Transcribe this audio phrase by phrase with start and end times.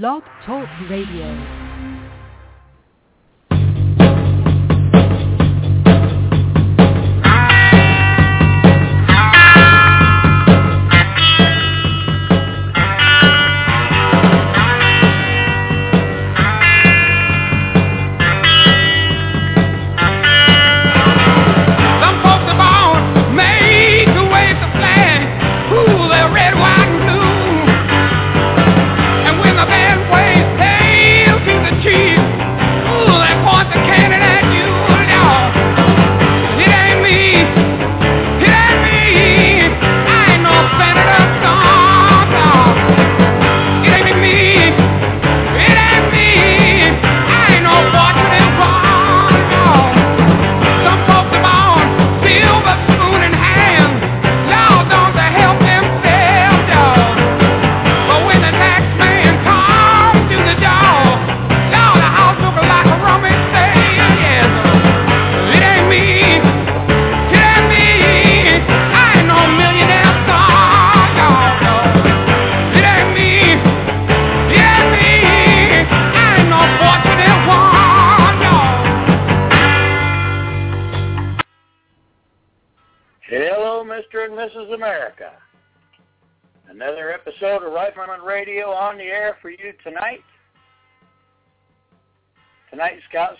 [0.00, 1.71] Blog Talk Radio.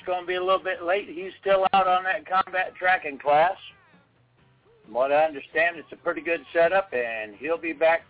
[0.07, 1.09] Going to be a little bit late.
[1.09, 3.57] He's still out on that combat tracking class.
[4.85, 8.03] From what I understand, it's a pretty good setup, and he'll be back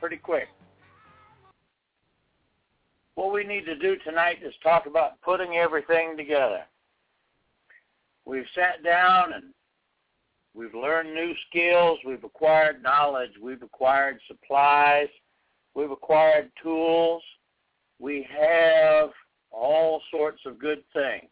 [0.00, 0.48] pretty quick.
[3.14, 6.62] What we need to do tonight is talk about putting everything together.
[8.24, 9.44] We've sat down and
[10.54, 15.08] we've learned new skills, we've acquired knowledge, we've acquired supplies,
[15.76, 17.22] we've acquired tools,
[18.00, 19.10] we have
[19.52, 21.30] all sorts of good things.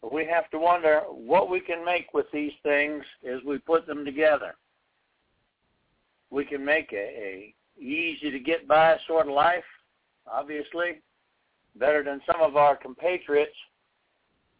[0.00, 3.86] But we have to wonder what we can make with these things as we put
[3.86, 4.54] them together.
[6.30, 9.64] We can make a, a easy to get by sort of life,
[10.30, 11.00] obviously,
[11.76, 13.56] better than some of our compatriots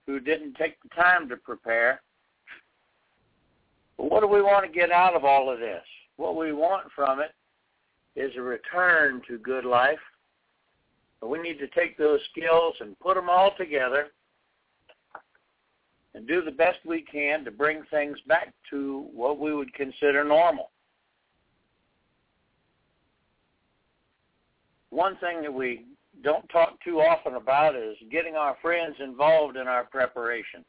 [0.07, 2.01] who didn't take the time to prepare.
[3.97, 5.85] But what do we want to get out of all of this?
[6.19, 7.33] What we want from it
[8.17, 9.99] is a return to good life.
[11.21, 14.09] But we need to take those skills and put them all together
[16.15, 20.25] and do the best we can to bring things back to what we would consider
[20.25, 20.71] normal.
[24.91, 25.85] One thing that we
[26.25, 30.65] don't talk too often about is getting our friends involved in our preparations.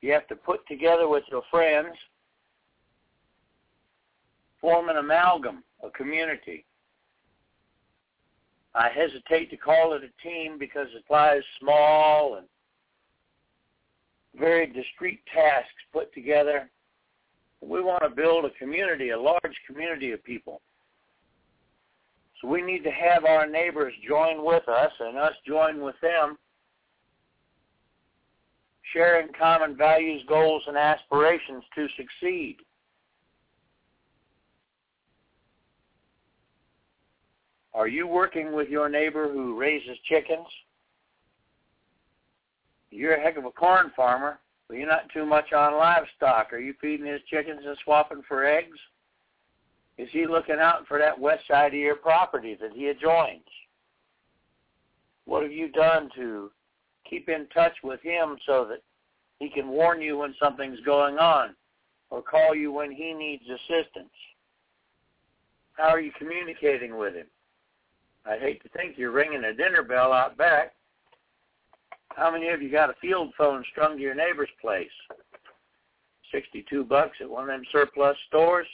[0.00, 1.94] You have to put together with your friends,
[4.60, 6.64] form an amalgam, a community.
[8.74, 12.46] I hesitate to call it a team because it lies small and
[14.38, 16.70] very discrete tasks put together.
[17.60, 20.60] We want to build a community, a large community of people.
[22.40, 26.38] So we need to have our neighbors join with us and us join with them,
[28.94, 32.58] sharing common values, goals, and aspirations to succeed.
[37.72, 40.46] Are you working with your neighbor who raises chickens?
[42.90, 46.52] You're a heck of a corn farmer, but you're not too much on livestock.
[46.52, 48.78] Are you feeding his chickens and swapping for eggs?
[49.98, 53.42] Is he looking out for that west side of your property that he adjoins?
[55.26, 56.50] What have you done to
[57.08, 58.82] keep in touch with him so that
[59.38, 61.54] he can warn you when something's going on
[62.10, 64.10] or call you when he needs assistance?
[65.74, 67.26] How are you communicating with him?
[68.26, 70.74] I hate to think you're ringing a dinner bell out back
[72.16, 74.90] how many of you got a field phone strung to your neighbor's place?
[76.32, 78.66] 62 bucks at one of them surplus stores.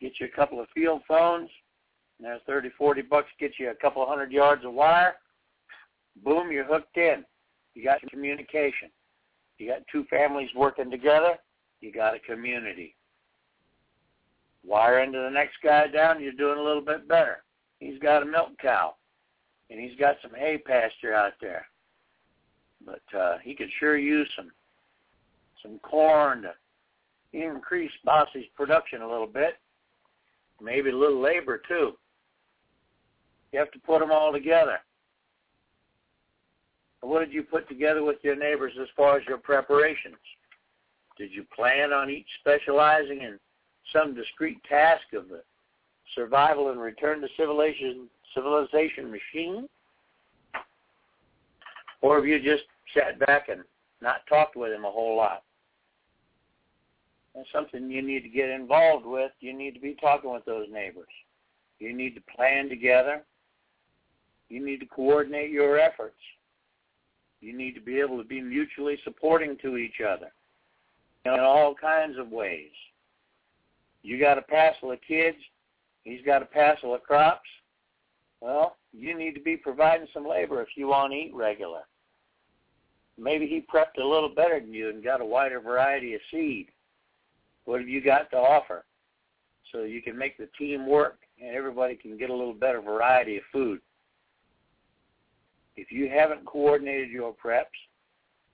[0.00, 1.50] Get you a couple of field phones.
[2.18, 5.16] And there's 30, 40 bucks get you a couple hundred yards of wire.
[6.24, 7.24] Boom, you're hooked in.
[7.74, 8.88] You got communication.
[9.58, 11.34] You got two families working together.
[11.80, 12.96] You got a community.
[14.64, 17.44] Wire into the next guy down, you're doing a little bit better.
[17.78, 18.94] He's got a milk cow,
[19.70, 21.66] and he's got some hay pasture out there.
[22.84, 24.50] But uh, he could sure use some
[25.62, 26.52] some corn to
[27.32, 29.54] increase Bossy's production a little bit.
[30.60, 31.92] Maybe a little labor too.
[33.52, 34.78] You have to put them all together.
[37.00, 40.16] What did you put together with your neighbors as far as your preparations?
[41.16, 43.38] Did you plan on each specializing in
[43.92, 45.42] some discrete task of the
[46.14, 49.68] survival and return to civilization civilization machine?
[52.02, 52.64] Or have you just
[52.94, 53.62] sat back and
[54.00, 55.42] not talked with him a whole lot?
[57.34, 59.32] That's something you need to get involved with.
[59.40, 61.08] You need to be talking with those neighbors.
[61.78, 63.22] You need to plan together.
[64.48, 66.16] You need to coordinate your efforts.
[67.40, 70.32] You need to be able to be mutually supporting to each other
[71.26, 72.70] in all kinds of ways.
[74.02, 75.36] You got a passel of kids,
[76.06, 77.48] he's got a passel of crops.
[78.40, 81.80] Well, you need to be providing some labor if you want to eat regular.
[83.18, 86.68] Maybe he prepped a little better than you and got a wider variety of seed.
[87.64, 88.84] What have you got to offer?
[89.72, 93.38] So you can make the team work and everybody can get a little better variety
[93.38, 93.80] of food.
[95.76, 97.64] If you haven't coordinated your preps,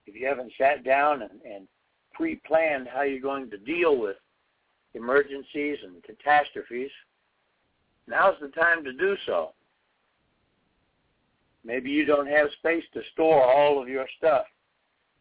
[0.06, 1.68] if you haven't sat down and, and
[2.14, 4.16] pre-planned how you're going to deal with
[4.94, 6.90] emergencies and catastrophes,
[8.06, 9.52] now's the time to do so.
[11.64, 14.46] Maybe you don't have space to store all of your stuff.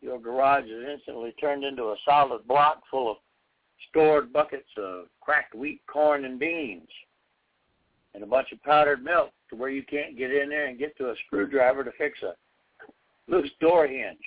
[0.02, 3.18] Your garage is instantly turned into a solid block full of
[3.90, 6.90] stored buckets of cracked wheat, corn, and beans,
[8.16, 10.98] and a bunch of powdered milk to where you can't get in there and get
[10.98, 12.34] to a screwdriver to fix a
[13.30, 14.18] loose door hinge.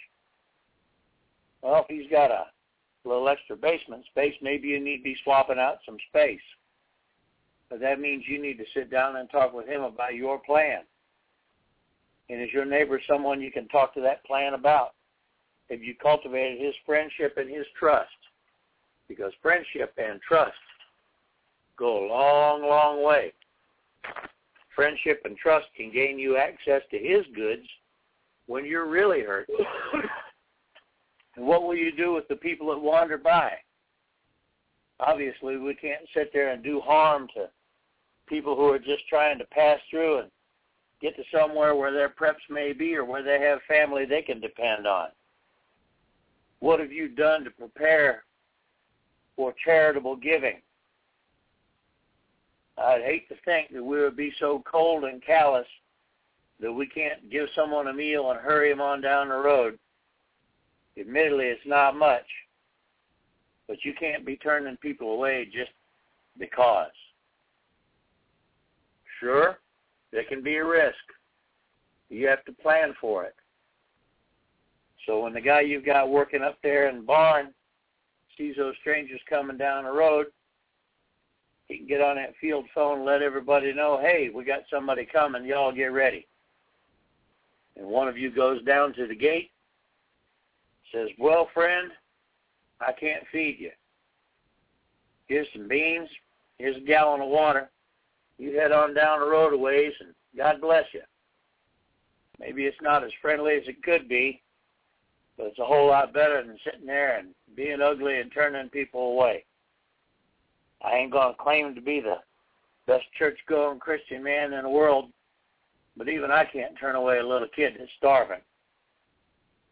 [1.62, 2.44] Well, if he's got a
[3.04, 6.40] little extra basement space, maybe you need to be swapping out some space.
[7.70, 10.82] But that means you need to sit down and talk with him about your plan.
[12.31, 14.94] And is your neighbor someone you can talk to that plan about?
[15.70, 18.08] Have you cultivated his friendship and his trust?
[19.08, 20.52] Because friendship and trust
[21.76, 23.32] go a long, long way.
[24.75, 27.66] Friendship and trust can gain you access to his goods
[28.46, 29.49] when you're really hurt.
[31.37, 33.52] and what will you do with the people that wander by?
[35.00, 37.49] Obviously, we can't sit there and do harm to
[38.26, 40.31] people who are just trying to pass through and
[41.00, 44.41] get to somewhere where their preps may be or where they have family they can
[44.41, 45.09] depend on.
[46.61, 48.25] What have you done to prepare
[49.37, 50.62] for charitable giving?
[52.79, 55.67] I'd hate to think that we would be so cold and callous
[56.61, 59.79] that we can't give someone a meal and hurry them on down the road.
[60.99, 62.26] Admittedly, it's not much,
[63.69, 65.73] but you can't be turning people away just
[66.38, 66.91] because.
[69.25, 69.59] Sure,
[70.12, 70.94] there can be a risk.
[72.11, 73.35] You have to plan for it.
[75.06, 77.55] So when the guy you've got working up there in the barn
[78.37, 80.26] sees those strangers coming down the road,
[81.69, 85.06] he can get on that field phone and let everybody know, hey, we got somebody
[85.06, 86.26] coming, y'all get ready.
[87.76, 89.50] And one of you goes down to the gate,
[90.93, 91.91] says, well, friend,
[92.79, 93.71] I can't feed you.
[95.29, 96.11] Here's some beans,
[96.59, 97.71] here's a gallon of water.
[98.38, 101.02] You head on down the road a ways, and God bless you.
[102.40, 104.42] Maybe it's not as friendly as it could be,
[105.37, 109.12] but it's a whole lot better than sitting there and being ugly and turning people
[109.12, 109.44] away.
[110.85, 112.16] I ain't going to claim to be the
[112.87, 115.11] best church-going Christian man in the world,
[115.97, 118.40] but even I can't turn away a little kid that's starving.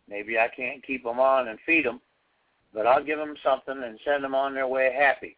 [0.08, 2.00] Maybe I can't keep them on and feed them,
[2.72, 5.36] but I'll give them something and send them on their way happy.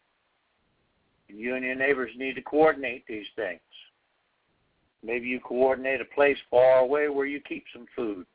[1.34, 3.60] You and your neighbors need to coordinate these things.
[5.02, 8.26] Maybe you coordinate a place far away where you keep some food.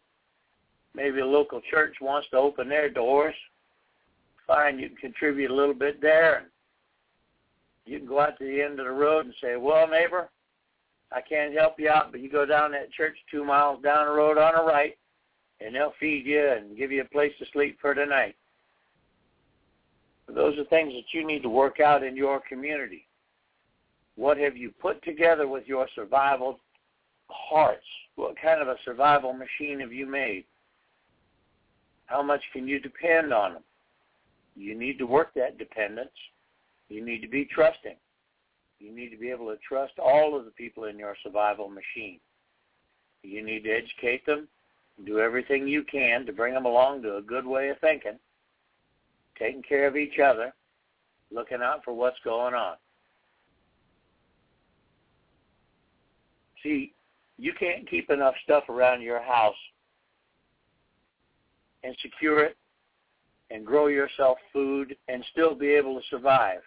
[0.94, 3.36] Maybe a local church wants to open their doors.
[4.46, 6.50] Fine, you can contribute a little bit there
[7.90, 10.30] you can go out to the end of the road and say, well, neighbor,
[11.12, 14.12] I can't help you out, but you go down that church two miles down the
[14.12, 14.96] road on the right,
[15.60, 18.36] and they'll feed you and give you a place to sleep for the night.
[20.34, 23.08] Those are things that you need to work out in your community.
[24.16, 26.60] What have you put together with your survival
[27.30, 27.86] hearts?
[28.16, 30.46] What kind of a survival machine have you made?
[32.06, 33.64] How much can you depend on them?
[34.56, 36.12] You need to work that dependence
[36.90, 37.96] you need to be trusting.
[38.80, 42.20] You need to be able to trust all of the people in your survival machine.
[43.24, 44.48] You need to educate them,
[45.06, 48.18] do everything you can to bring them along to a good way of thinking,
[49.40, 50.54] taking care of each other,
[51.32, 52.76] looking out for what's going on.
[56.62, 56.94] See,
[57.38, 59.56] you can't keep enough stuff around your house
[61.84, 62.58] and secure it
[63.50, 66.60] and grow yourself food and still be able to survive.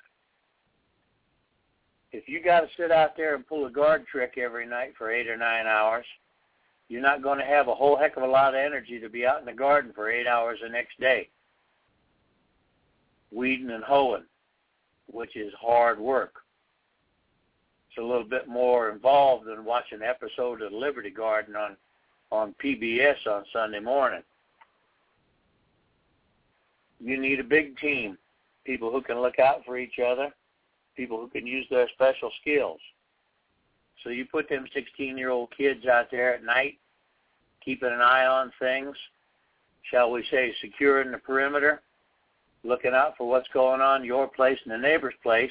[2.11, 5.11] If you got to sit out there and pull a guard trick every night for
[5.11, 6.05] eight or nine hours,
[6.88, 9.26] you're not going to have a whole heck of a lot of energy to be
[9.26, 11.29] out in the garden for eight hours the next day
[13.32, 14.24] weeding and hoeing,
[15.06, 16.34] which is hard work.
[17.88, 21.76] It's a little bit more involved than watching an episode of Liberty Garden on
[22.32, 24.22] on PBS on Sunday morning.
[26.98, 28.16] You need a big team,
[28.64, 30.32] people who can look out for each other,
[30.96, 32.80] people who can use their special skills.
[34.02, 36.78] So you put them 16-year-old kids out there at night,
[37.62, 38.96] keeping an eye on things,
[39.82, 41.82] shall we say, securing the perimeter,
[42.64, 45.50] looking out for what's going on your place and the neighbor's place,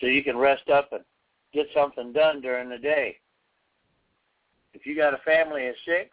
[0.00, 1.02] so you can rest up and
[1.52, 3.16] get something done during the day.
[4.74, 6.10] If you got a family of six,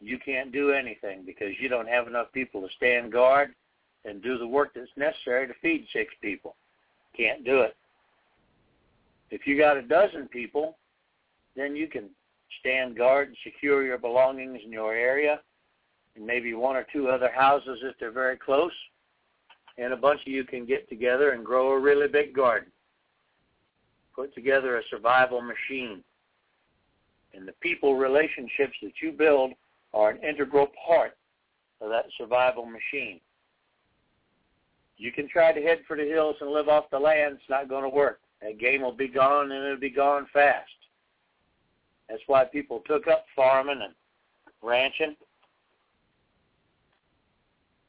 [0.00, 3.54] you can't do anything because you don't have enough people to stand guard
[4.04, 6.56] and do the work that's necessary to feed six people.
[7.16, 7.76] Can't do it.
[9.30, 10.76] If you got a dozen people,
[11.56, 12.10] then you can
[12.60, 15.40] stand guard and secure your belongings in your area
[16.16, 18.72] and maybe one or two other houses if they're very close.
[19.78, 22.70] And a bunch of you can get together and grow a really big garden.
[24.14, 26.02] Put together a survival machine.
[27.34, 29.52] And the people relationships that you build
[29.92, 31.16] are an integral part
[31.80, 33.20] of that survival machine.
[34.96, 37.34] You can try to head for the hills and live off the land.
[37.34, 38.20] It's not going to work.
[38.40, 40.70] That game will be gone, and it'll be gone fast.
[42.08, 43.94] That's why people took up farming and
[44.62, 45.16] ranching,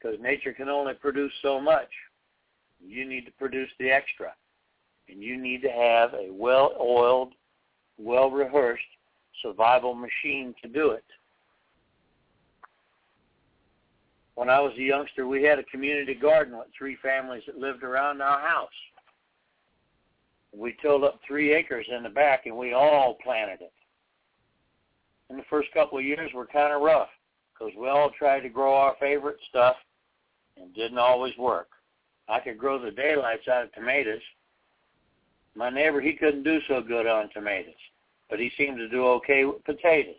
[0.00, 1.88] because nature can only produce so much.
[2.84, 4.32] You need to produce the extra,
[5.08, 7.32] and you need to have a well-oiled,
[7.98, 8.82] well-rehearsed
[9.42, 11.04] survival machine to do it.
[14.38, 17.82] when I was a youngster, we had a community garden with three families that lived
[17.82, 18.68] around our house.
[20.56, 23.72] We tilled up three acres in the back, and we all planted it.
[25.28, 27.08] In the first couple of years were kind of rough
[27.52, 29.74] because we all tried to grow our favorite stuff
[30.60, 31.68] and didn't always work.
[32.28, 34.20] I could grow the daylights out of tomatoes.
[35.54, 37.74] My neighbor, he couldn't do so good on tomatoes,
[38.28, 40.14] but he seemed to do okay with potatoes.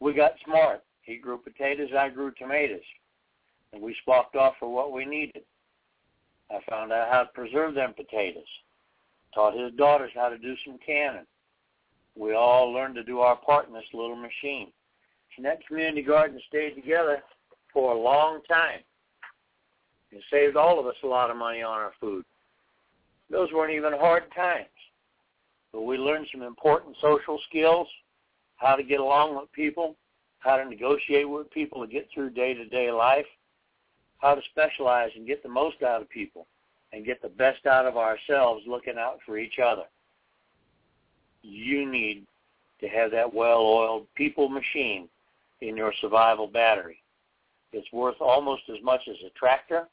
[0.00, 0.82] We got smart.
[1.02, 2.84] He grew potatoes, I grew tomatoes.
[3.72, 5.42] And we swapped off for what we needed.
[6.50, 8.42] I found out how to preserve them potatoes.
[9.34, 11.26] Taught his daughters how to do some canning.
[12.16, 14.70] We all learned to do our part in this little machine.
[15.36, 17.22] And that community garden stayed together
[17.72, 18.80] for a long time.
[20.14, 22.24] It saved all of us a lot of money on our food.
[23.30, 24.68] Those weren't even hard times.
[25.72, 27.88] But we learned some important social skills,
[28.56, 29.96] how to get along with people,
[30.38, 33.26] how to negotiate with people to get through day-to-day life,
[34.18, 36.46] how to specialize and get the most out of people
[36.92, 39.84] and get the best out of ourselves looking out for each other.
[41.42, 42.24] You need
[42.80, 45.08] to have that well-oiled people machine
[45.60, 47.02] in your survival battery.
[47.72, 49.88] It's worth almost as much as a tractor,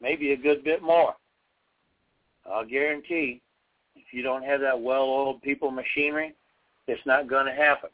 [0.00, 1.14] maybe a good bit more.
[2.50, 3.40] I'll guarantee
[3.96, 6.34] if you don't have that well-oiled people machinery,
[6.86, 7.90] it's not going to happen.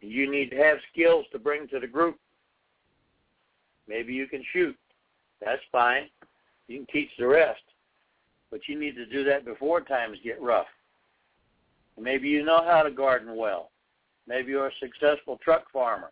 [0.00, 2.18] You need to have skills to bring to the group.
[3.88, 4.76] Maybe you can shoot.
[5.44, 6.08] That's fine.
[6.68, 7.60] You can teach the rest.
[8.50, 10.66] But you need to do that before times get rough.
[12.00, 13.70] Maybe you know how to garden well.
[14.26, 16.10] Maybe you're a successful truck farmer.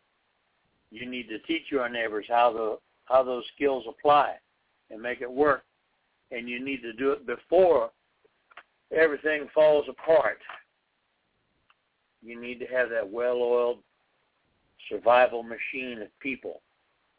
[0.91, 4.35] You need to teach your neighbors how the how those skills apply
[4.91, 5.65] and make it work.
[6.31, 7.91] And you need to do it before
[8.93, 10.39] everything falls apart
[12.27, 13.79] you need to have that well-oiled
[14.89, 16.61] survival machine of people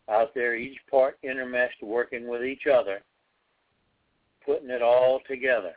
[0.10, 3.02] out there, each part intermeshed, working with each other,
[4.46, 5.74] putting it all together.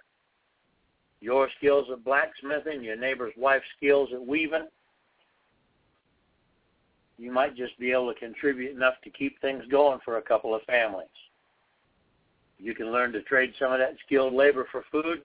[1.21, 4.69] Your skills at blacksmithing, your neighbor's wife's skills at weaving,
[7.21, 10.55] you might just be able to contribute enough to keep things going for a couple
[10.55, 11.07] of families.
[12.59, 15.23] You can learn to trade some of that skilled labor for food,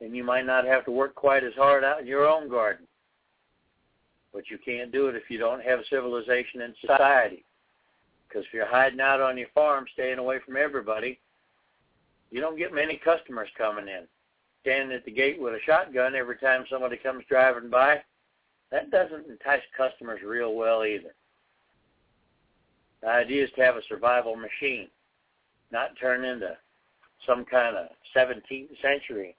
[0.00, 2.86] and you might not have to work quite as hard out in your own garden.
[4.32, 7.44] But you can't do it if you don't have civilization and society.
[8.28, 11.18] Because if you're hiding out on your farm, staying away from everybody,
[12.30, 14.04] you don't get many customers coming in.
[14.62, 18.00] Standing at the gate with a shotgun every time somebody comes driving by,
[18.74, 21.14] that doesn't entice customers real well either.
[23.02, 24.88] The idea is to have a survival machine,
[25.70, 26.56] not turn into
[27.24, 29.36] some kind of 17th century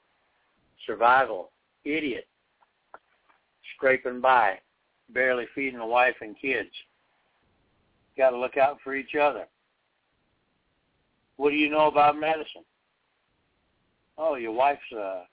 [0.85, 1.49] survival
[1.83, 2.27] idiot,
[3.75, 4.57] scraping by,
[5.09, 6.69] barely feeding a wife and kids.
[8.17, 9.47] Got to look out for each other.
[11.35, 12.63] What do you know about medicine?
[14.17, 15.23] Oh, your wife's a,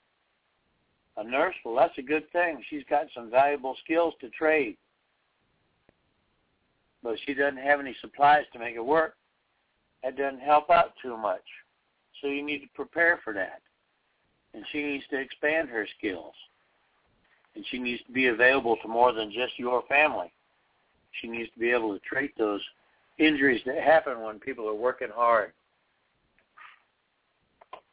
[1.17, 1.55] a nurse?
[1.63, 2.63] Well, that's a good thing.
[2.69, 4.77] She's got some valuable skills to trade.
[7.03, 9.15] But she doesn't have any supplies to make it work.
[10.03, 11.43] That doesn't help out too much.
[12.21, 13.61] So you need to prepare for that.
[14.53, 16.33] And she needs to expand her skills.
[17.55, 20.31] And she needs to be available to more than just your family.
[21.21, 22.61] She needs to be able to treat those
[23.19, 25.51] injuries that happen when people are working hard.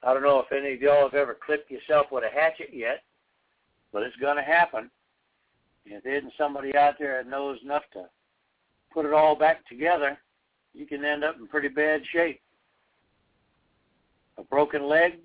[0.03, 3.03] I don't know if any of y'all have ever clipped yourself with a hatchet yet,
[3.93, 4.91] but it's going to happen.
[5.85, 8.05] If there isn't somebody out there that knows enough to
[8.93, 10.19] put it all back together,
[10.75, 12.41] you can end up in pretty bad shape.
[14.39, 15.19] A broken leg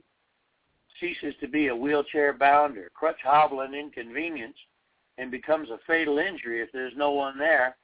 [1.00, 4.57] ceases to be a wheelchair-bound or crutch-hobbling inconvenience
[5.17, 7.75] and becomes a fatal injury if there's no one there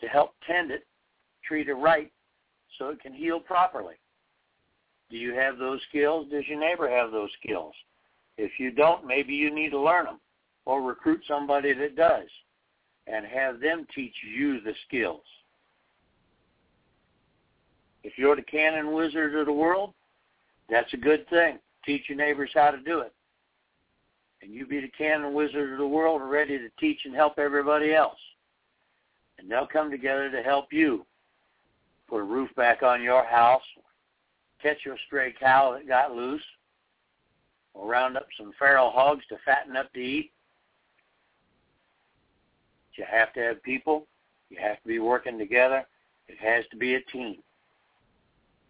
[0.00, 0.86] to help tend it,
[1.44, 2.10] treat it right,
[2.78, 3.94] so it can heal properly.
[5.10, 6.26] Do you have those skills?
[6.30, 7.74] Does your neighbor have those skills?
[8.38, 10.20] If you don't, maybe you need to learn them
[10.64, 12.28] or recruit somebody that does
[13.06, 15.22] and have them teach you the skills.
[18.02, 19.92] If you're the cannon wizard of the world,
[20.68, 21.58] that's a good thing.
[21.84, 23.12] Teach your neighbors how to do it.
[24.42, 27.94] And you be the cannon wizard of the world ready to teach and help everybody
[27.94, 28.18] else.
[29.38, 31.04] And they'll come together to help you
[32.08, 33.62] put a roof back on your house,
[34.62, 36.42] catch your stray cow that got loose,
[37.74, 40.32] or round up some feral hogs to fatten up to eat.
[42.94, 44.06] You have to have people.
[44.50, 45.86] You have to be working together.
[46.28, 47.36] It has to be a team.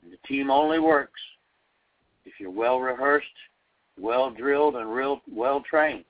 [0.03, 1.21] And the team only works
[2.25, 3.27] if you're well rehearsed,
[3.99, 6.05] well drilled, and real well trained.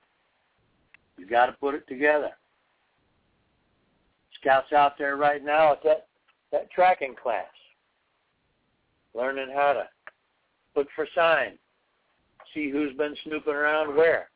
[1.16, 2.30] You got to put it together.
[4.40, 6.06] Scouts out there right now at that
[6.52, 7.46] that tracking class,
[9.14, 9.88] learning how to
[10.76, 11.58] look for signs,
[12.54, 14.28] see who's been snooping around where,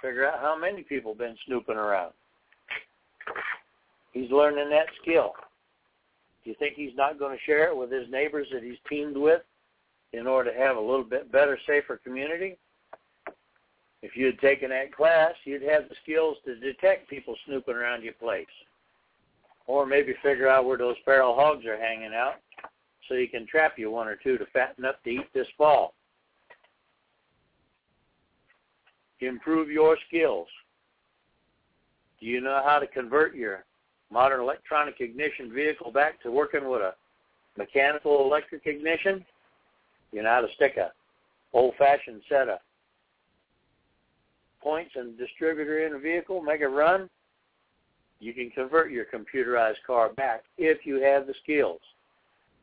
[0.00, 2.12] figure out how many people been snooping around.
[4.12, 5.32] He's learning that skill.
[6.44, 9.16] Do you think he's not going to share it with his neighbors that he's teamed
[9.16, 9.42] with
[10.12, 12.56] in order to have a little bit better, safer community?
[14.02, 18.04] If you had taken that class, you'd have the skills to detect people snooping around
[18.04, 18.46] your place
[19.66, 22.36] or maybe figure out where those feral hogs are hanging out
[23.08, 25.94] so you can trap you one or two to fatten up to eat this fall.
[29.20, 30.48] Improve your skills.
[32.20, 33.64] Do you know how to convert your
[34.10, 36.94] modern electronic ignition vehicle back to working with a
[37.56, 39.24] mechanical electric ignition?
[40.12, 40.92] You know how to stick a
[41.52, 42.58] old-fashioned set of
[44.62, 47.08] points and distributor in a vehicle, make it run?
[48.18, 51.80] You can convert your computerized car back if you have the skills,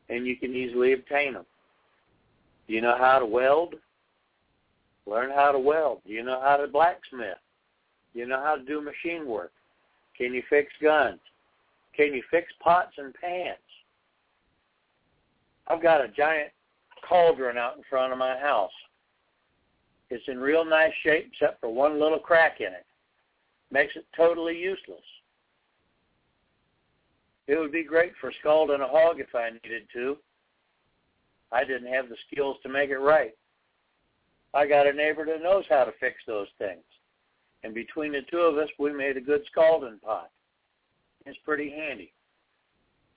[0.08, 1.46] and you can easily obtain them.
[2.66, 3.74] Do you know how to weld?
[5.06, 6.00] Learn how to weld.
[6.06, 7.38] Do you know how to blacksmith?
[8.12, 9.52] Do you know how to do machine work?
[10.16, 11.20] Can you fix guns?
[11.96, 13.58] Can you fix pots and pans?
[15.66, 16.50] I've got a giant
[17.08, 18.72] cauldron out in front of my house.
[20.10, 22.86] It's in real nice shape except for one little crack in it.
[23.70, 25.02] Makes it totally useless.
[27.46, 30.16] It would be great for scalding a hog if I needed to.
[31.52, 33.34] I didn't have the skills to make it right.
[34.54, 36.84] I got a neighbor that knows how to fix those things.
[37.64, 40.30] And between the two of us, we made a good scalding pot.
[41.26, 42.12] It's pretty handy.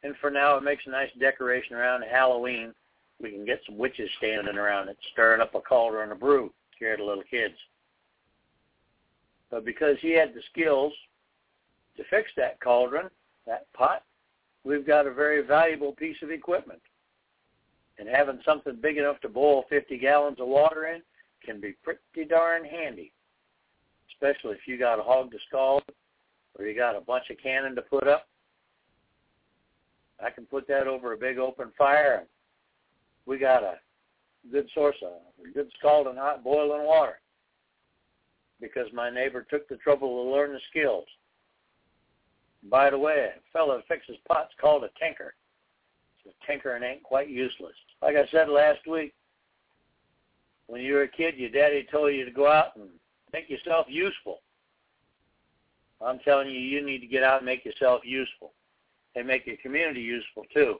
[0.03, 2.73] And for now, it makes a nice decoration around Halloween.
[3.21, 6.97] We can get some witches standing around it, stirring up a cauldron of brew, scare
[6.97, 7.55] the little kids.
[9.51, 10.93] But because he had the skills
[11.97, 13.09] to fix that cauldron,
[13.45, 14.03] that pot,
[14.63, 16.81] we've got a very valuable piece of equipment.
[17.99, 21.01] And having something big enough to boil 50 gallons of water in
[21.45, 23.11] can be pretty darn handy,
[24.11, 25.83] especially if you got a hog to scald
[26.57, 28.27] or you got a bunch of cannon to put up.
[30.23, 32.19] I can put that over a big open fire.
[32.19, 32.27] And
[33.25, 33.75] we got a
[34.51, 37.19] good source of good scalding hot boiling water
[38.59, 41.05] because my neighbor took the trouble to learn the skills.
[42.69, 45.35] By the way, a fellow that fixes pots called a tinker.
[46.23, 47.75] So tinkering ain't quite useless.
[48.01, 49.13] Like I said last week,
[50.67, 52.89] when you were a kid, your daddy told you to go out and
[53.33, 54.41] make yourself useful.
[56.05, 58.53] I'm telling you, you need to get out and make yourself useful
[59.15, 60.75] and make your community useful too.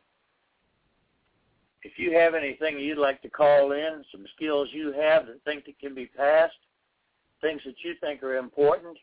[1.83, 5.65] If you have anything you'd like to call in, some skills you have that think
[5.65, 6.53] that can be passed,
[7.41, 8.97] things that you think are important,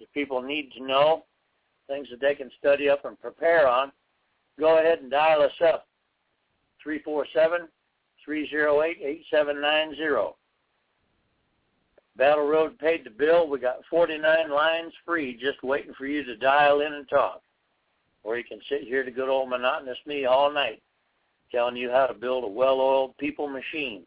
[0.00, 1.24] that people need to know,
[1.86, 3.92] things that they can study up and prepare on,
[4.58, 5.86] go ahead and dial us up.
[8.28, 10.34] 347-308-8790.
[12.16, 13.48] Battle Road paid the bill.
[13.48, 17.42] We got 49 lines free just waiting for you to dial in and talk.
[18.22, 20.82] Or you can sit here to good old monotonous me all night
[21.52, 24.02] telling you how to build a well-oiled people machine,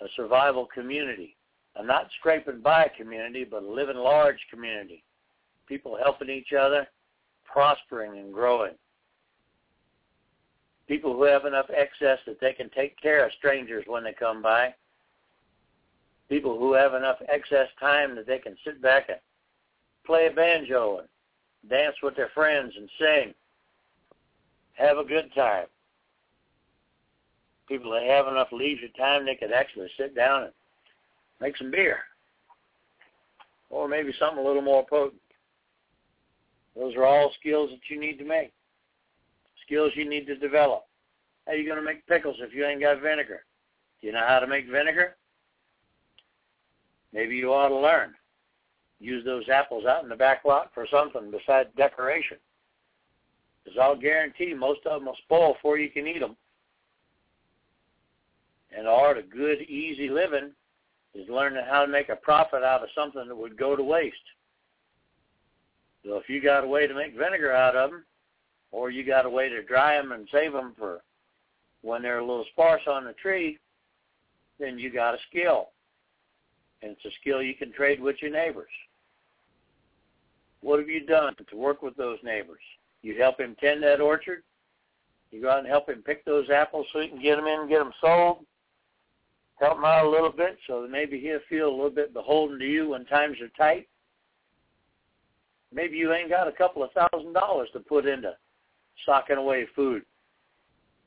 [0.00, 1.36] a survival community,
[1.76, 5.02] a not scraping by community, but a living large community.
[5.66, 6.86] People helping each other,
[7.44, 8.72] prospering and growing.
[10.88, 14.40] People who have enough excess that they can take care of strangers when they come
[14.40, 14.74] by.
[16.30, 19.18] People who have enough excess time that they can sit back and
[20.06, 21.08] play a banjo and
[21.70, 23.34] dance with their friends and sing.
[24.74, 25.66] Have a good time.
[27.68, 30.52] People that have enough leisure time they could actually sit down and
[31.38, 31.98] make some beer.
[33.68, 35.20] Or maybe something a little more potent.
[36.74, 38.52] Those are all skills that you need to make.
[39.68, 40.84] Skills you need to develop.
[41.46, 43.44] How are you going to make pickles if you ain't got vinegar?
[44.00, 45.16] Do you know how to make vinegar?
[47.12, 48.14] Maybe you ought to learn.
[48.98, 52.38] Use those apples out in the back lot for something besides decoration.
[53.62, 56.36] Because I'll guarantee most of them will spoil before you can eat them.
[58.74, 60.52] And the art of good, easy living
[61.14, 64.16] is learning how to make a profit out of something that would go to waste.
[66.04, 68.04] So if you got a way to make vinegar out of them,
[68.70, 71.00] or you got a way to dry them and save them for
[71.82, 73.58] when they're a little sparse on the tree,
[74.58, 75.68] then you got a skill.
[76.82, 78.70] And it's a skill you can trade with your neighbors.
[80.60, 82.60] What have you done to work with those neighbors?
[83.02, 84.42] You help him tend that orchard.
[85.30, 87.60] You go out and help him pick those apples so he can get them in
[87.60, 88.44] and get them sold.
[89.60, 92.58] Help him out a little bit so that maybe he'll feel a little bit beholden
[92.58, 93.88] to you when times are tight.
[95.72, 98.34] Maybe you ain't got a couple of thousand dollars to put into
[99.04, 100.02] socking away food.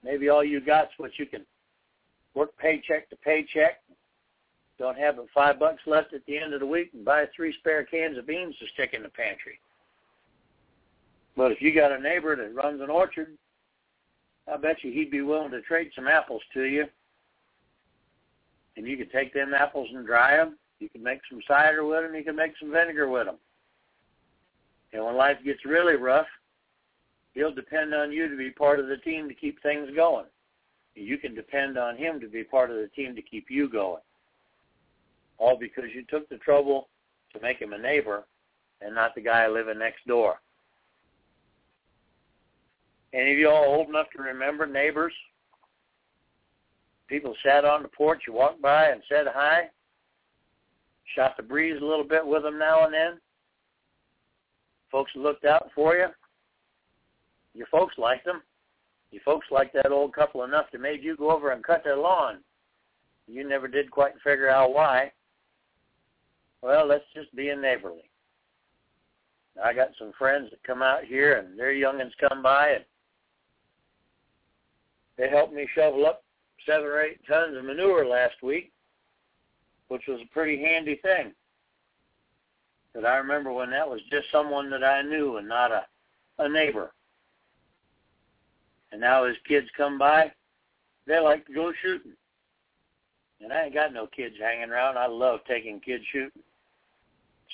[0.04, 1.46] Maybe all you got's what you can
[2.34, 3.82] work paycheck to paycheck,
[4.80, 7.54] don't have but five bucks left at the end of the week and buy three
[7.60, 9.60] spare cans of beans to stick in the pantry.
[11.38, 13.38] But if you got a neighbor that runs an orchard,
[14.52, 16.86] I bet you he'd be willing to trade some apples to you.
[18.76, 20.58] And you could take them apples and dry them.
[20.80, 22.16] You can make some cider with them.
[22.16, 23.38] You can make some vinegar with them.
[24.94, 26.28] And when life gets really rough,
[27.34, 30.26] he'll depend on you to be part of the team to keep things going.
[30.96, 34.02] You can depend on him to be part of the team to keep you going.
[35.38, 36.90] All because you took the trouble
[37.34, 38.26] to make him a neighbor
[38.82, 40.40] and not the guy living next door.
[43.14, 45.14] Any of you all old enough to remember neighbors?
[47.08, 49.64] People sat on the porch, you walked by and said hi,
[51.16, 53.20] shot the breeze a little bit with them now and then.
[54.92, 56.08] Folks looked out for you.
[57.54, 58.42] Your folks liked them.
[59.12, 61.98] Your folks liked that old couple enough to made you go over and cut their
[61.98, 62.40] lawn.
[63.28, 65.12] You never did quite figure out why.
[66.62, 68.10] Well, let's just be a neighborly.
[69.62, 72.86] I got some friends that come out here and their youngins come by and
[75.18, 76.24] they helped me shovel up
[76.66, 78.72] seven or eight tons of manure last week,
[79.90, 81.34] which was a pretty handy thing.
[82.94, 85.86] But I remember when that was just someone that I knew and not a,
[86.40, 86.92] a neighbor.
[88.92, 90.32] And now as kids come by,
[91.08, 92.14] they like to go shooting.
[93.42, 94.98] And I ain't got no kids hanging around.
[94.98, 96.44] I love taking kids shooting.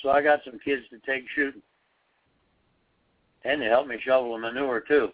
[0.02, 1.62] So I got some kids to take shooting.
[3.44, 5.10] And they help me shovel the manure too.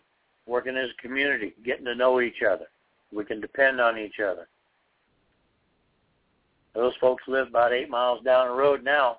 [0.47, 2.67] Working as a community, getting to know each other.
[3.13, 4.49] We can depend on each other.
[6.75, 9.19] Those folks live about eight miles down the road now.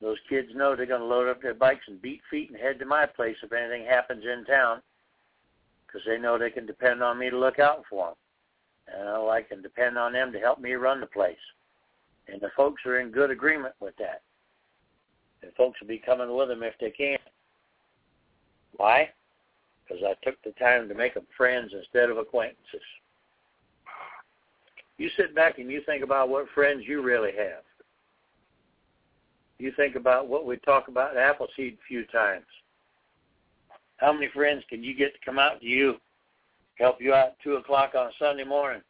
[0.00, 2.78] Those kids know they're going to load up their bikes and beat feet and head
[2.80, 4.82] to my place if anything happens in town
[5.96, 8.14] because they know they can depend on me to look out for them.
[8.94, 11.36] And I can depend on them to help me run the place.
[12.28, 14.20] And the folks are in good agreement with that.
[15.42, 17.18] And folks will be coming with them if they can.
[18.76, 19.08] Why?
[19.88, 22.82] Because I took the time to make them friends instead of acquaintances.
[24.98, 27.62] You sit back and you think about what friends you really have.
[29.58, 32.44] You think about what we talk about Appleseed a few times.
[33.98, 35.96] How many friends can you get to come out to you,
[36.74, 38.82] help you out at 2 o'clock on Sunday morning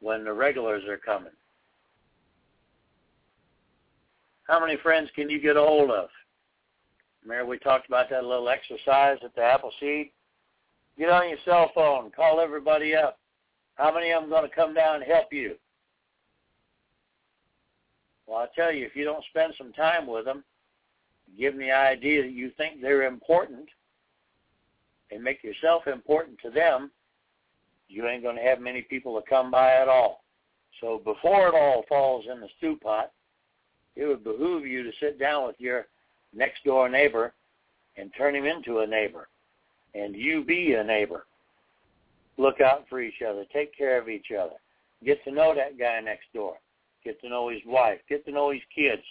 [0.00, 1.32] when the regulars are coming?
[4.46, 6.08] How many friends can you get a hold of?
[7.24, 10.10] Remember we talked about that little exercise at the Appleseed?
[10.98, 13.18] Get on your cell phone, call everybody up.
[13.76, 15.56] How many of them going to come down and help you?
[18.26, 20.44] Well, I tell you, if you don't spend some time with them,
[21.38, 23.68] give them the idea that you think they're important,
[25.10, 26.90] and make yourself important to them,
[27.88, 30.24] you ain't going to have many people to come by at all.
[30.80, 33.12] So before it all falls in the stew pot,
[33.96, 35.86] it would behoove you to sit down with your
[36.34, 37.32] next door neighbor
[37.96, 39.28] and turn him into a neighbor.
[39.94, 41.26] And you be a neighbor.
[42.36, 43.44] Look out for each other.
[43.52, 44.56] Take care of each other.
[45.04, 46.56] Get to know that guy next door.
[47.04, 48.00] Get to know his wife.
[48.08, 49.02] Get to know his kids.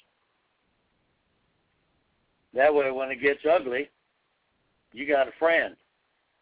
[2.53, 3.89] That way when it gets ugly,
[4.91, 5.75] you got a friend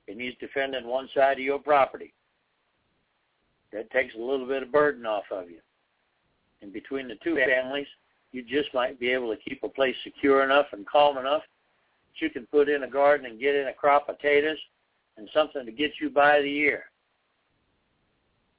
[0.07, 2.13] and he's defending one side of your property.
[3.71, 5.59] That takes a little bit of burden off of you.
[6.61, 7.87] And between the two families,
[8.31, 12.25] you just might be able to keep a place secure enough and calm enough that
[12.25, 14.57] you can put in a garden and get in a crop of potatoes
[15.17, 16.83] and something to get you by the year.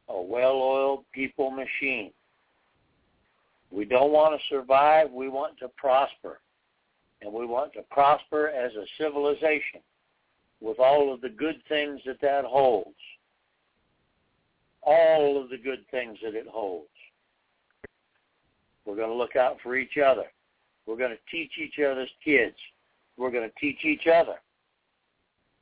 [0.08, 2.10] A well-oiled people machine.
[3.70, 5.10] We don't want to survive.
[5.10, 6.40] We want to prosper.
[7.22, 9.80] And we want to prosper as a civilization
[10.60, 12.96] with all of the good things that that holds.
[14.82, 16.88] All of the good things that it holds.
[18.84, 20.24] We're going to look out for each other.
[20.86, 22.56] We're going to teach each other's kids.
[23.16, 24.34] We're going to teach each other.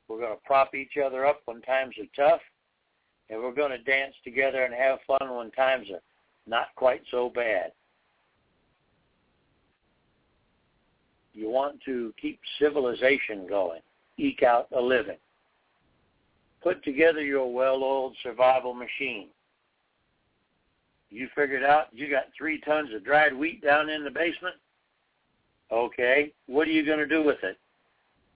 [0.07, 2.41] We're going to prop each other up when times are tough.
[3.29, 6.01] And we're going to dance together and have fun when times are
[6.47, 7.71] not quite so bad.
[11.33, 13.81] You want to keep civilization going,
[14.17, 15.17] eke out a living.
[16.61, 19.29] Put together your well-oiled survival machine.
[21.09, 24.55] You figured out you got three tons of dried wheat down in the basement?
[25.71, 27.57] Okay, what are you going to do with it?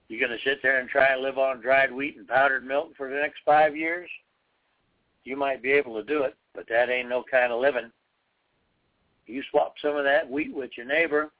[0.08, 2.90] You going to sit there and try and live on dried wheat and powdered milk
[2.96, 4.08] for the next five years?
[5.24, 7.90] You might be able to do it, but that ain't no kind of living.
[9.26, 11.32] You swap some of that wheat with your neighbor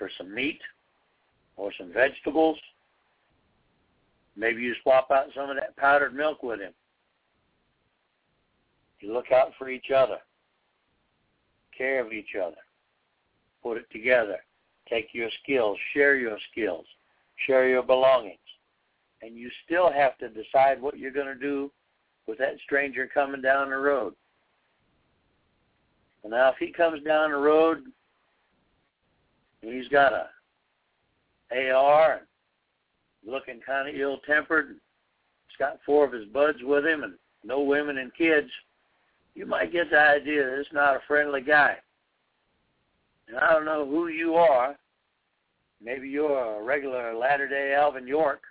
[0.00, 0.60] for some meat
[1.56, 2.58] or some vegetables.
[4.34, 6.72] Maybe you swap out some of that powdered milk with him.
[9.00, 10.18] You look out for each other,
[11.76, 12.56] care of each other,
[13.62, 14.38] put it together,
[14.88, 16.86] take your skills, share your skills,
[17.46, 18.38] share your belongings.
[19.22, 21.70] And you still have to decide what you're going to do
[22.26, 24.14] with that stranger coming down the road.
[26.26, 27.84] Now if he comes down the road
[29.62, 30.28] he's got a
[31.72, 32.22] AR
[33.26, 37.98] looking kind of ill-tempered, he's got four of his buds with him and no women
[37.98, 38.48] and kids,
[39.34, 41.76] you might get the idea that it's not a friendly guy.
[43.28, 44.76] And I don't know who you are,
[45.82, 48.42] Maybe you're a regular Latter-day Alvin York.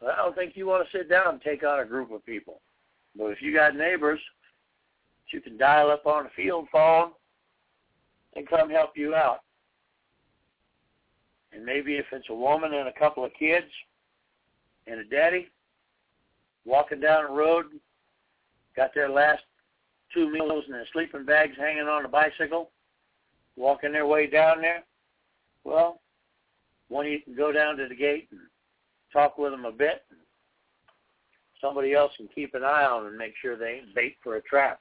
[0.00, 2.24] But I don't think you want to sit down and take on a group of
[2.24, 2.60] people.
[3.16, 4.20] But if you got neighbors,
[5.32, 7.10] you can dial up on a field phone
[8.34, 9.40] and come help you out.
[11.52, 13.66] And maybe if it's a woman and a couple of kids
[14.86, 15.48] and a daddy
[16.64, 17.66] walking down the road,
[18.76, 19.42] got their last
[20.14, 22.70] two meals and their sleeping bags hanging on a bicycle,
[23.56, 24.84] walking their way down there,
[25.64, 26.00] well,
[26.88, 28.40] one you can go down to the gate and
[29.12, 30.04] talk with them a bit.
[31.60, 34.36] Somebody else can keep an eye on them and make sure they ain't bait for
[34.36, 34.80] a trap.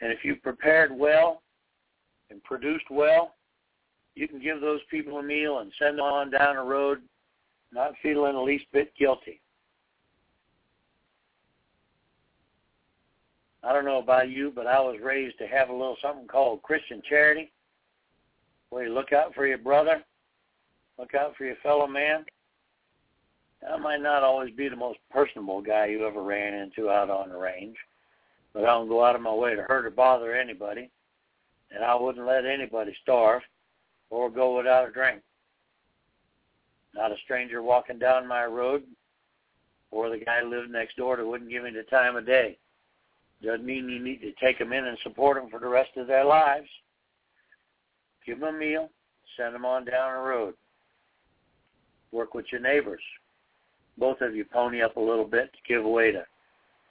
[0.00, 1.42] And if you prepared well
[2.30, 3.34] and produced well,
[4.14, 7.00] you can give those people a meal and send them on down the road
[7.72, 9.40] not feeling the least bit guilty.
[13.64, 16.62] I don't know about you, but I was raised to have a little something called
[16.62, 17.52] Christian charity
[18.70, 20.02] where you look out for your brother,
[20.98, 22.24] look out for your fellow man.
[23.70, 27.28] I might not always be the most personable guy you ever ran into out on
[27.28, 27.76] the range,
[28.52, 30.90] but I don't go out of my way to hurt or bother anybody,
[31.70, 33.42] and I wouldn't let anybody starve
[34.12, 35.22] or go without a drink.
[36.94, 38.82] Not a stranger walking down my road
[39.90, 42.58] or the guy who lived next door that wouldn't give me the time of day.
[43.42, 46.06] Doesn't mean you need to take them in and support them for the rest of
[46.06, 46.68] their lives
[48.24, 48.90] give them a meal,
[49.36, 50.54] send them on down the road.
[52.12, 53.02] Work with your neighbors.
[53.98, 56.24] Both of you pony up a little bit to give away to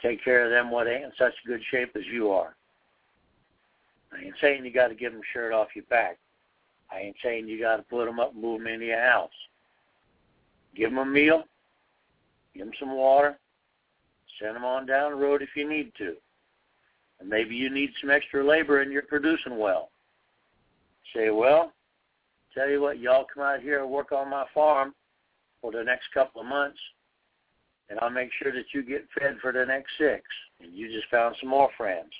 [0.01, 2.55] take care of them what ain't in such good shape as you are.
[4.11, 6.17] I ain't saying you got to give them shirt off your back.
[6.91, 9.29] I ain't saying you got to put them up and move them into your house.
[10.75, 11.43] Give them a meal.
[12.53, 13.37] Give them some water.
[14.39, 16.15] Send them on down the road if you need to.
[17.19, 19.91] And maybe you need some extra labor and you're producing well
[21.13, 21.71] say, well,
[22.53, 24.93] tell you what, y'all come out here and work on my farm
[25.61, 26.79] for the next couple of months,
[27.89, 30.23] and I'll make sure that you get fed for the next six.
[30.61, 32.11] And you just found some more friends.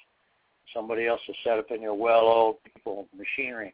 [0.73, 3.73] Somebody else will set up in your well-oiled people machinery.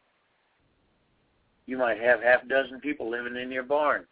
[1.68, 4.06] You might have half a dozen people living in your barn,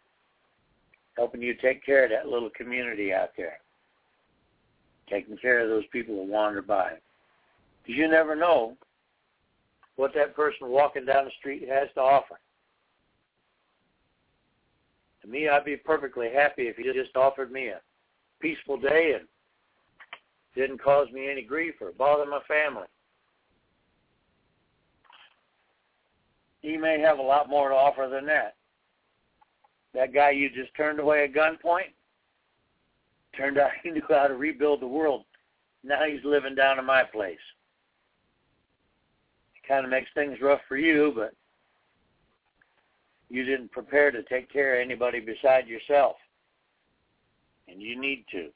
[1.15, 3.57] helping you take care of that little community out there,
[5.09, 6.91] taking care of those people who wander by.
[7.81, 8.77] Because you never know
[9.95, 12.39] what that person walking down the street has to offer.
[15.23, 17.81] To me, I'd be perfectly happy if he just offered me a
[18.39, 19.27] peaceful day and
[20.53, 22.85] didn't cause me any grief or bother my family.
[26.61, 28.55] He may have a lot more to offer than that.
[29.93, 31.93] That guy you just turned away at gunpoint,
[33.35, 35.25] turned out he knew how to rebuild the world.
[35.83, 37.37] Now he's living down in my place.
[39.55, 41.33] It kind of makes things rough for you, but
[43.29, 46.15] you didn't prepare to take care of anybody beside yourself.
[47.67, 48.49] And you need to.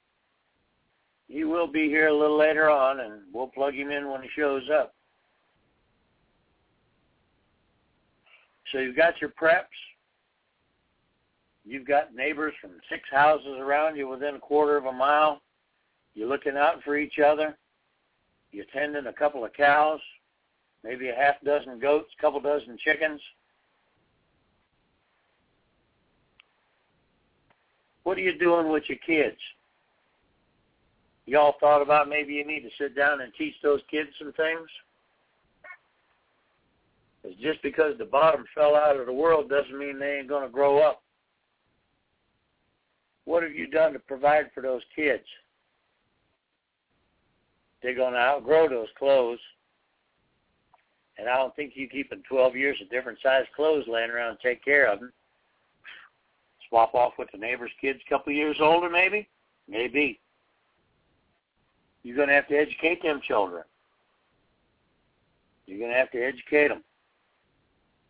[1.29, 4.29] He will be here a little later on, and we'll plug him in when he
[4.37, 4.95] shows up.
[8.73, 9.65] So you've got your preps.
[11.71, 15.41] You've got neighbors from six houses around you within a quarter of a mile.
[16.15, 17.57] You're looking out for each other.
[18.51, 20.01] You're tending a couple of cows,
[20.83, 23.21] maybe a half dozen goats, a couple dozen chickens.
[28.03, 29.39] What are you doing with your kids?
[31.27, 34.69] Y'all thought about maybe you need to sit down and teach those kids some things?
[37.23, 40.43] It's just because the bottom fell out of the world doesn't mean they ain't going
[40.43, 41.01] to grow up.
[43.31, 45.23] What have you done to provide for those kids?
[47.81, 49.39] They're going to outgrow those clothes.
[51.17, 54.43] And I don't think you keeping 12 years of different size clothes laying around to
[54.43, 55.13] take care of them.
[56.69, 59.29] Swap off with the neighbor's kids a couple years older, maybe?
[59.69, 60.19] Maybe.
[62.03, 63.63] You're going to have to educate them children.
[65.67, 66.83] You're going to have to educate them.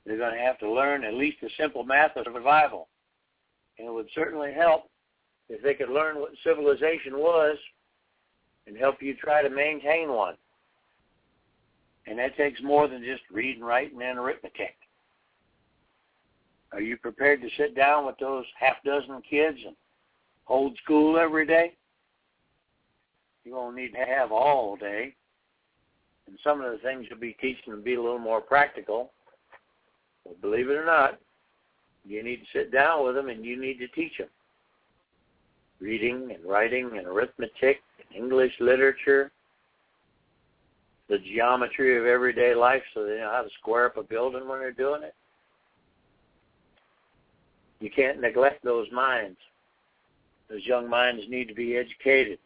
[0.06, 2.88] They're going to have to learn at least the simple math of survival.
[3.78, 4.84] And it would certainly help
[5.50, 7.56] if they could learn what civilization was
[8.66, 10.36] and help you try to maintain one.
[12.06, 14.76] And that takes more than just reading, writing, and arithmetic.
[16.72, 19.74] Are you prepared to sit down with those half dozen kids and
[20.44, 21.74] hold school every day?
[23.44, 25.14] You won't need to have all day.
[26.28, 29.10] And some of the things you'll be teaching will be a little more practical.
[30.24, 31.18] But believe it or not,
[32.04, 34.28] you need to sit down with them and you need to teach them
[35.80, 39.30] reading and writing and arithmetic and English literature,
[41.08, 44.60] the geometry of everyday life so they know how to square up a building when
[44.60, 45.14] they're doing it.
[47.80, 49.38] You can't neglect those minds.
[50.48, 52.38] Those young minds need to be educated,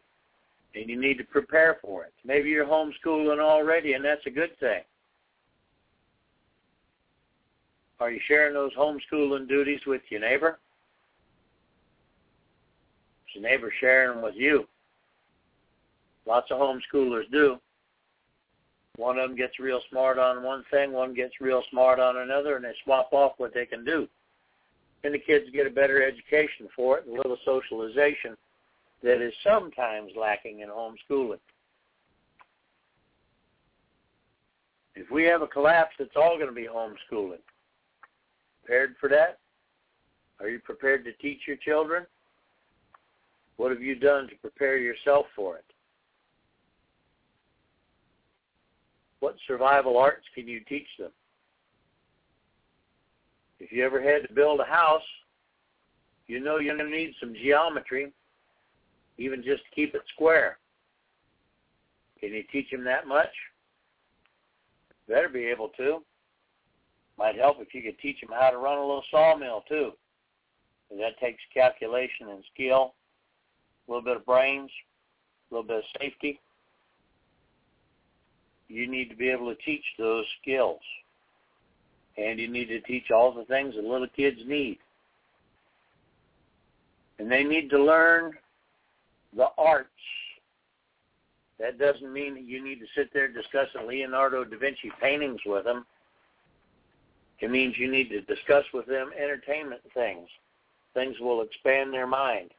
[0.75, 2.13] and you need to prepare for it.
[2.25, 4.83] Maybe you're homeschooling already, and that's a good thing.
[8.01, 10.59] Are you sharing those homeschooling duties with your neighbor?
[13.35, 14.67] Your neighbor sharing them with you.
[16.27, 17.59] Lots of homeschoolers do.
[18.97, 22.57] One of them gets real smart on one thing, one gets real smart on another,
[22.57, 24.09] and they swap off what they can do.
[25.03, 28.37] And the kids get a better education for it, a little socialization
[29.03, 31.41] that is sometimes lacking in homeschooling.
[34.95, 37.43] If we have a collapse, it's all going to be homeschooling.
[38.65, 39.39] Prepared for that?
[40.41, 42.07] Are you prepared to teach your children?
[43.57, 45.65] What have you done to prepare yourself for it?
[49.21, 51.11] What survival arts can you teach them?
[53.61, 55.03] If you ever had to build a house,
[56.27, 58.13] you know you're going to need some geometry,
[59.19, 60.59] even just to keep it square.
[62.21, 63.29] Can you teach them that much?
[65.09, 66.03] Better be able to.
[67.17, 69.93] Might help if you could teach them how to run a little sawmill too.
[70.91, 72.95] That takes calculation and skill
[73.87, 74.71] a little bit of brains,
[75.51, 76.41] a little bit of safety.
[78.69, 80.81] You need to be able to teach those skills.
[82.17, 84.79] And you need to teach all the things that little kids need.
[87.19, 88.33] And they need to learn
[89.37, 89.89] the arts.
[91.59, 95.65] That doesn't mean that you need to sit there discussing Leonardo da Vinci paintings with
[95.65, 95.87] them.
[97.41, 100.29] It means you need to discuss with them entertainment things.
[100.95, 102.51] Things will expand their mind.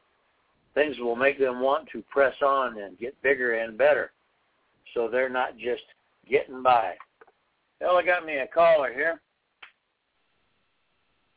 [0.76, 4.12] Things will make them want to press on and get bigger and better.
[4.92, 5.82] So they're not just
[6.30, 6.92] getting by.
[7.80, 9.18] Well, I got me a caller here.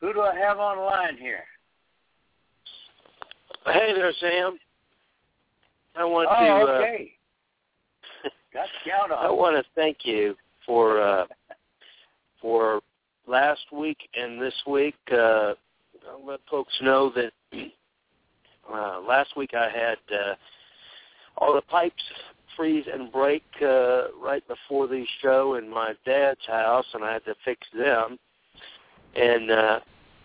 [0.02, 1.44] Who do I have on the line here?
[3.64, 4.58] Hey there, Sam.
[5.96, 6.72] I want oh, to.
[6.72, 7.12] okay.
[8.24, 9.26] Uh, got count on.
[9.26, 10.36] I want to thank you
[10.66, 11.24] for uh,
[12.42, 12.82] for
[13.26, 14.96] last week and this week.
[15.10, 15.54] Uh,
[16.10, 17.32] I'll let folks know that
[18.72, 20.34] uh, last week I had uh,
[21.38, 22.02] all the pipes
[22.56, 27.24] freeze and break uh, right before the show in my dad's house, and I had
[27.24, 28.18] to fix them.
[29.16, 29.80] And uh,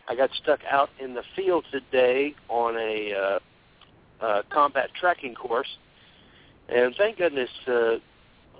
[0.08, 5.78] I got stuck out in the field today on a uh, uh, combat tracking course,
[6.70, 7.96] and thank goodness uh,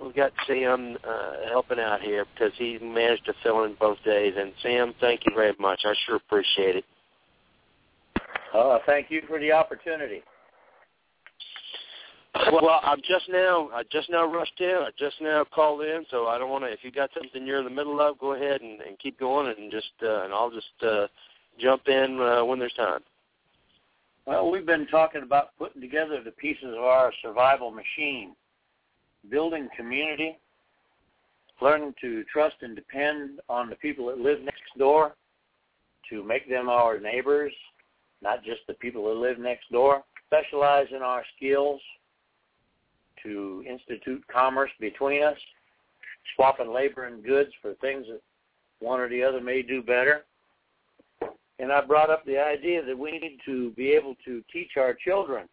[0.04, 4.34] we got Sam uh, helping out here because he managed to fill in both days.
[4.36, 5.80] And Sam, thank you very much.
[5.84, 6.84] I sure appreciate it.
[8.56, 10.22] Uh, thank you for the opportunity.
[12.52, 13.68] Well, I'm just now.
[13.74, 14.76] I just now rushed in.
[14.76, 16.70] I just now called in, so I don't want to.
[16.70, 19.54] If you got something you're in the middle of, go ahead and, and keep going,
[19.56, 21.06] and just uh, and I'll just uh,
[21.58, 23.00] jump in uh, when there's time.
[24.26, 28.34] Well, we've been talking about putting together the pieces of our survival machine,
[29.30, 30.38] building community,
[31.60, 35.14] learning to trust and depend on the people that live next door,
[36.10, 37.52] to make them our neighbors,
[38.26, 40.02] not just the people who live next door.
[40.26, 41.80] Specialize in our skills
[43.22, 45.38] to institute commerce between us,
[46.34, 48.20] swapping labor and goods for things that
[48.80, 50.24] one or the other may do better.
[51.60, 54.92] And I brought up the idea that we need to be able to teach our
[54.92, 55.48] children.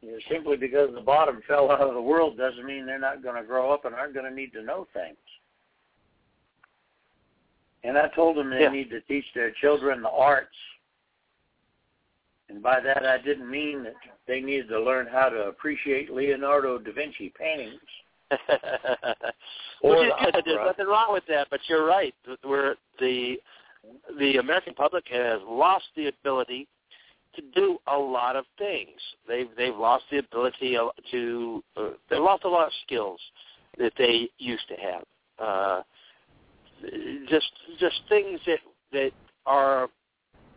[0.00, 3.24] You know, simply because the bottom fell out of the world doesn't mean they're not
[3.24, 5.16] going to grow up and aren't going to need to know things.
[7.82, 8.70] And I told them they Yeah.
[8.70, 10.54] need to teach their children the arts.
[12.48, 13.94] And by that I didn't mean that
[14.26, 17.80] they needed to learn how to appreciate Leonardo da Vinci paintings.
[18.30, 20.42] Which is good.
[20.44, 22.14] There's nothing wrong with that, but you're right.
[22.42, 23.36] Where the
[24.18, 26.68] the American public has lost the ability
[27.36, 29.00] to do a lot of things.
[29.26, 30.76] They've they've lost the ability
[31.10, 33.20] to uh, they've lost a lot of skills
[33.78, 35.02] that they used to have.
[35.38, 35.82] Uh,
[37.28, 38.58] just just things that
[38.92, 39.10] that
[39.46, 39.88] our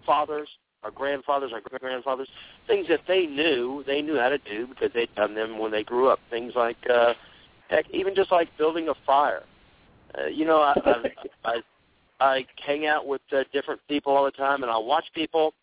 [0.05, 0.49] fathers,
[0.83, 2.27] our grandfathers, our great grandfathers,
[2.67, 5.83] things that they knew they knew how to do because they'd done them when they
[5.83, 6.19] grew up.
[6.29, 7.13] Things like uh,
[7.69, 9.43] heck, even just like building a fire.
[10.17, 11.03] Uh, you know, I, I,
[11.45, 11.61] I
[12.19, 15.53] I hang out with uh, different people all the time, and I watch people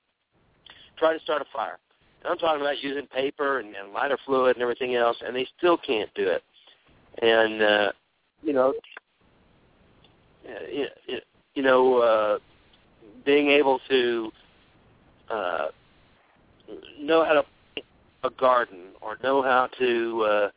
[0.98, 1.78] try to start a fire.
[2.22, 5.46] And I'm talking about using paper and, and lighter fluid and everything else, and they
[5.56, 6.42] still can't do it.
[7.22, 7.92] And uh,
[8.42, 8.74] you know,
[10.48, 10.86] uh, you,
[11.54, 12.38] you know, uh,
[13.24, 14.47] being able to uh,
[15.30, 17.44] know how to
[18.24, 20.50] a garden or know how to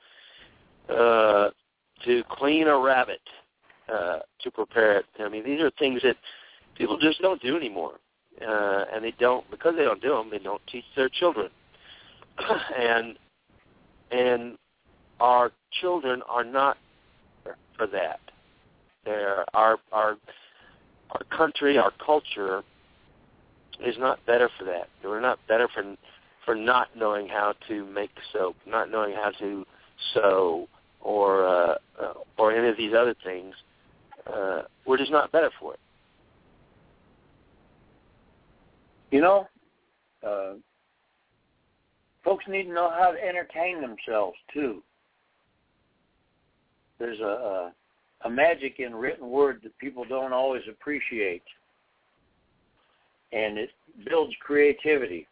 [0.89, 1.49] uh, uh,
[2.05, 3.21] to clean a rabbit
[3.91, 5.05] uh, to prepare it.
[5.19, 6.17] I mean, these are things that
[6.75, 7.99] people just don't do anymore,
[8.41, 10.29] uh, and they don't because they don't do them.
[10.31, 11.49] They don't teach their children,
[12.79, 13.17] and
[14.11, 14.57] and
[15.19, 16.77] our children are not
[17.77, 18.19] for that.
[19.05, 20.17] They're our our
[21.11, 22.63] our country, our culture
[23.85, 24.89] is not better for that.
[25.03, 25.95] We're not better for
[26.45, 29.65] for not knowing how to make soap, not knowing how to
[30.13, 30.67] sew,
[30.99, 33.53] or uh, uh, or any of these other things.
[34.31, 35.79] Uh, we're just not better for it.
[39.11, 39.47] You know,
[40.25, 40.53] uh,
[42.23, 44.81] folks need to know how to entertain themselves too.
[46.97, 47.73] There's a, a
[48.23, 51.43] a magic in written word that people don't always appreciate,
[53.31, 53.69] and it
[54.05, 55.27] builds creativity.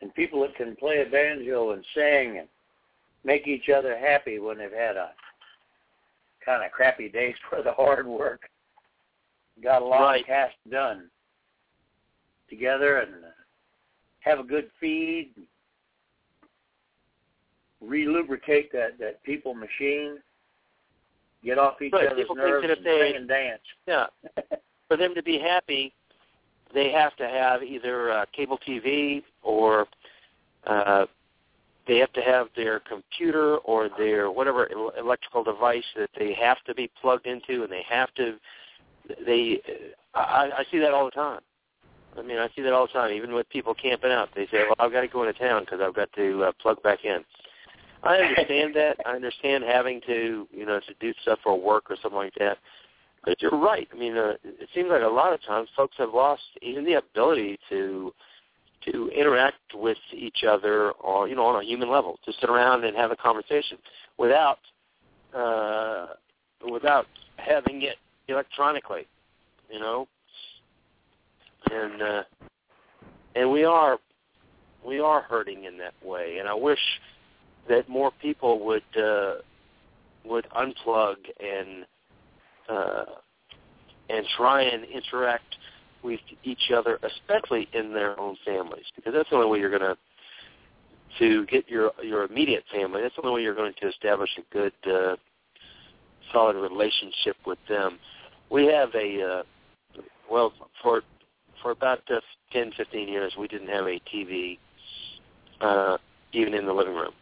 [0.00, 2.48] And people that can play a banjo and sing and
[3.24, 5.10] make each other happy when they've had a
[6.44, 8.42] kind of crappy day for the hard work,
[9.62, 10.26] got a long Right.
[10.26, 11.08] task done
[12.50, 13.12] together and
[14.20, 15.30] have a good feed,
[17.80, 20.18] relubricate that that people machine,
[21.42, 23.62] get off each Right, other's people think nerves that if and they- sing and dance.
[23.86, 24.06] Yeah.
[24.88, 25.94] For them to be happy,
[26.74, 29.86] they have to have either uh, cable TV or
[30.66, 31.06] uh,
[31.86, 34.68] they have to have their computer or their whatever
[34.98, 38.36] electrical device that they have to be plugged into, and they have to.
[39.26, 39.60] They,
[40.14, 41.40] I, I see that all the time.
[42.16, 44.30] I mean, I see that all the time, even with people camping out.
[44.34, 46.82] They say, "Well, I've got to go into town because I've got to uh, plug
[46.82, 47.24] back in."
[48.02, 48.98] I understand that.
[49.06, 52.58] I understand having to, you know, to do stuff for work or something like that.
[53.24, 53.88] But you're right.
[53.92, 56.94] I mean, uh, it seems like a lot of times folks have lost even the
[56.94, 58.12] ability to
[58.90, 62.84] to interact with each other, or you know, on a human level, to sit around
[62.84, 63.78] and have a conversation
[64.18, 64.58] without
[65.34, 66.08] uh,
[66.70, 67.06] without
[67.36, 67.96] having it
[68.28, 69.06] electronically.
[69.70, 70.06] You know,
[71.70, 72.22] and uh,
[73.34, 73.98] and we are
[74.86, 76.36] we are hurting in that way.
[76.38, 76.78] And I wish
[77.68, 79.36] that more people would uh,
[80.24, 81.86] would unplug and
[82.68, 83.04] uh,
[84.08, 85.56] and try and interact
[86.02, 89.80] with each other, especially in their own families, because that's the only way you're going
[89.80, 89.96] to
[91.18, 93.00] to get your your immediate family.
[93.02, 95.16] That's the only way you're going to establish a good, uh,
[96.32, 97.98] solid relationship with them.
[98.50, 100.00] We have a uh,
[100.30, 100.52] well
[100.82, 101.02] for
[101.64, 102.20] for about uh,
[102.52, 104.58] 10, 15 years, we didn't have a TV
[105.62, 105.96] uh,
[106.32, 107.12] even in the living room.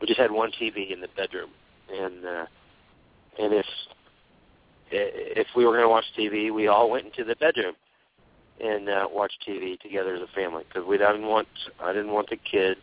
[0.00, 1.50] We just had one TV in the bedroom,
[1.92, 2.46] and uh,
[3.38, 3.66] and if
[4.90, 7.74] if we were going to watch TV, we all went into the bedroom
[8.60, 11.48] and uh, watched TV together as a family because we didn't want
[11.80, 12.80] I didn't want the kids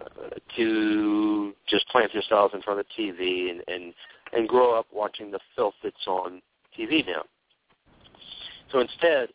[0.00, 3.94] uh, to just plant themselves in front of the TV and and
[4.32, 6.42] and grow up watching the filth that's on
[6.78, 7.22] TV now.
[8.72, 9.28] So instead,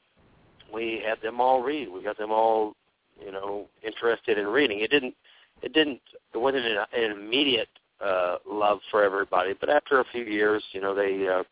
[0.73, 1.89] we had them all read.
[1.89, 2.75] We got them all,
[3.23, 4.79] you know, interested in reading.
[4.81, 5.15] It didn't,
[5.61, 6.01] it didn't,
[6.33, 7.69] it wasn't an, an immediate
[8.03, 11.43] uh, love for everybody, but after a few years, you know, they uh,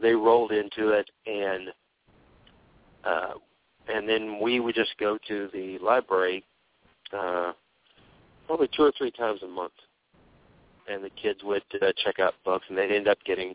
[0.00, 1.68] they rolled into it, and
[3.04, 3.34] uh,
[3.92, 6.44] and then we would just go to the library
[7.12, 7.52] uh,
[8.46, 9.72] probably two or three times a month,
[10.90, 13.54] and the kids would uh, check out books, and they'd end up getting.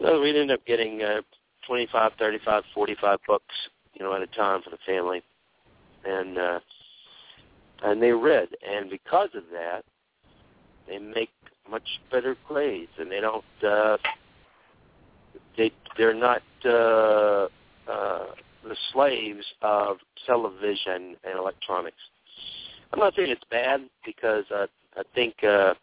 [0.00, 1.22] Well, we'd end up getting uh,
[1.66, 3.54] 25, 35, 45 books,
[3.94, 5.22] you know, at a time for the family.
[6.04, 6.60] And uh
[7.82, 9.84] and they read and because of that
[10.90, 11.30] they make
[11.70, 13.96] much better grades and they don't uh
[15.56, 17.46] they they're not uh
[17.88, 18.26] uh
[18.64, 21.96] the slaves of television and electronics.
[22.92, 24.66] I'm not saying it's bad because uh,
[24.96, 25.74] I think uh,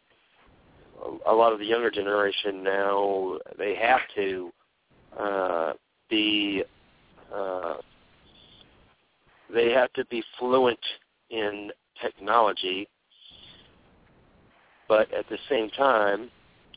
[1.26, 4.51] a lot of the younger generation now they have to
[5.18, 5.74] uh,
[6.10, 6.64] be
[7.34, 7.76] uh,
[9.53, 10.80] they have to be fluent
[11.30, 12.88] in technology,
[14.88, 16.30] but at the same time,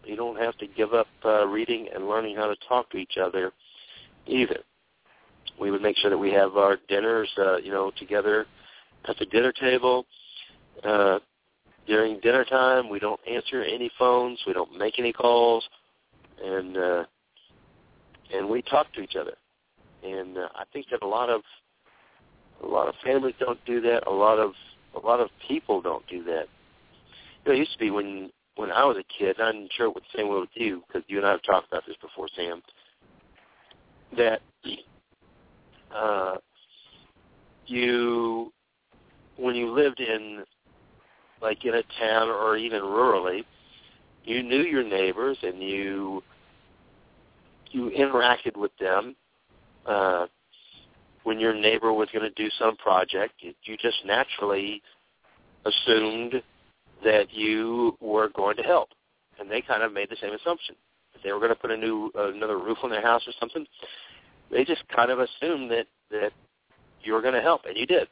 [0.04, 3.16] you don't have to give up uh, reading and learning how to talk to each
[3.22, 3.52] other
[4.26, 4.60] either.
[5.60, 8.46] We would make sure that we have our dinners, uh, you know, together
[9.08, 10.06] at the dinner table.
[10.82, 11.18] Uh,
[11.86, 15.64] during dinner time, we don't answer any phones, we don't make any calls,
[16.42, 17.04] and uh,
[18.32, 19.34] and we talk to each other.
[20.04, 21.42] And uh, I think that a lot of
[22.62, 24.06] a lot of families don't do that.
[24.06, 24.52] A lot of
[24.94, 26.46] a lot of people don't do that.
[27.44, 29.40] You know, it used to be when when I was a kid.
[29.40, 31.68] I'm sure it was the same way with you because you and I have talked
[31.68, 32.62] about this before, Sam.
[34.16, 34.40] That
[35.94, 36.36] uh,
[37.66, 38.52] you
[39.36, 40.44] when you lived in
[41.40, 43.44] like in a town or even rurally,
[44.24, 46.22] you knew your neighbors and you
[47.70, 49.14] you interacted with them
[49.86, 50.26] uh,
[51.22, 53.34] when your neighbor was going to do some project.
[53.40, 54.82] You, you just naturally
[55.64, 56.42] assumed
[57.04, 58.90] that you were going to help,
[59.38, 60.74] and they kind of made the same assumption.
[61.14, 63.32] If they were going to put a new uh, another roof on their house or
[63.38, 63.66] something,
[64.50, 66.32] they just kind of assumed that that
[67.02, 68.08] you were going to help, and you did.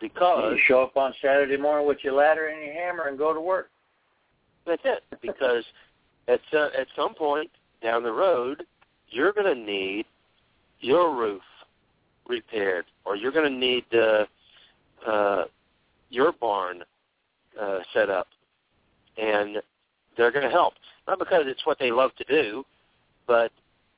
[0.00, 3.32] Because you show up on Saturday morning with your ladder and your hammer and go
[3.32, 3.70] to work.
[4.66, 5.02] That's it.
[5.22, 5.64] Because
[6.28, 7.50] at uh, at some point
[7.82, 8.64] down the road,
[9.08, 10.04] you're going to need
[10.80, 11.42] your roof
[12.28, 14.24] repaired, or you're going to need uh,
[15.08, 15.44] uh,
[16.10, 16.82] your barn
[17.60, 18.28] uh, set up,
[19.16, 19.58] and
[20.16, 20.74] they're going to help.
[21.06, 22.64] Not because it's what they love to do,
[23.26, 23.52] but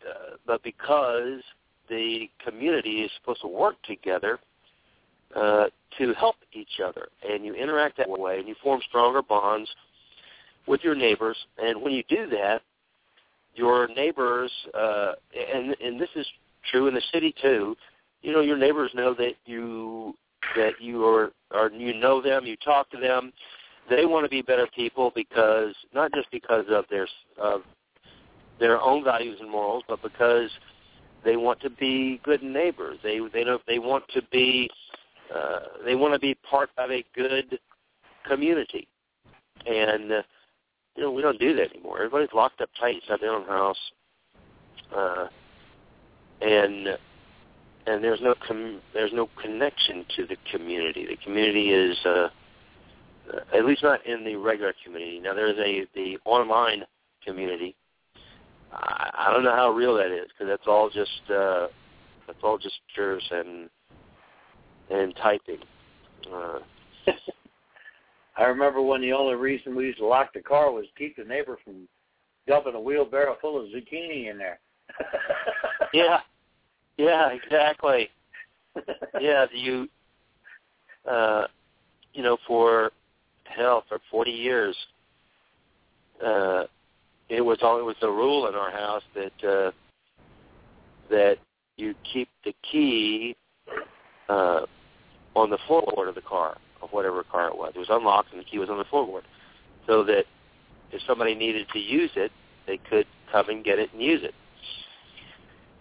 [0.09, 1.40] uh, but because
[1.88, 4.38] the community is supposed to work together
[5.34, 9.68] uh, to help each other, and you interact that way, and you form stronger bonds
[10.66, 11.36] with your neighbors.
[11.62, 12.62] And when you do that,
[13.54, 15.12] your neighbors, uh,
[15.54, 16.26] and and this is
[16.70, 17.76] true in the city too.
[18.22, 20.14] You know, your neighbors know that you
[20.57, 23.32] that you are, or you know them, you talk to them.
[23.91, 27.09] They want to be better people because not just because of their
[27.39, 27.62] of
[28.61, 30.51] their own values and morals, but because
[31.24, 32.99] they want to be good neighbors.
[33.03, 34.70] They they don't they want to be
[35.34, 37.59] uh, they want to be part of a good
[38.26, 38.89] community,
[39.66, 40.22] and uh,
[40.97, 41.99] you know we don't do that anymore.
[41.99, 43.76] Everybody's locked up tight inside their own house,
[44.95, 45.26] uh,
[46.41, 46.99] and
[47.89, 51.07] and there's no com- there's no connection to the community.
[51.07, 52.28] The community is uh,
[53.55, 55.20] at least not in the regular community.
[55.20, 56.84] Now there's a the online
[57.24, 57.74] community.
[58.72, 61.68] I, I don't know how real that is because that's all just uh,
[62.26, 63.70] that's all just pictures and
[64.91, 65.61] and typing.
[66.32, 66.59] Uh,
[68.36, 71.24] I remember when the only reason we used to lock the car was keep the
[71.24, 71.89] neighbor from
[72.47, 74.61] dumping a wheelbarrow full of zucchini in there.
[75.93, 76.18] yeah,
[76.99, 78.11] yeah, exactly.
[79.20, 79.88] yeah, you,
[81.11, 81.46] uh,
[82.12, 82.90] you know, for
[83.44, 84.76] hell, for forty years,
[86.24, 86.64] uh,
[87.28, 89.70] it was all it was the rule in our house that uh,
[91.11, 91.38] that
[91.76, 93.36] you keep the key
[94.28, 94.61] uh,
[95.34, 97.72] on the floorboard of the car of whatever car it was.
[97.74, 99.22] It was unlocked and the key was on the floorboard,
[99.86, 100.24] so that
[100.92, 102.32] if somebody needed to use it,
[102.66, 104.34] they could come and get it and use it.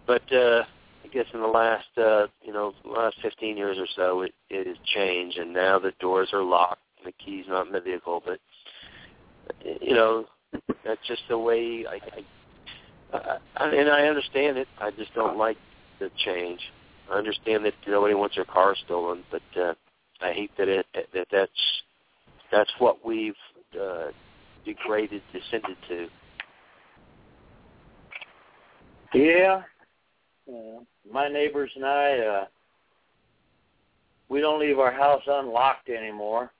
[0.05, 0.63] But uh,
[1.08, 4.68] I guess in the last uh, you know last 15 years or so, it, it
[4.68, 8.22] has changed, and now the doors are locked and the key's not in the vehicle.
[8.26, 8.39] But
[9.82, 10.26] you know
[10.84, 14.68] that's just the way I, I, I and I understand it.
[14.80, 15.58] I just don't like
[15.99, 16.60] the change.
[17.10, 19.74] I understand that nobody wants their car stolen, but uh,
[20.22, 21.51] I hate that it that that's
[22.51, 23.34] that's what we've
[23.80, 24.08] uh,
[24.66, 26.08] degraded, descended to.
[29.14, 29.62] Yeah,
[30.50, 30.80] uh,
[31.12, 32.45] my neighbors and I, uh,
[34.30, 36.52] we don't leave our house unlocked anymore,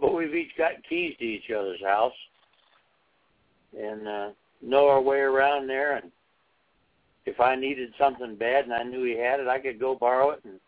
[0.00, 2.12] but we've each got keys to each other's house,
[3.78, 4.28] and uh,
[4.62, 5.96] know our way around there.
[5.96, 6.10] And
[7.26, 10.30] if I needed something bad and I knew he had it, I could go borrow
[10.30, 10.60] it, and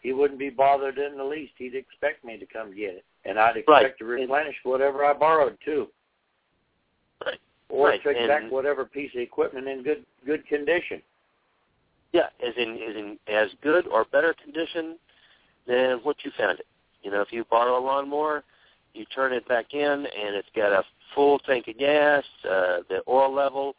[0.00, 1.52] he wouldn't be bothered in the least.
[1.56, 3.98] He'd expect me to come get it, and I'd expect right.
[3.98, 5.88] to replenish whatever I borrowed too,
[7.24, 7.38] Right.
[7.68, 11.02] or Right, to expect and- whatever piece of equipment in good good condition.
[12.12, 14.96] Yeah, as in as in as good or better condition
[15.66, 16.66] than what you found it.
[17.02, 18.42] You know, if you borrow a lawnmower,
[18.94, 20.82] you turn it back in and it's got a
[21.14, 23.74] full tank of gas, uh, the oil level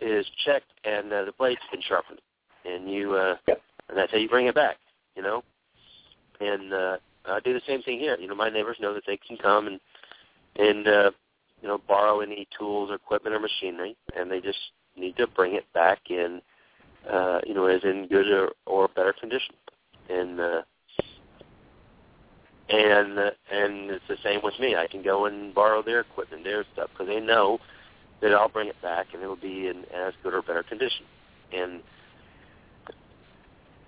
[0.00, 2.20] is checked and uh, the blade's been sharpened.
[2.64, 3.60] And you uh Yep.
[3.88, 4.76] and that's how you bring it back,
[5.16, 5.42] you know?
[6.40, 8.16] And uh I do the same thing here.
[8.18, 9.80] You know, my neighbors know that they can come and
[10.56, 11.10] and uh
[11.60, 14.58] you know, borrow any tools or equipment or machinery and they just
[14.96, 16.40] need to bring it back in
[17.10, 19.54] uh, you know, as in good or, or better condition.
[20.10, 20.62] And uh,
[22.68, 24.76] and uh, and it's the same with me.
[24.76, 27.58] I can go and borrow their equipment, their stuff, because they know
[28.20, 31.04] that I'll bring it back and it'll be in as good or better condition.
[31.52, 31.80] And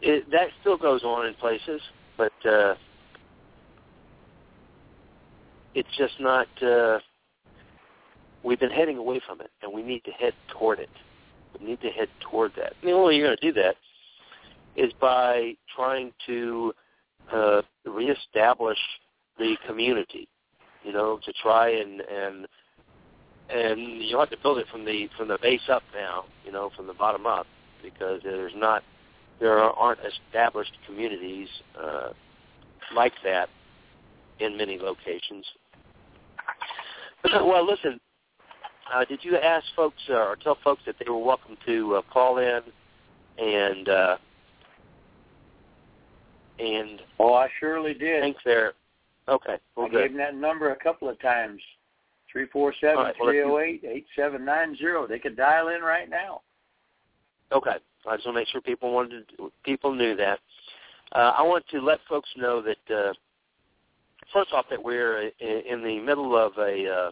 [0.02, 1.80] it, that still goes on in places,
[2.16, 2.74] but uh,
[5.74, 6.46] it's just not.
[6.62, 6.98] Uh,
[8.42, 10.90] we've been heading away from it, and we need to head toward it.
[11.60, 12.74] We need to head toward that.
[12.80, 13.76] And the only way you're going to do that
[14.76, 16.72] is by trying to
[17.32, 18.78] uh, reestablish
[19.38, 20.28] the community.
[20.82, 22.46] You know, to try and and
[23.48, 26.24] and you'll have to build it from the from the base up now.
[26.44, 27.46] You know, from the bottom up,
[27.82, 28.82] because there's not
[29.40, 31.48] there aren't established communities
[31.80, 32.10] uh,
[32.94, 33.48] like that
[34.40, 35.44] in many locations.
[37.24, 37.98] well, listen,
[38.92, 42.02] uh, did you ask folks uh, or tell folks that they were welcome to uh,
[42.12, 42.60] call in
[43.38, 44.16] and uh,
[46.58, 48.22] and Oh, I surely did.
[48.22, 48.72] think they're
[49.28, 49.56] okay?
[49.76, 51.60] Well, I gave them that number a couple of times.
[52.30, 55.06] Three four seven All right, well, three zero eight eight seven nine zero.
[55.06, 56.42] They could dial in right now.
[57.52, 57.76] Okay,
[58.06, 60.40] I just want to make sure people wanted to, people knew that.
[61.12, 63.12] Uh, I want to let folks know that uh,
[64.32, 67.10] first off that we're in, in the middle of a uh,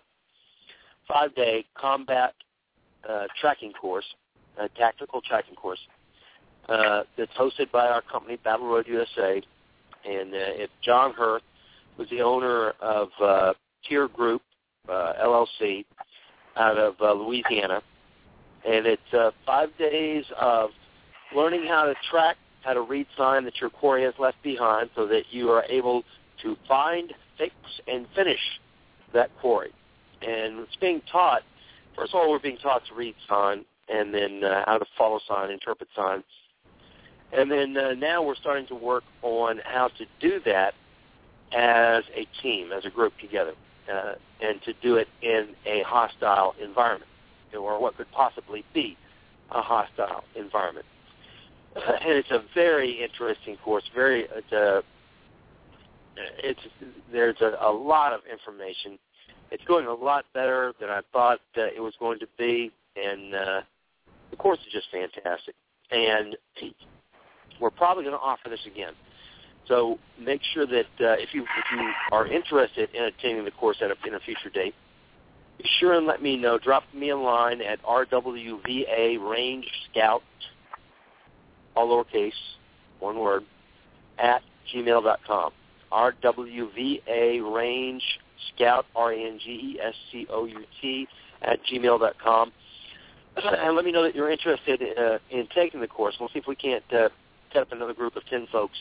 [1.13, 2.35] five-day combat
[3.09, 4.05] uh, tracking course,
[4.59, 5.81] a tactical tracking course
[6.69, 9.43] uh, that's hosted by our company Battle Road USA,
[10.05, 11.43] and uh, it's John Hirth,
[11.97, 13.53] who's the owner of uh,
[13.89, 14.43] Tier Group
[14.89, 15.85] uh, LLC
[16.57, 17.83] out of uh, Louisiana,
[18.67, 20.71] and it's uh, five days of
[21.35, 25.07] learning how to track, how to read sign that your quarry has left behind, so
[25.07, 26.03] that you are able
[26.43, 27.55] to find, fix,
[27.89, 28.41] and finish
[29.13, 29.73] that quarry.
[30.27, 31.43] And it's being taught.
[31.97, 35.21] First of all, we're being taught to read sign, and then uh, how to follow
[35.29, 36.23] sign, interpret sign,
[37.33, 40.75] and then uh, now we're starting to work on how to do that
[41.53, 43.53] as a team, as a group together,
[43.93, 47.11] uh, and to do it in a hostile environment,
[47.59, 48.97] or what could possibly be
[49.51, 50.87] a hostile environment.
[51.75, 53.85] Uh, and it's a very interesting course.
[53.95, 54.83] Very, it's a
[56.17, 56.61] it's
[57.11, 58.99] there's a, a lot of information.
[59.53, 63.35] It's going a lot better than I thought uh, it was going to be, and
[63.35, 63.61] uh,
[64.31, 65.55] the course is just fantastic.
[65.91, 66.37] And
[67.61, 68.95] we're probably going to offer this again.
[69.69, 73.77] So make sure that uh, if you if you are interested in attending the course
[73.83, 74.75] at a, in a future date,
[75.59, 76.59] be sure and let me know.
[76.59, 80.23] Drop me a line at RWVA Range Scout,
[81.77, 82.33] all lowercase,
[83.01, 83.45] one word,
[84.19, 84.43] at
[84.75, 85.53] gmail.com.
[85.93, 88.03] RWVA Range
[88.55, 89.49] Scout, R-A-N-G-E-S-C-O-U-T,
[91.43, 92.53] at gmail.com.
[93.35, 96.17] And let me know that you're interested uh, in taking the course.
[96.21, 97.09] We'll see if we can't uh,
[97.53, 98.77] set up another group of 10 folks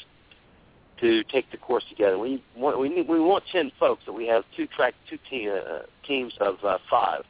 [1.00, 2.18] to take the course together.
[2.18, 5.50] We want we need, we want 10 folks, so we have two track two team,
[5.52, 7.24] uh, teams of uh, five,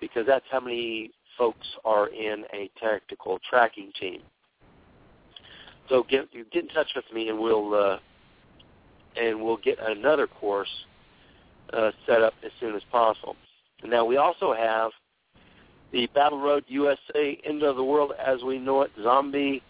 [0.00, 4.20] because that's how many folks are in a tactical tracking team.
[5.88, 7.98] So get get in touch with me, and we'll uh,
[9.20, 10.70] and we'll get another course
[11.72, 13.36] uh, set up as soon as possible.
[13.84, 14.90] Now we also have
[15.92, 19.62] the Battle Road USA End of the World as we know it Zombie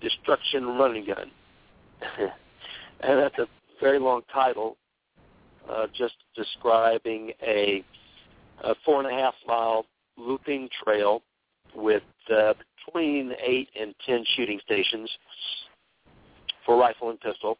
[0.00, 1.30] Destruction Run and Gun.
[3.00, 3.46] and that's a
[3.80, 4.76] very long title,
[5.70, 7.84] uh, just describing a,
[8.64, 9.84] a four and a half mile
[10.16, 11.22] looping trail
[11.74, 12.02] with
[12.34, 12.54] uh,
[12.86, 15.10] between eight and ten shooting stations
[16.64, 17.58] for rifle and pistol,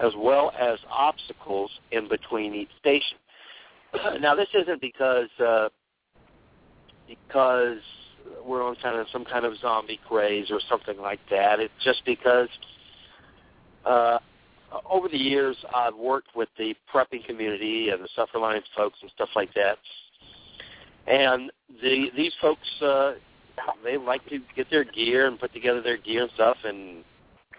[0.00, 3.18] as well as obstacles in between each station.
[4.20, 5.68] now, this isn't because uh,
[7.08, 7.78] because
[8.44, 11.60] we're on kind of some kind of zombie craze or something like that.
[11.60, 12.48] It's just because
[13.84, 14.18] uh,
[14.88, 19.10] over the years, I've worked with the prepping community and the Suffer Alliance folks and
[19.14, 19.78] stuff like that.
[21.06, 21.50] And
[21.82, 23.14] the these folks, uh,
[23.82, 26.56] they like to get their gear and put together their gear and stuff.
[26.64, 27.04] And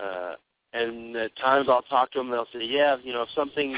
[0.02, 0.34] uh,
[0.74, 2.28] and at times I'll talk to them.
[2.28, 3.78] and They'll say, "Yeah, you know, if something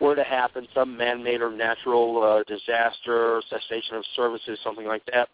[0.00, 5.28] were to happen, some man-made or natural uh, disaster, cessation of services, something like that,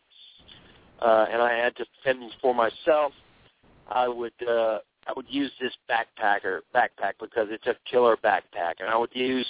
[1.01, 3.12] uh, and I had to fend for myself,
[3.88, 8.88] I would." Uh, I would use this backpacker backpack because it's a killer backpack, and
[8.88, 9.47] I would use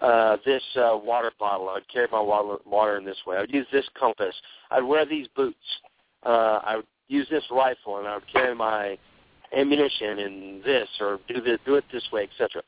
[0.00, 1.68] uh, this uh, water bottle.
[1.68, 3.36] I would carry my water, in this way.
[3.36, 4.34] I would use this compass.
[4.70, 5.58] I'd wear these boots.
[6.24, 8.96] Uh, I would use this rifle, and I would carry my
[9.56, 12.62] ammunition and this, or do this, do it this way, etc.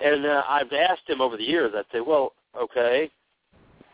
[0.00, 1.72] And uh, I've asked him over the years.
[1.76, 3.10] I'd say, well, okay.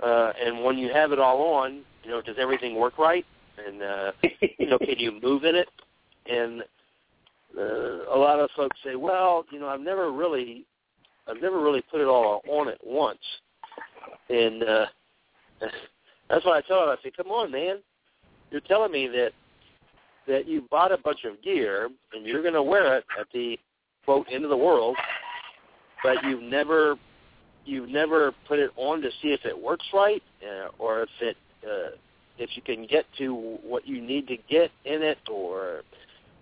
[0.03, 3.25] Uh, and when you have it all on, you know, does everything work right?
[3.65, 4.13] And uh,
[4.59, 5.69] you know, can you move in it?
[6.27, 6.63] And
[7.57, 10.65] uh, a lot of folks say, well, you know, I've never really,
[11.29, 13.21] I've never really put it all on at once,
[14.29, 14.87] and uh,
[16.29, 17.79] that's why I tell them, I say, come on, man,
[18.51, 19.33] you're telling me that
[20.27, 23.59] that you bought a bunch of gear and you're going to wear it at the
[24.05, 24.97] quote end of the world,
[26.03, 26.97] but you've never
[27.65, 31.37] you've never put it on to see if it works right uh, or if it
[31.65, 31.97] uh,
[32.39, 35.83] if you can get to what you need to get in it or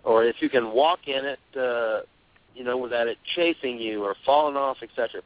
[0.05, 2.01] or if you can walk in it, uh,
[2.55, 5.21] you know, without it chasing you or falling off, etc.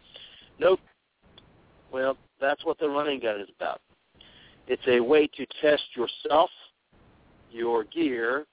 [0.58, 0.80] Nope.
[1.92, 3.80] Well, that's what the run and gun is about.
[4.66, 6.50] It's a way to test yourself,
[7.54, 8.46] your gear,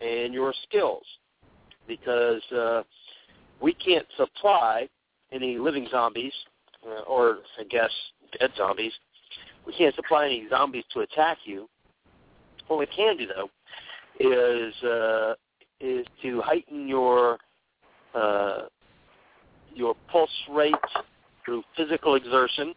[0.00, 1.04] and your skills,
[1.88, 2.82] because uh,
[3.60, 4.88] we can't supply
[5.32, 6.32] any living zombies,
[6.86, 7.90] uh, or I guess
[8.38, 8.92] dead zombies.
[9.66, 11.68] We can't supply any zombies to attack you.
[12.68, 13.48] What we can do though
[14.20, 15.34] is uh,
[15.80, 17.38] is to heighten your
[18.14, 18.62] uh,
[19.74, 20.74] your pulse rate
[21.44, 22.74] through physical exertion.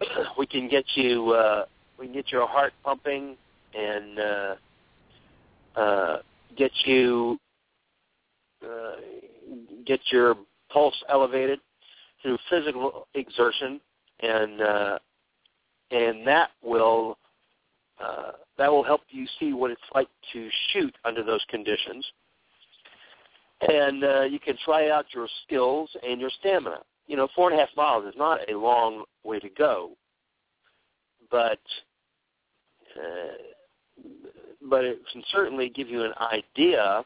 [0.38, 1.64] we can get you uh,
[1.98, 3.36] we can get your heart pumping
[3.74, 4.54] and uh,
[5.76, 6.16] uh,
[6.56, 7.38] get you
[8.64, 8.96] uh,
[9.86, 10.36] get your
[10.70, 11.58] pulse elevated
[12.22, 13.80] through physical exertion,
[14.20, 14.98] and uh,
[15.90, 17.18] and that will
[18.02, 22.04] uh, that will help you see what it's like to shoot under those conditions.
[23.68, 26.80] And uh, you can try out your skills and your stamina.
[27.06, 29.90] You know, four and a half miles is not a long way to go,
[31.30, 31.60] but
[32.96, 33.36] uh,
[34.68, 37.04] but it can certainly give you an idea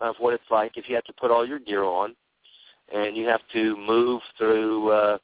[0.00, 2.14] of what it's like if you have to put all your gear on
[2.92, 5.18] and you have to move through uh,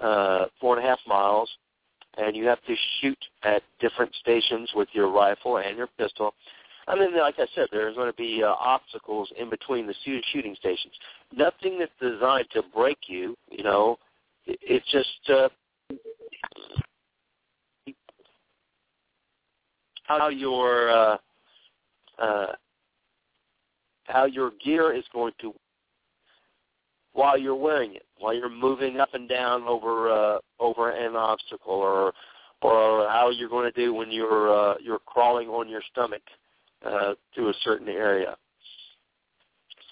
[0.00, 1.50] uh, four and a half miles
[2.16, 6.34] and you have to shoot at different stations with your rifle and your pistol.
[6.86, 10.54] And then, like I said, there's going to be uh, obstacles in between the shooting
[10.58, 10.92] stations.
[11.34, 13.36] Nothing that's designed to break you.
[13.50, 13.98] You know,
[14.46, 15.48] it's just uh,
[20.04, 21.16] how your uh,
[22.18, 22.52] uh,
[24.04, 25.52] how your gear is going to
[27.12, 31.74] while you're wearing it, while you're moving up and down over uh, over an obstacle,
[31.74, 32.12] or
[32.62, 36.22] or how you're going to do when you're uh, you're crawling on your stomach
[36.84, 38.36] uh, to a certain area.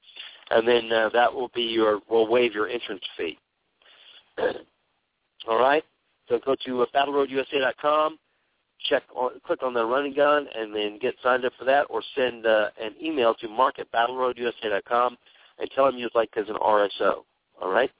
[0.50, 2.00] and then uh, that will be your.
[2.10, 3.38] We'll waive your entrance fee.
[5.48, 5.84] All right.
[6.28, 8.18] So go to uh, battleroadusa.com,
[8.88, 11.88] check on, click on the run and gun, and then get signed up for that,
[11.90, 15.18] or send uh, an email to mark at battleroadusa.com
[15.60, 17.24] and tell them you'd like as an RSO.
[17.62, 17.92] All right.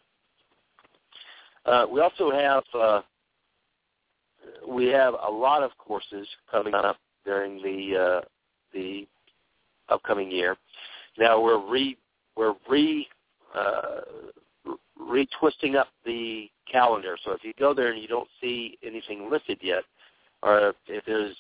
[1.66, 3.02] Uh, we also have uh,
[4.68, 8.26] we have a lot of courses coming up during the uh,
[8.74, 9.08] the
[9.90, 10.56] upcoming year.
[11.18, 11.98] Now we're re
[12.36, 13.08] we're re
[13.56, 14.02] uh,
[15.00, 17.18] retwisting up the calendar.
[17.24, 19.84] So if you go there and you don't see anything listed yet,
[20.44, 21.36] or if there's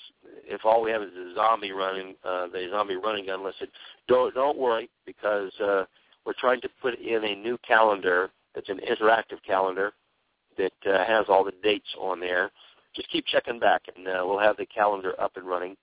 [0.46, 3.70] if all we have is a zombie running uh, the zombie run and gun listed,
[4.08, 5.86] don't don't worry because uh,
[6.26, 8.30] we're trying to put in a new calendar.
[8.56, 9.94] It's an interactive calendar
[10.60, 12.52] that uh, has all the dates on there.
[12.96, 15.76] Just keep checking back, and uh, we'll have the calendar up and running.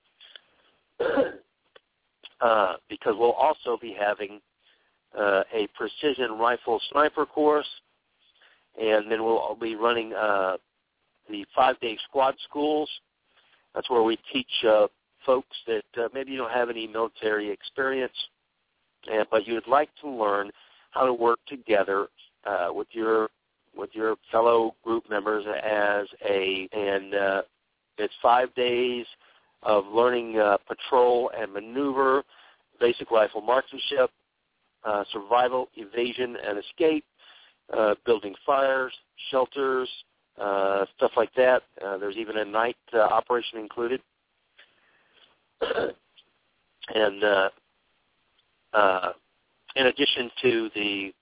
[2.40, 4.40] uh, because we'll also be having
[5.18, 7.66] uh, a precision rifle sniper course
[8.80, 10.56] and then we'll be running uh,
[11.30, 12.88] the five-day squad schools.
[13.74, 14.86] That's where we teach uh,
[15.24, 18.12] folks that uh, maybe you don't have any military experience,
[19.12, 20.50] uh, but you would like to learn
[20.90, 22.08] how to work together
[22.44, 23.28] uh, with your
[23.76, 27.42] with your fellow group members as a and uh,
[27.98, 29.06] it's five days
[29.62, 32.22] of learning uh, patrol and maneuver,
[32.80, 34.10] basic rifle marksmanship,
[34.84, 37.04] uh, survival, evasion, and escape,
[37.76, 38.92] uh, building fires,
[39.30, 39.88] shelters,
[40.40, 41.62] uh, stuff like that.
[41.84, 44.00] Uh, there's even a night uh, operation included.
[46.94, 47.48] and uh,
[48.72, 49.12] uh,
[49.74, 51.12] in addition to the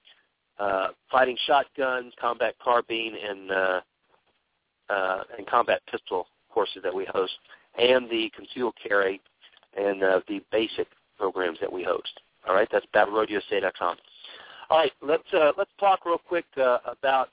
[0.59, 3.81] uh, fighting shotguns, combat carbine, and uh,
[4.91, 7.33] uh, and combat pistol courses that we host,
[7.79, 9.21] and the concealed carry
[9.77, 10.87] and uh, the basic
[11.19, 12.21] programs that we host.
[12.47, 13.97] All right, that's battleroadusa.com.
[14.71, 17.29] All right, let's uh, let's talk real quick uh, about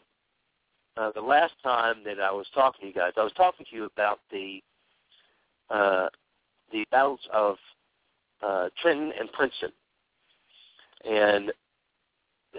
[0.98, 3.14] uh, the last time that I was talking to you guys.
[3.18, 4.62] I was talking to you about the
[5.70, 6.08] uh,
[6.72, 7.58] the battles of
[8.42, 9.72] uh, Trenton and Princeton,
[11.06, 11.52] and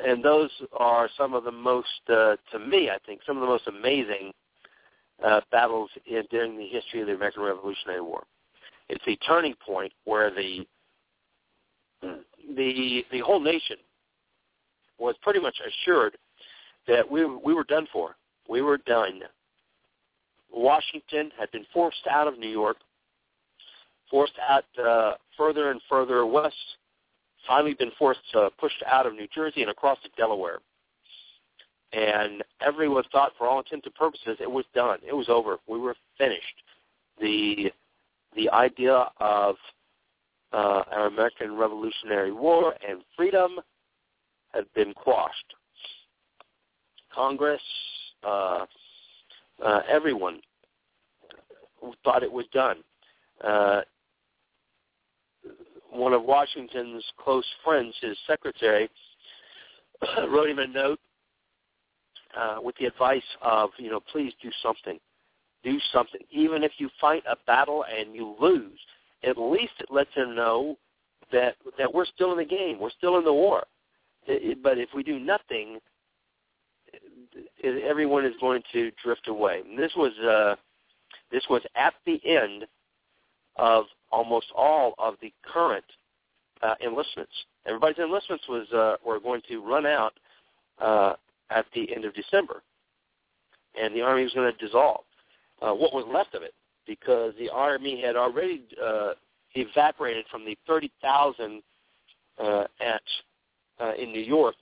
[0.05, 3.47] and those are some of the most, uh, to me, I think, some of the
[3.47, 4.33] most amazing
[5.25, 8.25] uh, battles in, during the history of the American Revolutionary War.
[8.89, 10.67] It's a turning point where the
[12.57, 13.77] the the whole nation
[14.99, 16.17] was pretty much assured
[16.89, 18.17] that we we were done for.
[18.49, 19.21] We were done.
[20.53, 22.77] Washington had been forced out of New York,
[24.11, 26.55] forced out uh, further and further west.
[27.47, 30.59] Finally, been forced to pushed out of New Jersey and across to Delaware.
[31.93, 34.99] And everyone thought, for all intents and purposes, it was done.
[35.07, 35.59] It was over.
[35.67, 36.63] We were finished.
[37.21, 37.71] The
[38.35, 39.57] the idea of
[40.53, 43.59] uh, our American Revolutionary War and freedom
[44.53, 45.55] had been quashed.
[47.15, 47.61] Congress,
[48.23, 48.65] uh,
[49.65, 50.41] uh, everyone
[52.05, 52.77] thought it was done.
[53.43, 53.83] Uh,
[55.93, 58.89] one of Washington's close friends, his secretary,
[60.29, 60.99] wrote him a note
[62.39, 64.99] uh, with the advice of, you know, please do something.
[65.63, 66.21] Do something.
[66.31, 68.79] Even if you fight a battle and you lose,
[69.23, 70.77] at least it lets him know
[71.31, 72.81] that that we're still in the game.
[72.81, 73.63] We're still in the war.
[74.27, 75.79] It, but if we do nothing,
[77.63, 79.63] everyone is going to drift away.
[79.69, 80.57] And this was uh,
[81.31, 82.67] this was at the end
[83.57, 85.85] of almost all of the current
[86.63, 87.33] uh, enlistments.
[87.67, 90.15] Everybody's enlistments was uh, were going to run out
[90.81, 91.15] uh,
[91.51, 92.63] at the end of December,
[93.81, 95.05] and the army was going to dissolve.
[95.61, 96.55] Uh, what was left of it,
[96.87, 99.13] because the army had already uh,
[99.55, 101.63] evaporated from the 30,000
[102.43, 103.03] uh, at
[103.81, 104.55] uh, in New York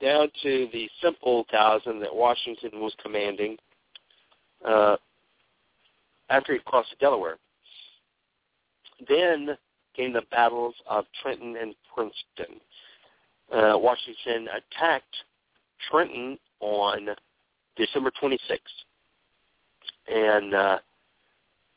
[0.00, 3.56] down to the simple thousand that Washington was commanding
[4.66, 4.96] uh,
[6.30, 7.36] after he crossed the Delaware.
[9.08, 9.56] Then
[9.96, 12.60] came the battles of Trenton and Princeton.
[13.52, 15.14] Uh, Washington attacked
[15.90, 17.08] Trenton on
[17.76, 18.38] December 26th,
[20.08, 20.78] and uh,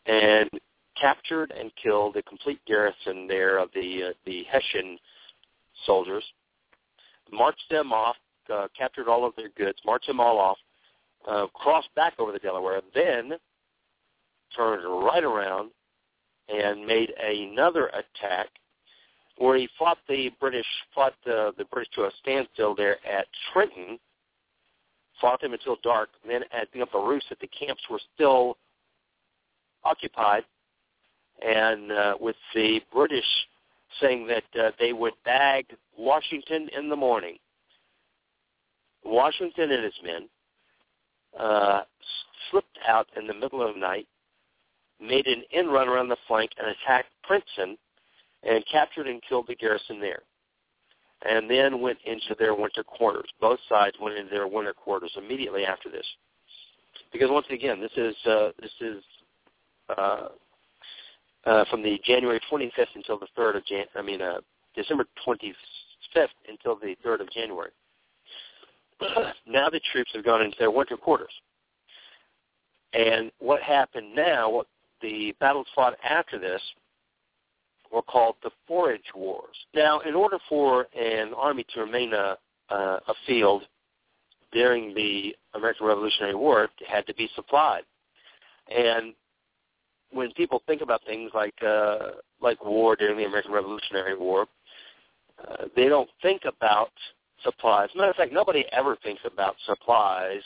[0.05, 0.49] and
[0.99, 4.97] captured and killed a complete garrison there of the uh, the Hessian
[5.85, 6.23] soldiers,
[7.31, 8.15] marched them off,
[8.53, 10.57] uh, captured all of their goods, marched them all off,
[11.27, 13.33] uh, crossed back over the Delaware, then
[14.55, 15.71] turned right around
[16.49, 18.47] and made another attack
[19.37, 23.99] where he fought the British, fought the, the British to a standstill there at Trenton,
[25.21, 28.57] fought them until dark, then at the Upper Roost that the camps were still
[29.83, 30.43] occupied,
[31.45, 33.25] and uh, with the British
[34.01, 35.65] saying that uh, they would bag
[35.97, 37.37] Washington in the morning.
[39.03, 40.27] Washington and his men
[41.39, 41.81] uh,
[42.49, 44.07] slipped out in the middle of the night,
[44.99, 47.77] made an in run around the flank, and attacked Princeton,
[48.43, 50.21] and captured and killed the garrison there.
[51.27, 53.27] And then went into their winter quarters.
[53.41, 56.05] Both sides went into their winter quarters immediately after this,
[57.11, 59.03] because once again, this is uh, this is
[59.97, 60.27] uh,
[61.45, 63.85] uh, from the January 25th until the 3rd of Jan.
[63.95, 64.41] I mean, uh,
[64.75, 67.71] December 25th until the 3rd of January.
[69.47, 71.31] now the troops have gone into their winter quarters.
[72.93, 74.67] And what happened now, what
[75.01, 76.61] the battles fought after this,
[77.91, 79.55] were called the Forage Wars.
[79.73, 82.37] Now, in order for an army to remain a,
[82.69, 83.63] uh, a field
[84.51, 87.83] during the American Revolutionary War, it had to be supplied.
[88.69, 89.13] And
[90.11, 94.47] when people think about things like uh, like war during the American Revolutionary War,
[95.47, 96.91] uh, they don't think about
[97.43, 97.89] supplies.
[97.95, 100.41] Matter of fact, nobody ever thinks about supplies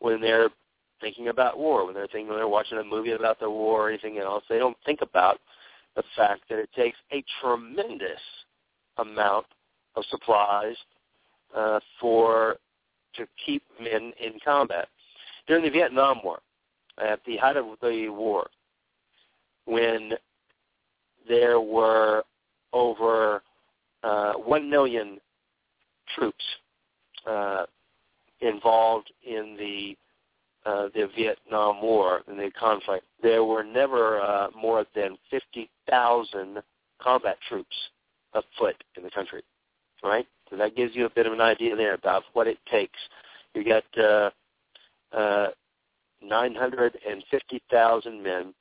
[0.00, 0.50] when they're
[1.04, 1.84] thinking about war.
[1.84, 4.58] When they're thinking when they're watching a movie about the war or anything else, they
[4.58, 5.38] don't think about
[5.96, 8.20] the fact that it takes a tremendous
[8.96, 9.44] amount
[9.96, 10.76] of supplies
[11.54, 12.56] uh, for
[13.16, 14.88] to keep men in combat.
[15.46, 16.38] During the Vietnam War,
[16.98, 18.48] at the height of the war,
[19.66, 20.12] when
[21.28, 22.24] there were
[22.72, 23.42] over
[24.02, 25.18] uh, 1 million
[26.16, 26.44] troops
[27.26, 27.66] uh,
[28.40, 29.96] involved in the
[30.66, 33.04] uh, the Vietnam War and the conflict.
[33.22, 36.62] There were never uh, more than 50,000
[37.00, 37.76] combat troops
[38.32, 39.42] afoot in the country,
[40.02, 40.26] right?
[40.50, 42.98] So that gives you a bit of an idea there about what it takes.
[43.54, 44.30] You got uh,
[45.16, 45.48] uh,
[46.22, 48.54] 950,000 men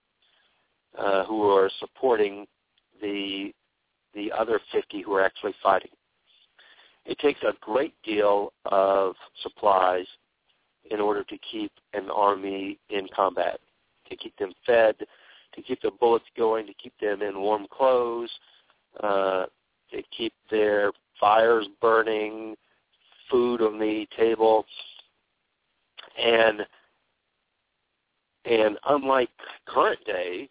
[0.97, 2.45] uh, who are supporting
[3.01, 3.51] the
[4.13, 5.89] the other 50 who are actually fighting.
[7.05, 10.05] It takes a great deal of supplies
[10.91, 13.59] in order to keep an army in combat,
[14.09, 14.95] to keep them fed,
[15.55, 18.29] to keep the bullets going, to keep them in warm clothes,
[19.01, 19.45] uh,
[19.91, 22.55] to keep their fires burning,
[23.29, 24.65] food on the table,
[26.21, 26.65] and
[28.45, 29.29] and unlike
[29.65, 30.49] current day,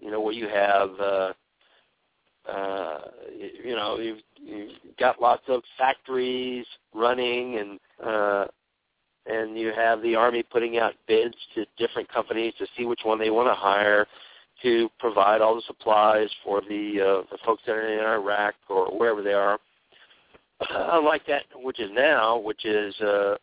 [0.00, 1.32] you know, where you have, uh,
[2.50, 3.00] uh,
[3.64, 6.64] you know, you've, you've got lots of factories
[6.94, 8.46] running and, uh,
[9.28, 13.18] and you have the Army putting out bids to different companies to see which one
[13.18, 14.06] they want to hire
[14.62, 18.86] to provide all the supplies for the, uh, the folks that are in Iraq or
[18.86, 19.58] wherever they are.
[20.70, 23.36] Unlike that, which is now, which is uh,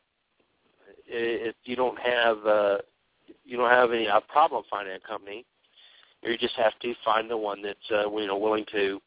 [1.08, 2.78] if you don't have uh,
[3.46, 5.46] you don't have any uh, problem finding a company,
[6.24, 9.00] you just have to find the one that's uh, you know willing to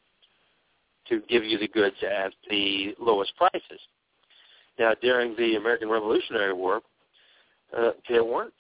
[1.08, 3.80] to give you the goods at the lowest prices.
[4.78, 6.80] Now, during the American Revolutionary War,
[7.76, 8.52] uh, there weren't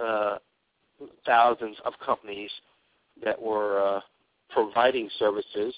[0.00, 0.38] uh,
[1.24, 2.50] thousands of companies
[3.24, 4.00] that were uh,
[4.50, 5.74] providing services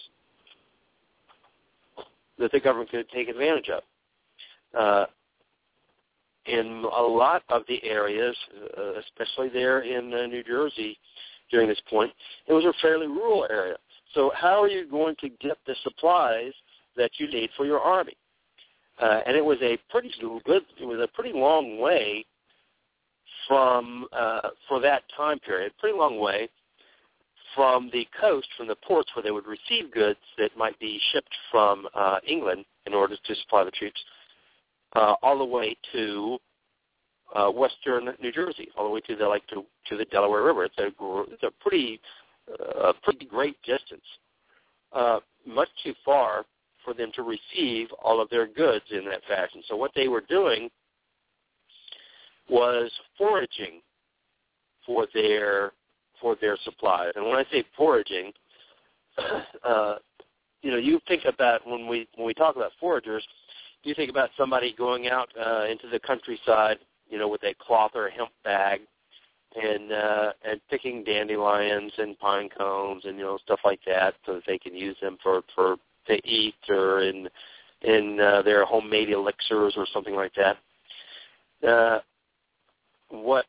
[2.38, 3.82] that the government could take advantage of.
[4.78, 5.06] Uh,
[6.46, 8.36] in a lot of the areas,
[8.78, 10.98] uh, especially there in uh, New Jersey,
[11.50, 12.12] during this point,
[12.46, 13.76] it was a fairly rural area.
[14.14, 16.52] So how are you going to get the supplies
[16.96, 18.14] that you need for your army?
[19.00, 20.12] Uh, and it was a pretty
[20.44, 22.24] good, it was a pretty long way
[23.46, 26.48] from uh, for that time period, pretty long way
[27.54, 31.34] from the coast, from the ports where they would receive goods that might be shipped
[31.50, 34.00] from uh, England in order to supply the troops,
[34.96, 36.38] uh, all the way to
[37.34, 40.64] uh, western New Jersey, all the way to the like to, to the Delaware River.
[40.64, 40.88] It's a
[41.32, 42.00] it's a pretty
[42.82, 44.04] uh, pretty great distance,
[44.92, 46.44] uh, much too far
[46.84, 49.62] for them to receive all of their goods in that fashion.
[49.68, 50.70] So what they were doing
[52.48, 53.80] was foraging
[54.86, 55.72] for their
[56.20, 57.12] for their supplies.
[57.14, 58.32] And when I say foraging,
[59.64, 59.96] uh,
[60.62, 63.22] you know, you think about when we when we talk about foragers,
[63.84, 67.92] you think about somebody going out uh, into the countryside, you know, with a cloth
[67.94, 68.80] or a hemp bag,
[69.54, 74.34] and uh, and picking dandelions and pine cones and you know stuff like that, so
[74.34, 75.76] that they can use them for for
[76.08, 77.28] to eat or in
[77.82, 80.56] in uh, their homemade elixirs or something like that.
[81.66, 82.00] Uh,
[83.10, 83.46] what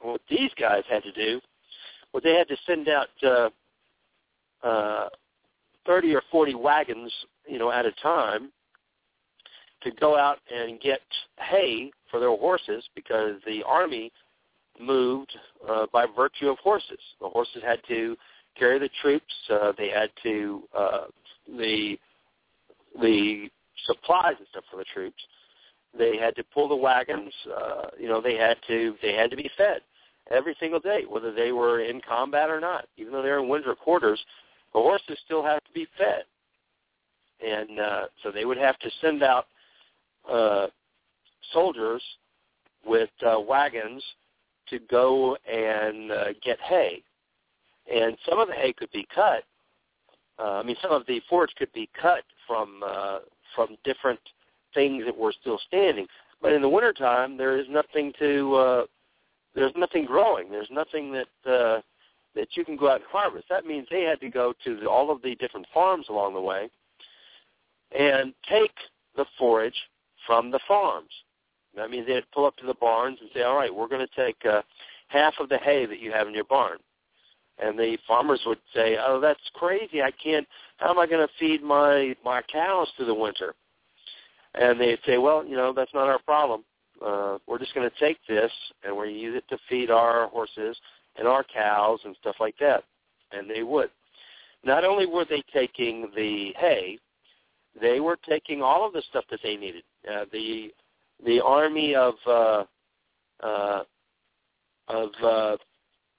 [0.00, 1.40] what these guys had to do
[2.12, 3.48] was they had to send out uh,
[4.62, 5.08] uh,
[5.86, 7.12] 30 or 40 wagons,
[7.46, 8.50] you know, at a time
[9.82, 11.00] to go out and get
[11.38, 14.10] hay for their horses because the army
[14.80, 15.32] moved
[15.68, 16.98] uh, by virtue of horses.
[17.20, 18.16] The horses had to
[18.58, 19.34] carry the troops.
[19.50, 21.04] Uh, they had to uh,
[21.46, 21.98] the
[23.00, 23.48] the
[23.86, 25.22] supplies and stuff for the troops.
[25.96, 27.32] They had to pull the wagons.
[27.46, 29.80] Uh, you know, they had to they had to be fed
[30.30, 32.86] every single day, whether they were in combat or not.
[32.96, 34.20] Even though they're in winter quarters,
[34.72, 36.24] the horses still have to be fed,
[37.46, 39.46] and uh, so they would have to send out
[40.30, 40.66] uh,
[41.52, 42.02] soldiers
[42.84, 44.02] with uh, wagons
[44.70, 47.02] to go and uh, get hay.
[47.92, 49.44] And some of the hay could be cut.
[50.38, 53.20] Uh, I mean, some of the forage could be cut from uh,
[53.54, 54.20] from different
[54.74, 56.06] things that were still standing.
[56.42, 58.84] But in the wintertime, there is nothing to uh,
[59.54, 60.50] there's nothing growing.
[60.50, 61.80] There's nothing that uh,
[62.34, 63.46] that you can go out and harvest.
[63.48, 66.40] That means they had to go to the, all of the different farms along the
[66.40, 66.68] way
[67.96, 68.74] and take
[69.16, 69.88] the forage
[70.26, 71.10] from the farms.
[71.76, 74.26] That means they'd pull up to the barns and say, "All right, we're going to
[74.26, 74.62] take uh,
[75.08, 76.78] half of the hay that you have in your barn."
[77.58, 80.02] And the farmers would say, "Oh, that's crazy!
[80.02, 80.46] I can't.
[80.78, 83.54] How am I going to feed my my cows through the winter?"
[84.54, 86.64] And they'd say, "Well, you know, that's not our problem.
[87.04, 88.52] Uh, we're just going to take this
[88.84, 90.76] and we're going to use it to feed our horses
[91.16, 92.82] and our cows and stuff like that."
[93.32, 93.90] And they would.
[94.64, 96.98] Not only were they taking the hay,
[97.80, 99.84] they were taking all of the stuff that they needed.
[100.10, 100.72] Uh, the
[101.24, 102.64] the army of uh,
[103.42, 103.82] uh,
[104.88, 105.56] of uh,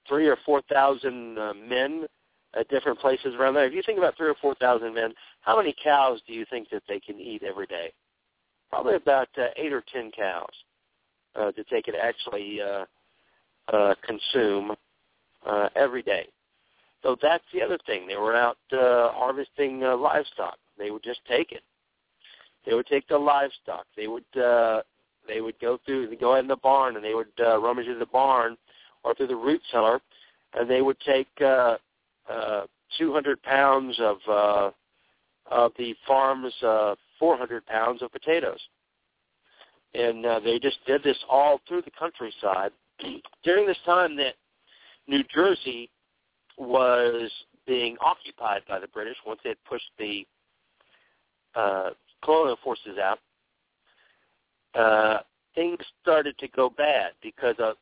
[0.08, 2.06] three or four thousand uh, men
[2.58, 3.66] at different places around there.
[3.66, 6.68] If you think about three or four thousand men, how many cows do you think
[6.70, 7.92] that they can eat every day?
[8.70, 10.50] Probably about uh, eight or ten cows
[11.34, 12.84] uh, that they could actually uh,
[13.72, 14.74] uh, consume
[15.46, 16.26] uh, every day.
[17.02, 18.06] So that's the other thing.
[18.06, 20.56] They were out uh, harvesting uh, livestock.
[20.78, 21.62] They would just take it.
[22.64, 23.86] They would take the livestock.
[23.96, 24.82] They would uh,
[25.28, 28.06] they would go through, go in the barn, and they would uh, rummage through the
[28.06, 28.56] barn
[29.06, 30.00] or through the root cellar,
[30.54, 31.76] and they would take uh,
[32.28, 32.66] uh,
[32.98, 34.70] 200 pounds of uh,
[35.48, 38.58] of the farm's uh, 400 pounds of potatoes,
[39.94, 42.72] and uh, they just did this all through the countryside.
[43.44, 44.34] During this time that
[45.06, 45.88] New Jersey
[46.58, 47.30] was
[47.64, 50.26] being occupied by the British once they had pushed the
[51.54, 51.90] uh,
[52.24, 53.18] colonial forces out,
[54.74, 55.18] uh,
[55.54, 57.76] things started to go bad because of,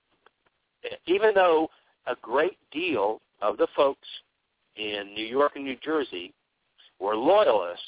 [1.06, 1.68] even though
[2.06, 4.08] a great deal of the folks
[4.76, 6.32] in New York and New Jersey
[7.00, 7.84] were loyalists,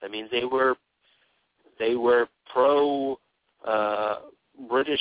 [0.00, 0.76] that means they were
[1.78, 3.18] they were pro
[3.66, 4.16] uh,
[4.68, 5.00] British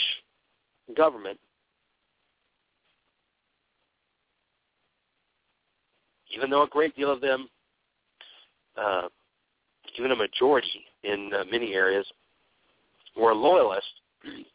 [0.95, 1.39] government.
[6.35, 7.49] Even though a great deal of them
[8.77, 9.09] uh,
[9.97, 12.05] even a majority in uh, many areas,
[13.15, 13.89] were loyalists.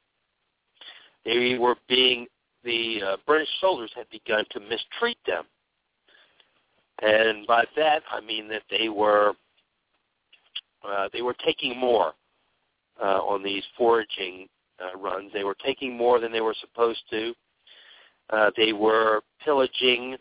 [1.24, 2.28] They were being
[2.66, 5.44] the uh, British soldiers had begun to mistreat them,
[7.00, 9.32] and by that I mean that they were
[10.86, 12.12] uh, they were taking more
[13.02, 14.48] uh, on these foraging
[14.80, 15.32] uh, runs.
[15.32, 17.34] They were taking more than they were supposed to.
[18.30, 20.16] Uh, they were pillaging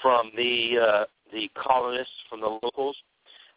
[0.00, 2.96] from the uh, the colonists, from the locals.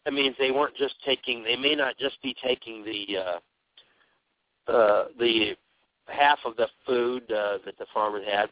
[0.05, 1.43] That means they weren't just taking.
[1.43, 5.55] They may not just be taking the uh, uh, the
[6.07, 8.49] half of the food uh, that the farmers had.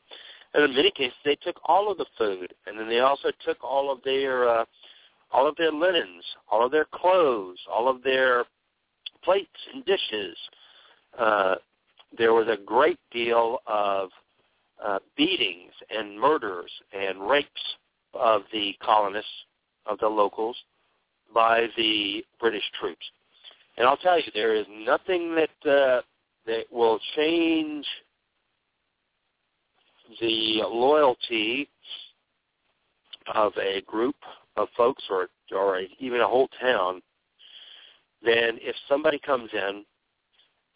[0.54, 3.64] And in many cases, they took all of the food, and then they also took
[3.64, 4.66] all of their uh,
[5.32, 8.44] all of their linens, all of their clothes, all of their
[9.24, 10.38] plates and dishes.
[11.18, 11.56] Uh,
[12.18, 14.10] there was a great deal of
[14.84, 17.50] uh, beatings and murders and rapes
[18.14, 19.30] of the colonists,
[19.86, 20.58] of the locals,
[21.34, 23.06] by the British troops.
[23.78, 26.02] And I'll tell you, there is nothing that uh,
[26.46, 27.86] that will change
[30.20, 31.70] the loyalty
[33.34, 34.16] of a group
[34.58, 37.02] of folks or or a, even a whole town
[38.24, 39.84] than if somebody comes in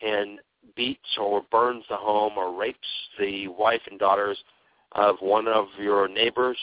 [0.02, 0.40] and
[0.76, 2.80] beats or burns the home or rapes
[3.20, 4.38] the wife and daughters
[4.94, 6.58] of one of your neighbors,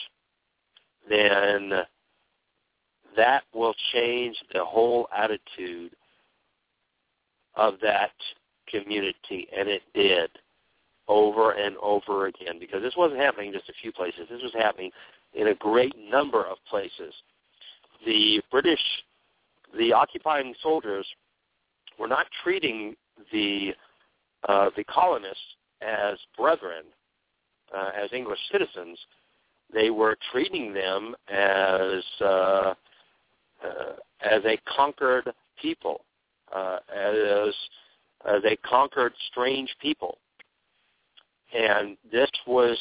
[1.09, 1.71] then
[3.15, 5.91] that will change the whole attitude
[7.55, 8.11] of that
[8.69, 10.29] community, and it did
[11.07, 14.27] over and over again because this wasn't happening just a few places.
[14.29, 14.91] This was happening
[15.33, 17.13] in a great number of places.
[18.05, 18.81] The British,
[19.77, 21.05] the occupying soldiers,
[21.99, 22.95] were not treating
[23.31, 23.73] the
[24.47, 25.39] uh, the colonists
[25.81, 26.83] as brethren,
[27.73, 28.99] uh, as English citizens.
[29.73, 32.73] They were treating them as uh, uh,
[34.21, 35.31] as a conquered
[35.61, 36.01] people,
[36.53, 37.53] uh, as
[38.25, 40.17] as a conquered strange people,
[41.53, 42.77] and this was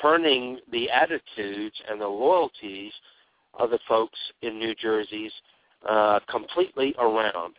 [0.00, 2.92] turning the attitudes and the loyalties
[3.54, 5.32] of the folks in New Jersey's
[5.88, 7.54] uh, completely around.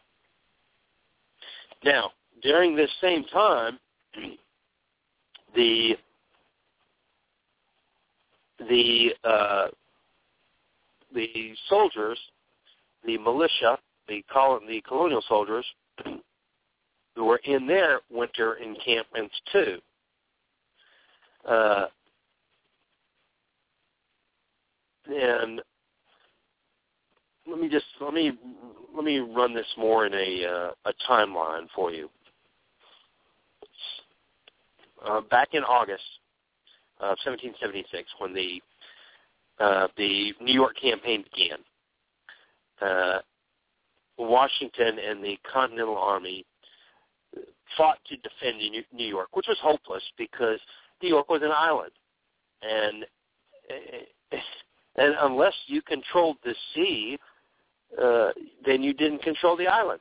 [1.84, 2.11] Now,
[2.41, 3.80] during this same time,
[5.55, 5.95] the
[8.59, 9.67] the uh,
[11.13, 12.19] the soldiers,
[13.05, 13.77] the militia,
[14.07, 15.65] the, col- the colonial soldiers,
[17.15, 19.77] who were in their winter encampments too.
[21.48, 21.85] Uh,
[25.07, 25.61] and
[27.48, 28.31] let me just let me
[28.95, 32.10] let me run this more in a uh, a timeline for you.
[35.06, 36.03] Uh, back in August
[37.02, 38.61] of 1776, when the
[39.60, 41.60] uh, the New York campaign began,
[42.81, 43.19] uh,
[44.18, 46.45] Washington and the Continental Army
[47.78, 48.60] fought to defend
[48.94, 50.60] New York, which was hopeless because
[51.02, 51.91] New York was an island,
[52.62, 53.06] and
[54.95, 57.18] and unless you controlled the sea,
[58.02, 58.32] uh,
[58.66, 60.00] then you didn't control the island,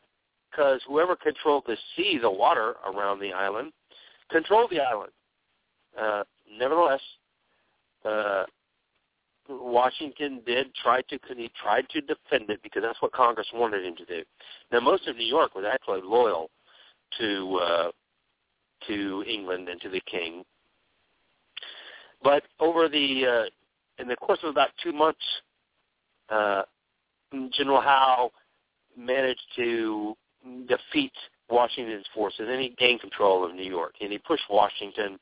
[0.50, 3.72] because whoever controlled the sea, the water around the island,
[4.30, 5.12] controlled the island.
[5.98, 6.24] Uh,
[6.58, 7.00] nevertheless,
[8.04, 8.44] uh,
[9.48, 13.96] Washington did try to he tried to defend it because that's what Congress wanted him
[13.96, 14.22] to do.
[14.70, 16.50] Now, most of New York was actually loyal
[17.18, 17.90] to uh,
[18.88, 20.44] to England and to the king,
[22.22, 25.24] but over the uh, in the course of about two months,
[26.28, 26.62] uh,
[27.52, 28.30] General Howe
[28.96, 30.14] managed to
[30.68, 31.12] defeat
[31.50, 35.18] Washington's forces, and he gained control of New York, and he pushed Washington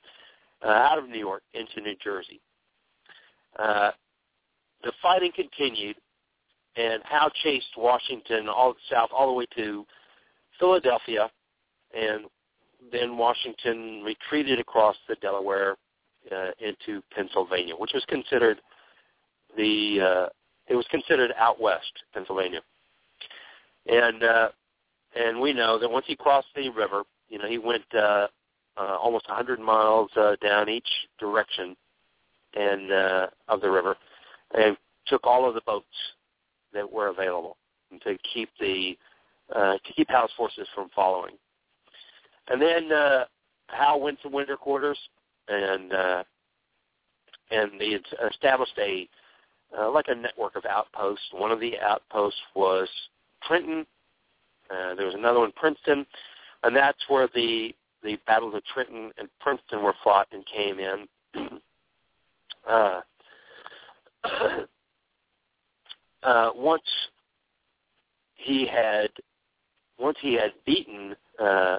[0.65, 2.41] uh, out of New York into New Jersey.
[3.59, 3.91] Uh,
[4.83, 5.97] the fighting continued,
[6.77, 9.85] and Howe chased Washington all south, all the way to
[10.59, 11.31] Philadelphia,
[11.95, 12.25] and
[12.93, 15.77] then Washington retreated across the Delaware
[16.31, 18.61] uh, into Pennsylvania, which was considered
[19.57, 20.29] the uh,
[20.69, 22.61] it was considered out west Pennsylvania,
[23.87, 24.49] and uh,
[25.17, 28.29] and we know that once he crossed the river, you know he went uh,
[28.77, 30.89] uh, almost 100 miles uh, down each
[31.19, 31.77] direction
[32.55, 33.97] and uh, of the river,
[34.55, 34.77] and
[35.07, 35.87] took all of the boats
[36.73, 37.57] that were available
[38.05, 38.97] to keep the
[39.55, 41.35] uh, to keep Howe's forces from following.
[42.51, 43.25] And then uh,
[43.69, 44.99] Howe went to winter quarters
[45.49, 46.25] and uh,
[47.51, 47.97] and they
[48.29, 49.09] established a
[49.79, 51.25] uh, like a network of outposts.
[51.33, 52.89] One of the outposts was
[53.47, 53.87] Trenton.
[54.71, 56.05] Uh, there was another one, Princeton,
[56.63, 61.09] and that's where the the battles of Trenton and Princeton were fought and came in.
[62.69, 63.01] uh,
[66.23, 66.83] uh, once
[68.35, 69.11] he had
[69.99, 71.79] once he had beaten uh,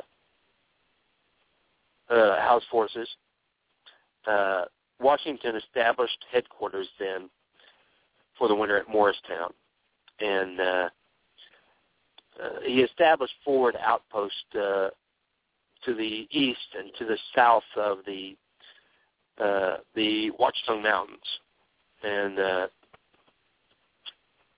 [2.11, 3.07] uh, Howe's forces,
[4.27, 4.65] uh,
[4.99, 7.29] Washington established headquarters then
[8.37, 9.51] for the winter at Morristown,
[10.19, 10.89] and uh,
[12.41, 14.89] uh, he established forward outposts uh,
[15.85, 18.35] to the east and to the south of the
[19.41, 21.19] uh, the Watchung Mountains,
[22.03, 22.67] and uh,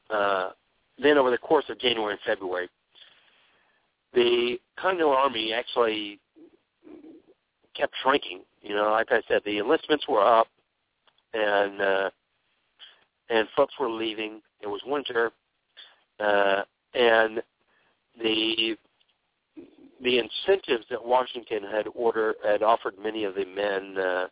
[0.09, 0.49] uh,
[1.01, 2.67] then over the course of January and February,
[4.13, 6.19] the Continental Army actually
[7.75, 8.41] kept shrinking.
[8.61, 10.47] You know, like I said, the enlistments were up,
[11.33, 12.09] and uh,
[13.29, 14.41] and folks were leaving.
[14.61, 15.31] It was winter,
[16.19, 16.63] uh,
[16.93, 17.41] and
[18.21, 18.77] the
[20.01, 24.27] the incentives that Washington had ordered had offered many of the men uh,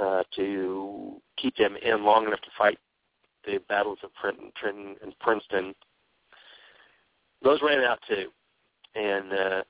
[0.00, 2.78] uh, to keep them in long enough to fight
[3.44, 5.74] the battles of Trenton, and Princeton.
[7.42, 8.28] Those ran out too,
[8.94, 9.62] and uh,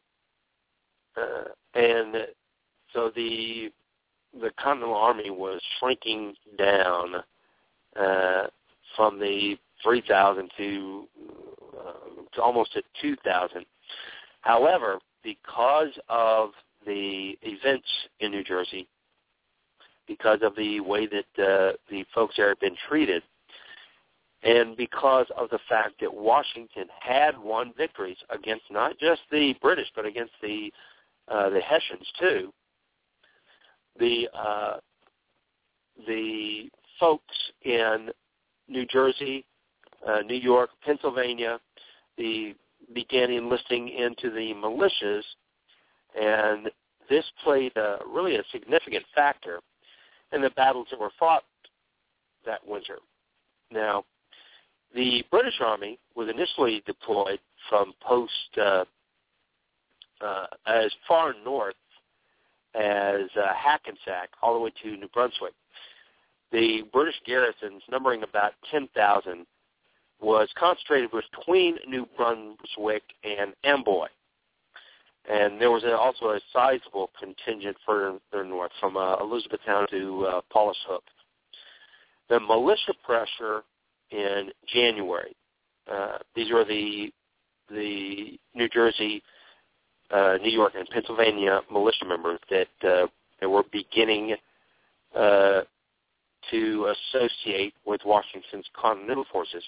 [1.17, 1.45] uh,
[1.75, 2.17] and
[2.93, 3.71] so the
[4.41, 7.15] the Continental Army was shrinking down
[7.99, 8.47] uh,
[8.97, 11.09] from the 3,000 to,
[11.79, 11.93] uh,
[12.35, 13.65] to almost at 2,000.
[14.43, 16.51] However, because of
[16.87, 17.89] the events
[18.21, 18.87] in New Jersey,
[20.07, 23.23] because of the way that uh, the folks there had been treated,
[24.43, 29.89] and because of the fact that Washington had won victories against not just the British
[29.97, 30.73] but against the
[31.27, 32.53] uh, the Hessians too,
[33.99, 34.77] the uh,
[36.07, 36.69] the
[37.01, 38.11] folks in
[38.69, 39.45] New Jersey,
[40.07, 41.59] uh, New York, Pennsylvania,
[42.17, 42.55] the
[42.95, 45.23] began enlisting into the militias,
[46.21, 46.71] and
[47.11, 49.61] this played a, really a significant factor
[50.33, 51.45] in the battles that were fought
[52.47, 52.99] that winter.
[53.71, 54.05] Now,
[54.95, 58.85] the British Army was initially deployed from post uh,
[60.21, 61.75] uh, as far north
[62.75, 65.55] as uh, Hackensack all the way to New Brunswick.
[66.53, 69.47] The British garrisons, numbering about 10,000,
[70.21, 74.09] was concentrated between New Brunswick and Amboy.
[75.31, 80.79] And there was also a sizable contingent further north from uh, Elizabethtown to uh, Paulus
[80.89, 81.05] Hook.
[82.31, 83.63] The militia pressure
[84.11, 85.37] in January.
[85.91, 87.11] Uh, these were the
[87.71, 89.23] the New Jersey
[90.11, 93.07] uh, New York and Pennsylvania militia members that uh,
[93.41, 94.35] that were beginning
[95.15, 95.61] uh,
[96.51, 99.63] to associate with Washington's Continental forces,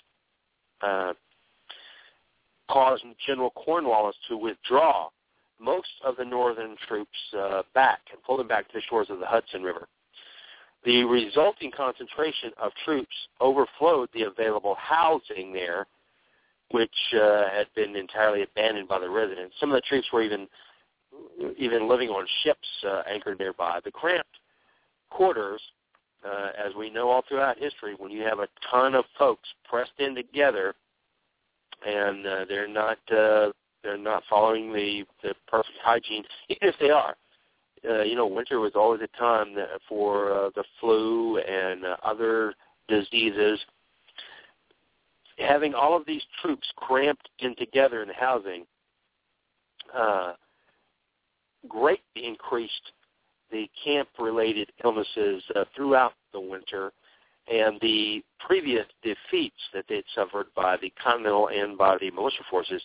[0.82, 1.12] uh,
[2.70, 5.08] caused General Cornwallis to withdraw
[5.60, 9.18] most of the northern troops uh, back and pull them back to the shores of
[9.18, 9.86] the Hudson River.
[10.84, 15.86] The resulting concentration of troops overflowed the available housing there
[16.70, 19.54] which uh, had been entirely abandoned by the residents.
[19.58, 20.46] Some of the troops were even
[21.58, 23.80] even living on ships uh, anchored nearby.
[23.84, 24.38] The cramped
[25.10, 25.60] quarters,
[26.24, 29.92] uh, as we know all throughout history, when you have a ton of folks pressed
[29.98, 30.74] in together,
[31.86, 33.50] and uh, they're not uh,
[33.82, 37.16] they're not following the the perfect hygiene, even if they are.
[37.88, 39.56] Uh, you know, winter was always a time
[39.88, 42.54] for uh, the flu and uh, other
[42.88, 43.58] diseases
[45.40, 48.64] having all of these troops cramped in together in housing
[49.94, 50.34] uh,
[51.68, 52.92] greatly increased
[53.50, 56.92] the camp-related illnesses uh, throughout the winter
[57.52, 62.80] and the previous defeats that they'd suffered by the Continental and by the militia forces.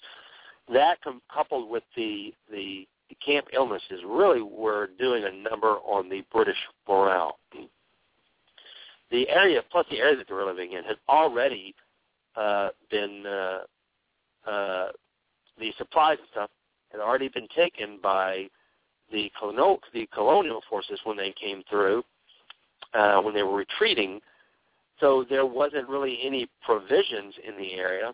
[0.74, 6.10] That com- coupled with the, the the camp illnesses really were doing a number on
[6.10, 6.58] the British
[6.88, 7.38] morale.
[9.12, 11.76] The area, plus the area that they were living in, had already
[12.36, 14.88] uh, been uh, uh,
[15.60, 16.50] the supplies and stuff
[16.92, 18.48] had already been taken by
[19.12, 22.04] the colonial the colonial forces when they came through
[22.94, 24.20] uh, when they were retreating.
[25.00, 28.14] So there wasn't really any provisions in the area,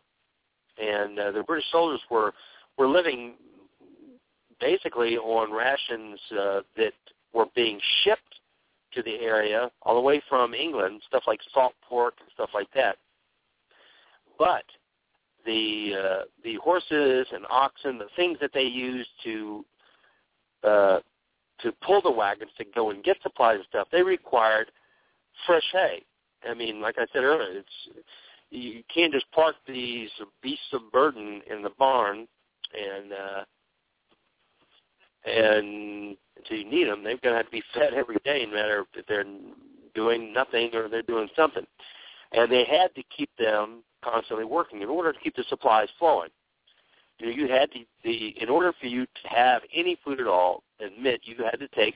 [0.82, 2.34] and uh, the British soldiers were
[2.78, 3.34] were living
[4.60, 6.94] basically on rations uh, that
[7.34, 8.40] were being shipped
[8.94, 12.68] to the area all the way from England, stuff like salt pork and stuff like
[12.76, 12.98] that.
[14.42, 14.66] But
[15.46, 19.66] the uh, the horses and oxen, the things that they use to
[20.64, 21.00] uh,
[21.60, 24.72] to pull the wagons to go and get supplies and stuff, they required
[25.46, 26.04] fresh hay.
[26.50, 28.04] I mean, like I said earlier, it's
[28.50, 30.10] you can't just park these
[30.42, 32.28] beasts of burden in the barn
[32.74, 33.44] and uh,
[35.24, 38.56] and until you need them, they're going to have to be fed every day, no
[38.56, 39.24] matter if they're
[39.94, 41.68] doing nothing or they're doing something.
[42.32, 46.30] And they had to keep them constantly working in order to keep the supplies flowing.
[47.20, 50.28] You know, you had the, the in order for you to have any food at
[50.28, 51.96] all, admit you had to take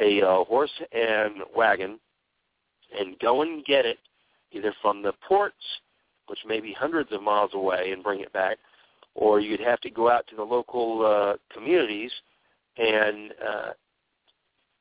[0.00, 1.98] a uh, horse and wagon
[2.98, 3.98] and go and get it
[4.52, 5.56] either from the ports,
[6.26, 8.58] which may be hundreds of miles away, and bring it back,
[9.14, 12.12] or you'd have to go out to the local uh, communities
[12.76, 13.70] and uh,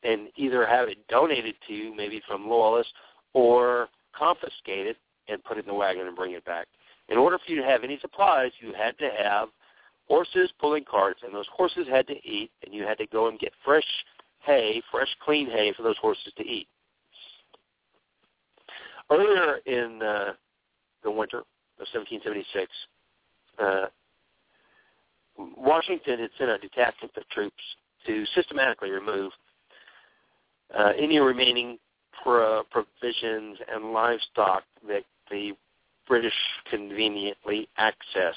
[0.04, 2.94] and either have it donated to you, maybe from loyalists,
[3.34, 4.96] or confiscated
[5.28, 6.68] and put it in the wagon and bring it back.
[7.10, 9.50] In order for you to have any supplies, you had to have
[10.08, 13.40] horses pulling carts, and those horses had to eat, and you had to go and
[13.40, 13.84] get fresh
[14.40, 16.68] hay, fresh, clean hay for those horses to eat.
[19.10, 20.34] Earlier in uh,
[21.04, 22.72] the winter of 1776,
[23.60, 23.86] uh,
[25.58, 27.62] Washington had sent a detachment of troops
[28.06, 29.32] to systematically remove
[30.78, 31.78] uh, any remaining
[32.24, 35.54] pro- provisions and livestock that the
[36.08, 36.34] British
[36.70, 38.36] conveniently access.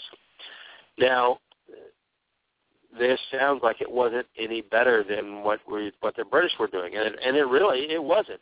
[0.98, 1.39] Now,
[2.98, 6.97] this sounds like it wasn't any better than what we what the British were doing,
[6.97, 8.40] and and it really it wasn't,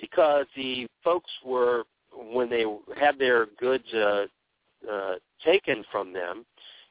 [0.00, 1.84] because the folks were
[2.32, 2.64] when they
[2.96, 4.24] had their goods uh,
[4.90, 5.14] uh,
[5.44, 6.44] taken from them,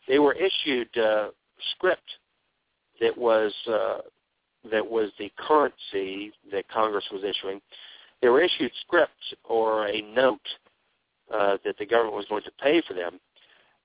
[0.07, 1.29] they were issued uh,
[1.71, 2.03] script
[2.99, 3.99] that was uh,
[4.71, 7.61] that was the currency that Congress was issuing.
[8.21, 10.39] They were issued scripts or a note
[11.33, 13.19] uh, that the government was going to pay for them,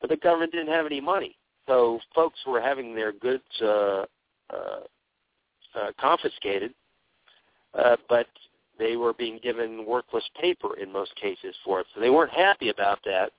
[0.00, 1.36] but the government didn't have any money.
[1.66, 4.04] So folks were having their goods uh,
[4.50, 4.80] uh,
[5.74, 6.74] uh, confiscated,
[7.74, 8.26] uh, but
[8.78, 11.86] they were being given worthless paper in most cases for it.
[11.94, 13.30] So they weren't happy about that.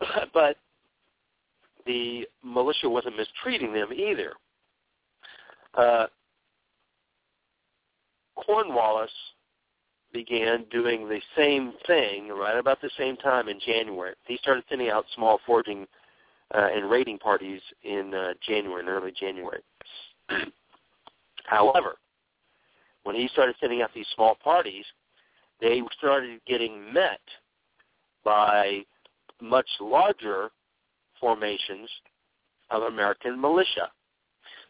[0.34, 0.56] but
[1.86, 4.32] the militia wasn't mistreating them either.
[5.74, 6.06] Uh,
[8.36, 9.10] Cornwallis
[10.12, 14.14] began doing the same thing right about the same time in January.
[14.26, 15.86] He started sending out small foraging
[16.54, 19.60] uh, and raiding parties in uh, January, in early January.
[21.44, 21.96] However,
[23.04, 24.84] when he started sending out these small parties,
[25.60, 27.20] they started getting met
[28.24, 28.80] by
[29.40, 30.50] much larger
[31.20, 31.88] formations
[32.70, 33.90] of American militia.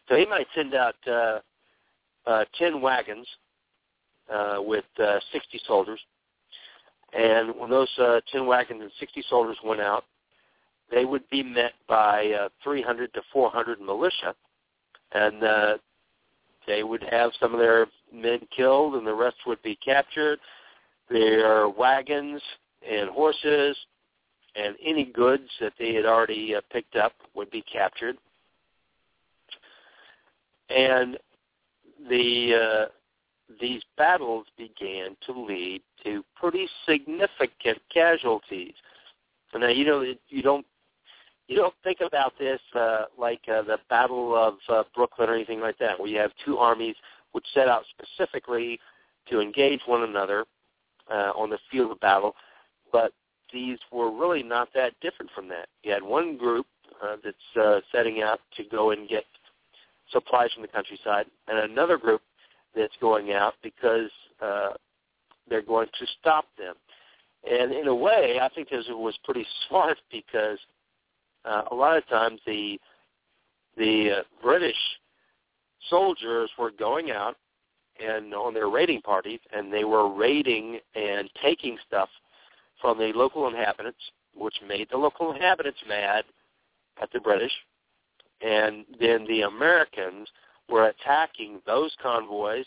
[0.07, 1.39] So he might send out uh,
[2.25, 3.27] uh, 10 wagons
[4.59, 5.99] with uh, 60 soldiers.
[7.13, 10.05] And when those uh, 10 wagons and 60 soldiers went out,
[10.89, 14.35] they would be met by uh, 300 to 400 militia,
[15.13, 15.77] and uh,
[16.67, 20.39] they would have some of their men killed, and the rest would be captured.
[21.09, 22.41] Their wagons
[22.89, 23.77] and horses
[24.55, 28.17] and any goods that they had already uh, picked up would be captured.
[30.69, 31.17] And
[32.09, 32.85] the uh,
[33.59, 38.73] these battles began to lead to pretty significant casualties.
[39.53, 40.65] Now you know you don't
[41.47, 45.59] you don't think about this uh, like uh, the Battle of uh, Brooklyn or anything
[45.59, 46.95] like that, where you have two armies
[47.33, 48.79] which set out specifically
[49.29, 50.45] to engage one another
[51.09, 52.35] uh, on the field of battle.
[52.91, 53.11] But
[53.51, 55.67] these were really not that different from that.
[55.83, 56.65] You had one group
[57.03, 59.25] uh, that's uh, setting out to go and get
[60.11, 62.21] supplies from the countryside, and another group
[62.75, 64.09] that's going out because
[64.41, 64.69] uh,
[65.49, 66.75] they're going to stop them.
[67.49, 70.59] And in a way, I think this was pretty smart because
[71.45, 72.79] uh, a lot of times the
[73.77, 74.75] the uh, British
[75.89, 77.37] soldiers were going out
[77.99, 82.09] and on their raiding parties, and they were raiding and taking stuff
[82.81, 83.99] from the local inhabitants,
[84.35, 86.25] which made the local inhabitants mad
[87.01, 87.51] at the British.
[88.41, 90.27] And then the Americans
[90.71, 92.65] were attacking those convoys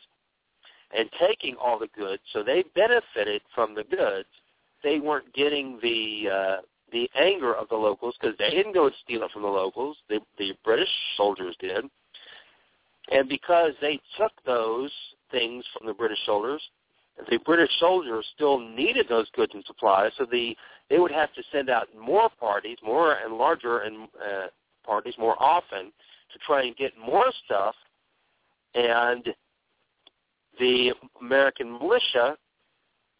[0.96, 4.28] and taking all the goods, so they benefited from the goods.
[4.82, 6.56] They weren't getting the uh,
[6.92, 9.96] the anger of the locals because they didn't go and steal it from the locals.
[10.08, 11.84] The, the British soldiers did.
[13.10, 14.92] And because they took those
[15.30, 16.62] things from the British soldiers,
[17.30, 20.56] the British soldiers still needed those goods and supplies, so the
[20.90, 24.46] they would have to send out more parties, more and larger and uh,
[24.84, 25.92] parties more often
[26.32, 27.74] to try and get more stuff.
[28.74, 29.28] And
[30.58, 32.36] the American militia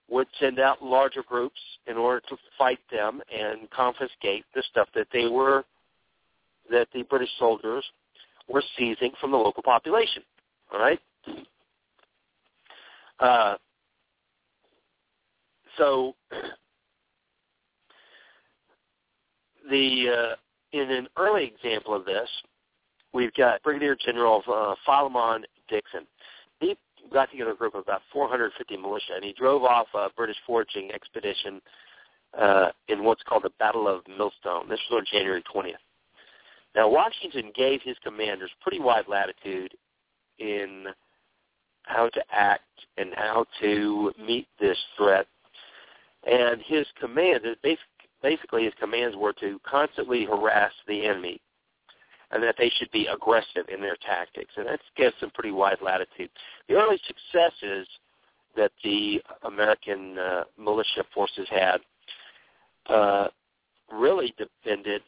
[0.08, 5.06] would send out larger groups in order to fight them and confiscate the stuff that
[5.12, 5.64] they were
[6.70, 7.84] that the British soldiers
[8.48, 10.22] were seizing from the local population.
[10.72, 11.00] All right.
[13.20, 13.56] Uh,
[15.78, 16.14] so
[19.70, 20.36] the uh,
[20.72, 22.28] in an early example of this,
[23.14, 26.06] we've got Brigadier General uh, Philemon Dickinson.
[26.60, 26.76] He
[27.12, 30.90] got together a group of about 450 militia, and he drove off a British foraging
[30.92, 31.62] expedition
[32.38, 34.68] uh, in what's called the Battle of Millstone.
[34.68, 35.74] This was on January 20th.
[36.74, 39.72] Now, Washington gave his commanders pretty wide latitude
[40.40, 40.86] in
[41.84, 42.62] how to act
[42.96, 45.26] and how to meet this threat.
[46.28, 47.42] And his command,
[48.22, 51.40] basically his commands were to constantly harass the enemy
[52.34, 54.52] and that they should be aggressive in their tactics.
[54.56, 56.28] And that gives them pretty wide latitude.
[56.68, 57.86] The early successes
[58.56, 61.78] that the American uh, militia forces had
[62.86, 63.28] uh,
[63.92, 65.00] really depended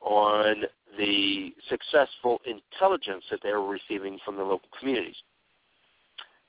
[0.00, 0.64] on
[0.98, 5.16] the successful intelligence that they were receiving from the local communities.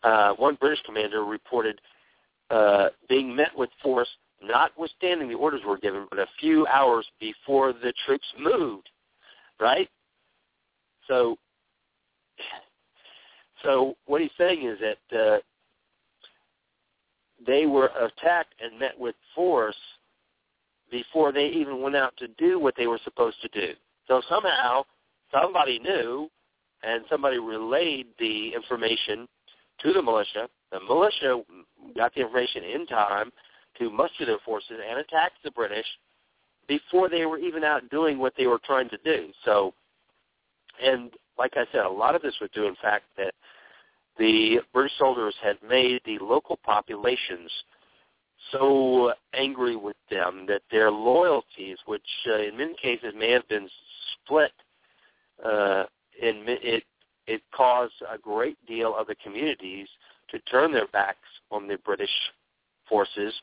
[0.06, 1.82] uh, one British commander reported
[2.52, 4.08] uh, being met with force,
[4.42, 8.90] notwithstanding the orders were given, but a few hours before the troops moved.
[9.60, 9.90] Right.
[11.08, 11.38] So,
[13.64, 15.38] so what he's saying is that uh,
[17.46, 19.76] they were attacked and met with force
[20.92, 23.74] before they even went out to do what they were supposed to do.
[24.08, 24.86] So somehow
[25.32, 26.30] somebody knew
[26.84, 29.28] and somebody relayed the information
[29.82, 30.48] to the militia.
[30.72, 31.42] The militia
[31.96, 33.32] got the information in time
[33.80, 35.86] to muster their forces and attack the British
[36.68, 39.30] before they were even out doing what they were trying to do.
[39.44, 39.74] So,
[40.82, 43.34] and like I said, a lot of this was due in fact that
[44.18, 47.52] the British soldiers had made the local populations
[48.52, 53.68] so angry with them that their loyalties, which uh, in many cases may have been
[54.24, 54.52] split,
[55.44, 55.86] uh,
[56.22, 56.84] in, it
[57.28, 59.88] it caused a great deal of the communities
[60.30, 62.10] to turn their backs on the British
[62.88, 63.34] forces,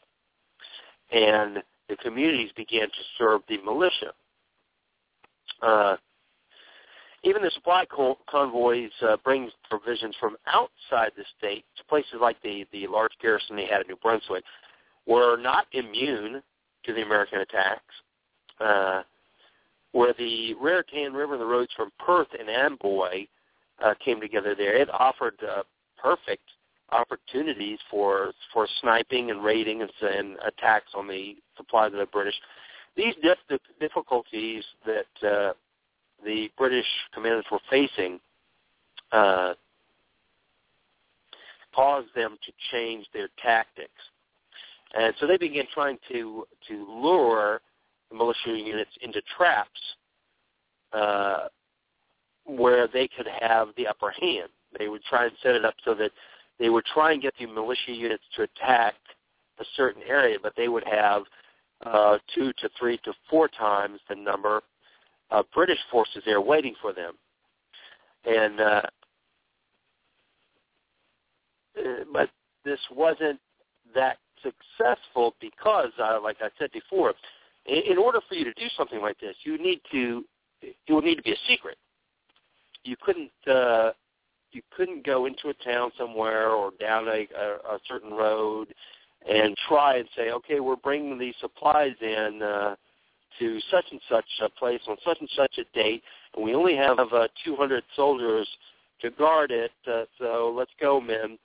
[1.10, 4.12] and the communities began to serve the militia.
[5.60, 5.96] Uh,
[7.24, 7.84] even the supply
[8.28, 13.56] convoys uh, bring provisions from outside the state to places like the, the large garrison
[13.56, 14.44] they had in New Brunswick
[15.06, 16.42] were not immune
[16.84, 17.94] to the American attacks.
[18.60, 19.02] Uh,
[19.92, 23.26] where the Raritan River and the roads from Perth and Amboy
[23.84, 25.62] uh, came together there, it offered uh,
[25.98, 26.42] perfect
[26.90, 32.34] opportunities for for sniping and raiding and, and attacks on the supplies of the British.
[32.96, 35.52] These dif- difficulties that uh,
[36.24, 38.20] the British commanders were facing
[39.12, 39.54] uh,
[41.74, 43.90] caused them to change their tactics.
[44.94, 47.60] And so they began trying to to lure
[48.10, 49.70] the militia units into traps
[50.92, 51.48] uh,
[52.44, 54.48] where they could have the upper hand.
[54.78, 56.10] They would try and set it up so that
[56.58, 58.94] they would try and get the militia units to attack
[59.58, 61.22] a certain area, but they would have
[61.84, 64.62] uh, two to three to four times the number
[65.32, 67.14] of British forces there waiting for them.
[68.24, 68.82] And uh,
[71.76, 72.30] uh but
[72.64, 73.40] this wasn't
[73.94, 77.14] that successful because, uh, like I said before,
[77.66, 80.24] in, in order for you to do something like this, you need to
[80.60, 81.76] it would need to be a secret.
[82.84, 83.92] You couldn't uh,
[84.52, 88.74] you couldn't go into a town somewhere or down a, a, a certain road
[89.28, 92.76] and try and say, okay, we're bringing these supplies in uh,
[93.38, 96.02] to such and such a place on such and such a date,
[96.34, 98.48] and we only have uh, 200 soldiers
[99.00, 101.38] to guard it, uh, so let's go, men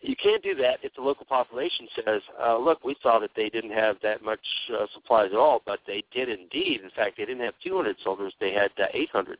[0.00, 3.50] you can't do that if the local population says, uh, look, we saw that they
[3.50, 4.40] didn't have that much
[4.72, 6.80] uh, supplies at all, but they did indeed.
[6.82, 9.38] In fact, they didn't have 200 soldiers; they had uh, 800.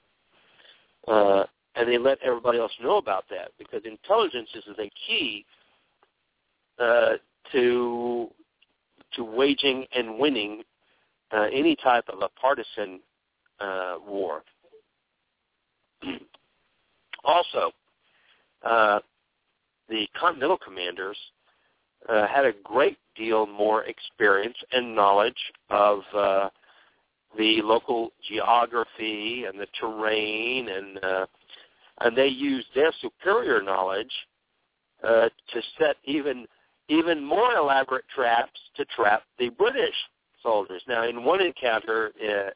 [1.09, 1.45] Uh,
[1.77, 5.47] and they let everybody else know about that because intelligence is a key
[6.79, 7.13] uh,
[7.53, 8.29] to
[9.15, 10.63] to waging and winning
[11.33, 13.01] uh, any type of a partisan
[13.61, 14.43] uh, war.
[17.25, 17.73] also,
[18.65, 19.01] uh,
[19.89, 21.17] the Continental commanders
[22.09, 25.35] uh, had a great deal more experience and knowledge
[25.69, 26.49] of uh,
[27.37, 31.27] the local geography and the terrain, and uh,
[32.01, 34.13] and they used their superior knowledge
[35.05, 36.47] uh, to set even
[36.89, 39.95] even more elaborate traps to trap the British
[40.43, 40.83] soldiers.
[40.89, 42.51] Now, in one encounter uh,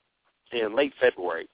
[0.56, 1.48] in late February,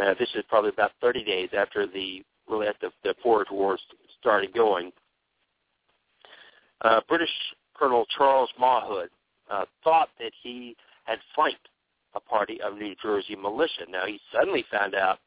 [0.00, 3.80] uh, this is probably about 30 days after the really after the Forage Wars
[4.20, 4.92] started going,
[6.82, 7.30] uh, British
[7.74, 9.08] Colonel Charles Mawhood
[9.50, 11.68] uh, thought that he had flanked
[12.14, 13.84] a party of New Jersey militia.
[13.88, 15.18] Now he suddenly found out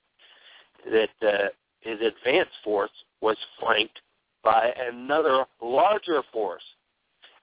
[0.86, 1.48] that uh,
[1.82, 2.92] his advance force
[3.22, 4.00] was flanked
[4.44, 6.64] by another larger force.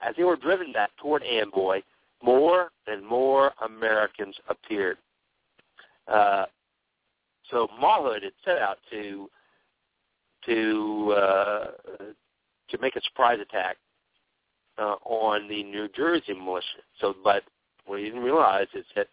[0.02, 1.82] As they were driven back toward Amboy,
[2.22, 4.98] more and more Americans appeared.
[6.08, 6.46] Uh,
[7.50, 9.28] so Mawhood had set out to
[10.46, 11.66] to uh,
[12.68, 13.76] to make a surprise attack
[14.78, 16.82] uh, on the New Jersey militia.
[17.00, 17.42] So, but
[17.86, 19.08] what he didn't realize is that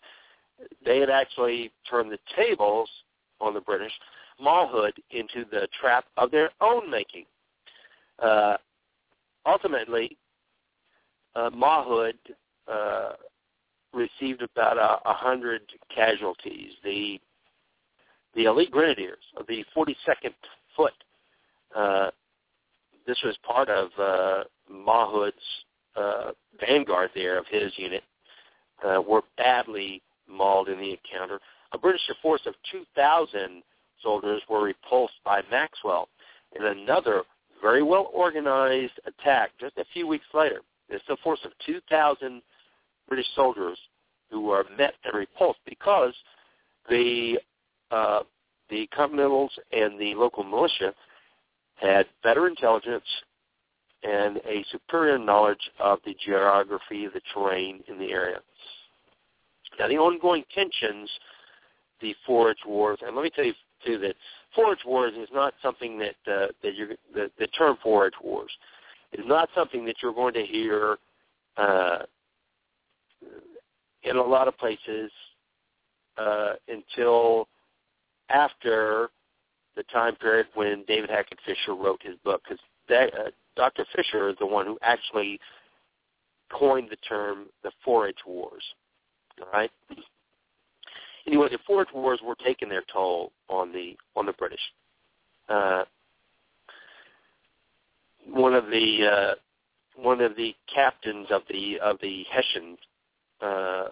[0.86, 2.90] they had actually turned the tables
[3.40, 3.92] on the British,
[4.42, 7.26] Mawhood into the trap of their own making.
[8.20, 8.58] Uh,
[9.46, 10.18] ultimately,
[11.36, 11.50] uh,
[12.72, 13.14] uh,
[13.94, 15.62] received about a, hundred
[15.94, 16.72] casualties.
[16.84, 17.20] The
[18.36, 20.34] the elite grenadiers of the 42nd
[20.76, 20.94] Foot
[21.76, 22.12] uh,
[23.08, 24.44] this was part of uh,
[25.96, 28.04] uh, vanguard there of his unit,
[28.86, 31.40] uh, were badly mauled in the encounter.
[31.72, 33.64] A British force of 2,000
[34.04, 36.10] soldiers were repulsed by Maxwell
[36.56, 37.24] in another
[37.62, 40.62] very well organized attack just a few weeks later.
[40.90, 42.42] It's a force of 2,000
[43.08, 43.78] British soldiers
[44.30, 46.14] who were met and repulsed because
[46.90, 47.40] the
[47.92, 48.22] uh,
[48.70, 50.94] the Continentals and the local militia
[51.76, 53.06] had better intelligence
[54.04, 58.40] and a superior knowledge of the geography, the terrain in the area.
[59.80, 61.10] Now, the ongoing tensions,
[62.02, 63.54] the forage wars, and let me tell you
[63.86, 64.16] too that
[64.56, 68.52] forage wars is not something that uh, that you're the, the term forage wars
[69.14, 70.98] is not something that you're going to hear
[71.58, 72.00] uh,
[74.04, 75.12] in a lot of places
[76.18, 77.48] uh, until
[78.30, 79.10] after
[79.76, 83.86] the time period when David Hackett Fischer wrote his book, because uh, Dr.
[83.96, 85.40] Fischer is the one who actually
[86.52, 88.64] coined the term the forage wars.
[89.54, 89.72] Right.
[91.28, 94.62] Anyway, the forage wars were taking their toll on the on the British.
[95.48, 95.84] Uh,
[98.26, 99.36] one of the uh,
[100.02, 102.78] one of the captains of the of the Hessian
[103.42, 103.86] uh,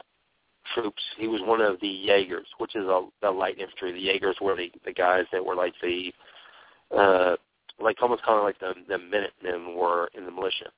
[0.73, 1.01] troops.
[1.17, 3.91] He was one of the Jaegers, which is a, the light infantry.
[3.91, 6.11] The Jaegers were the, the guys that were like the
[6.95, 7.35] uh,
[7.79, 10.71] like almost kind of like the the Minutemen were in the militia.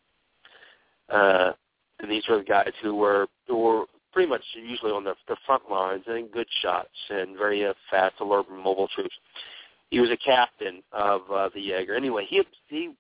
[1.09, 1.51] Uh,
[1.99, 5.37] and these were the guys who were who were pretty much usually on the, the
[5.45, 9.13] front lines and good shots and very uh, fast, alert, mobile troops.
[9.89, 11.95] He was a captain of uh, the Jaeger.
[11.95, 12.93] Anyway, he he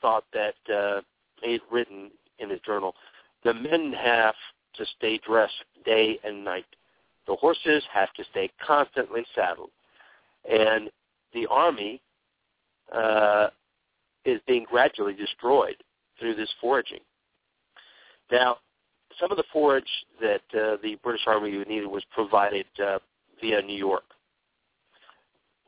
[0.00, 1.00] thought that uh,
[1.42, 2.94] he had written in his journal,
[3.44, 4.34] the men have
[4.76, 6.66] to stay dressed day and night.
[7.26, 9.70] The horses have to stay constantly saddled.
[10.50, 10.90] And
[11.32, 12.00] the army
[12.92, 13.48] uh,
[14.24, 15.76] is being gradually destroyed
[16.18, 17.00] through this foraging.
[18.30, 18.58] Now,
[19.20, 19.84] some of the forage
[20.20, 22.98] that uh, the British Army needed was provided uh,
[23.40, 24.04] via New York.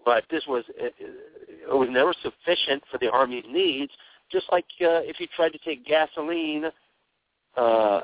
[0.05, 3.93] But this was it, it was never sufficient for the Army's needs,
[4.31, 6.67] just like uh, if you tried to take gasoline
[7.57, 8.01] uh,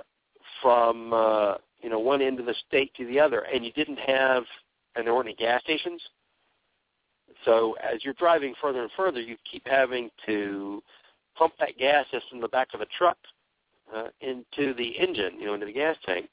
[0.63, 3.99] from uh, you know one end of the state to the other, and you didn't
[3.99, 4.45] have,
[4.97, 6.01] and there weren't any gas stations.
[7.45, 10.83] So as you're driving further and further, you keep having to
[11.37, 13.17] pump that gas just in the back of a truck
[13.95, 16.29] uh, into the engine, you know, into the gas tank.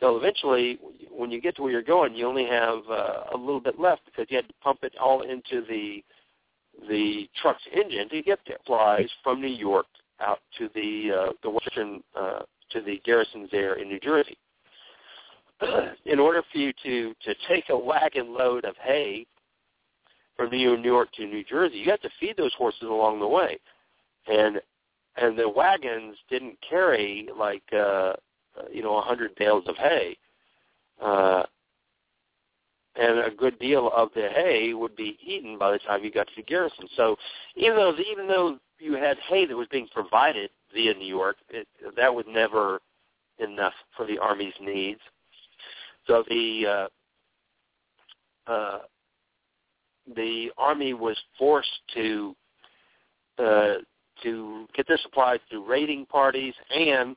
[0.00, 0.78] So eventually,
[1.10, 4.02] when you get to where you're going, you only have uh, a little bit left
[4.04, 6.02] because you had to pump it all into the
[6.88, 8.58] the truck's engine to get there.
[8.66, 9.86] Flies from New York
[10.20, 14.36] out to the uh, the western uh, to the garrisons there in New Jersey.
[16.06, 19.26] in order for you to to take a wagon load of hay
[20.36, 23.58] from New York to New Jersey, you have to feed those horses along the way,
[24.26, 24.60] and
[25.16, 28.14] and the wagons didn't carry like uh,
[28.72, 30.16] you know a hundred bales of hay.
[31.00, 31.44] Uh,
[32.96, 36.28] and a good deal of the hay would be eaten by the time you got
[36.28, 36.86] to the garrison.
[36.96, 37.16] So
[37.56, 41.66] even though even though you had hay that was being provided via New York, it,
[41.96, 42.80] that was never
[43.38, 45.00] enough for the army's needs.
[46.06, 46.88] So the
[48.46, 48.78] uh, uh,
[50.14, 52.36] the army was forced to
[53.38, 53.74] uh,
[54.22, 57.16] to get their supplies through raiding parties and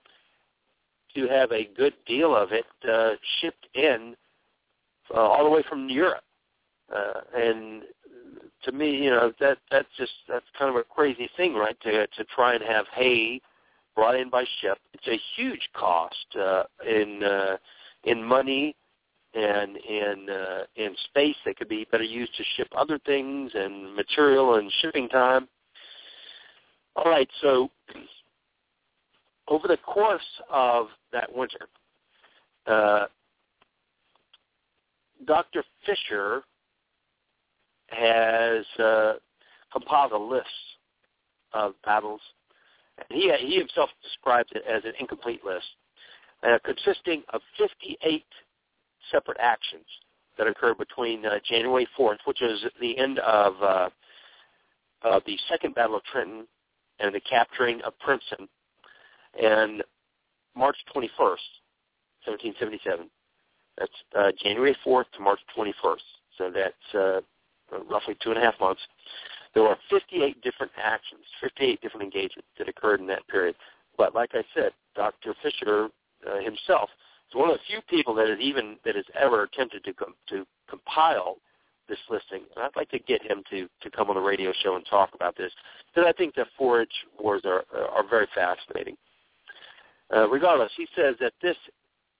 [1.15, 4.15] to have a good deal of it uh, shipped in
[5.13, 6.23] uh, all the way from Europe.
[6.93, 7.83] Uh, and
[8.63, 11.79] to me, you know, that that's just that's kind of a crazy thing, right?
[11.81, 13.41] To to try and have hay
[13.95, 14.77] brought in by ship.
[14.93, 17.57] It's a huge cost uh, in uh,
[18.03, 18.75] in money
[19.33, 23.95] and in uh, in space that could be better used to ship other things and
[23.95, 25.47] material and shipping time.
[26.95, 27.69] All right, so
[29.47, 31.67] over the course of that winter,
[32.65, 33.05] uh,
[35.25, 35.63] Dr.
[35.85, 36.43] Fischer
[37.87, 39.13] has uh,
[39.71, 40.47] compiled a list
[41.53, 42.21] of battles.
[42.97, 45.65] And he, he himself describes it as an incomplete list,
[46.43, 48.25] uh, consisting of 58
[49.11, 49.85] separate actions
[50.37, 53.89] that occurred between uh, January 4th, which is the end of uh,
[55.25, 56.47] the Second Battle of Trenton
[56.99, 58.47] and the capturing of Princeton,
[59.41, 59.83] and
[60.55, 61.45] March 21st,
[62.25, 63.09] 1777.
[63.77, 65.97] That's uh, January 4th to March 21st.
[66.37, 67.21] So that's uh,
[67.89, 68.81] roughly two and a half months.
[69.53, 73.55] There were 58 different actions, 58 different engagements that occurred in that period.
[73.97, 75.33] But like I said, Dr.
[75.41, 75.89] Fischer
[76.27, 76.89] uh, himself
[77.29, 80.15] is one of the few people that has even that has ever attempted to com-
[80.29, 81.37] to compile
[81.89, 82.41] this listing.
[82.55, 85.09] And I'd like to get him to to come on the radio show and talk
[85.13, 85.51] about this
[85.87, 88.97] because I think the forage wars are are very fascinating.
[90.13, 91.57] Uh, regardless, he says that this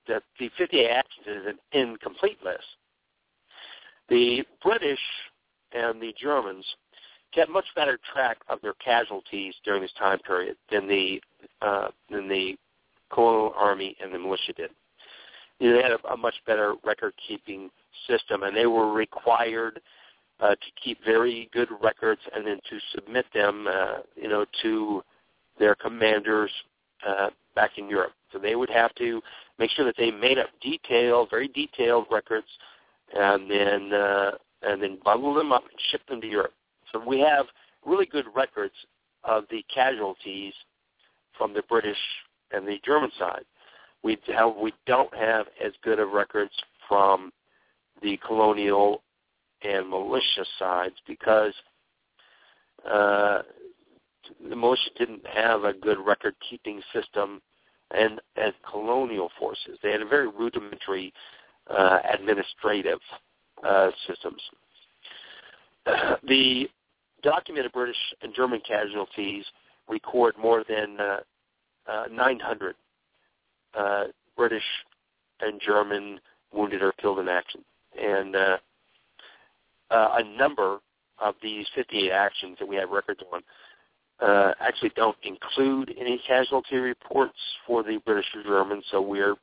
[0.07, 2.63] that the 58 actions is an incomplete list.
[4.09, 4.99] The British
[5.77, 6.65] and the Germans
[7.33, 11.21] kept much better track of their casualties during this time period than the
[11.61, 12.55] uh, than the
[13.13, 14.71] colonial army and the militia did.
[15.59, 17.69] You know, they had a, a much better record-keeping
[18.07, 19.79] system, and they were required
[20.39, 25.01] uh, to keep very good records and then to submit them, uh, you know, to
[25.57, 26.51] their commanders
[27.07, 28.11] uh, back in Europe.
[28.31, 29.21] So they would have to
[29.57, 32.47] make sure that they made up detailed, very detailed records,
[33.15, 36.53] and then uh, and then bundle them up and ship them to Europe.
[36.91, 37.45] So we have
[37.85, 38.73] really good records
[39.23, 40.53] of the casualties
[41.37, 41.97] from the British
[42.51, 43.45] and the German side.
[44.03, 46.53] We have, we don't have as good of records
[46.87, 47.31] from
[48.01, 49.01] the colonial
[49.63, 51.53] and militia sides because
[52.89, 53.41] uh,
[54.49, 57.41] the militia didn't have a good record keeping system
[57.91, 59.79] and as colonial forces.
[59.81, 61.13] They had a very rudimentary
[61.69, 62.99] uh, administrative
[63.63, 64.41] uh, systems.
[66.27, 66.67] the
[67.23, 69.45] documented British and German casualties
[69.87, 71.17] record more than uh,
[71.87, 72.75] uh, 900
[73.77, 74.03] uh,
[74.35, 74.63] British
[75.41, 76.19] and German
[76.53, 77.61] wounded or killed in action.
[77.99, 78.57] And uh,
[79.89, 80.79] uh, a number
[81.19, 83.41] of these 58 actions that we have records on
[84.19, 89.35] uh, actually don't include any casualty reports for the British or Germans, so we're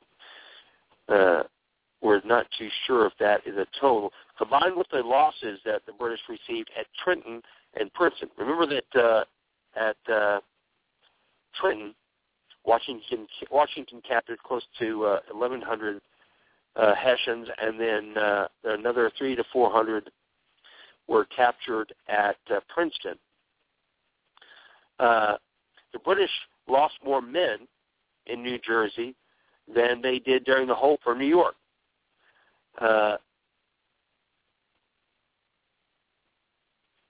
[2.05, 4.13] we're not too sure if that is a total.
[4.37, 7.41] Combined with the losses that the British received at Trenton
[7.81, 8.29] and Princeton.
[8.37, 9.25] Remember that uh,
[9.75, 10.41] at uh,
[11.59, 11.95] Trenton,
[12.67, 16.01] Washington Washington captured close to uh, 1,100
[16.77, 20.11] uh, Hessians, and then uh, another three to 400
[21.09, 23.15] were captured at uh, Princeton.
[24.99, 25.37] Uh,
[25.95, 26.31] the British
[26.69, 27.67] lost more men
[28.27, 29.15] in New Jersey
[29.75, 31.55] than they did during the whole for New York.
[32.81, 33.17] Uh,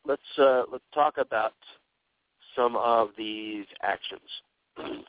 [0.07, 1.55] let's uh, let's talk about
[2.57, 4.21] some of these actions.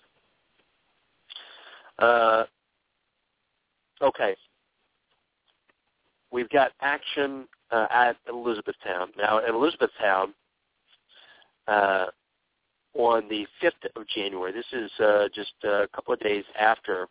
[1.99, 2.43] uh,
[4.01, 4.35] okay,
[6.31, 9.09] we've got action uh, at Elizabethtown.
[9.17, 10.33] Now, at Elizabethtown,
[11.67, 12.05] uh,
[12.93, 17.07] on the 5th of January, this is uh, just a couple of days after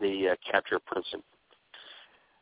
[0.00, 1.22] the uh, capture of Princeton,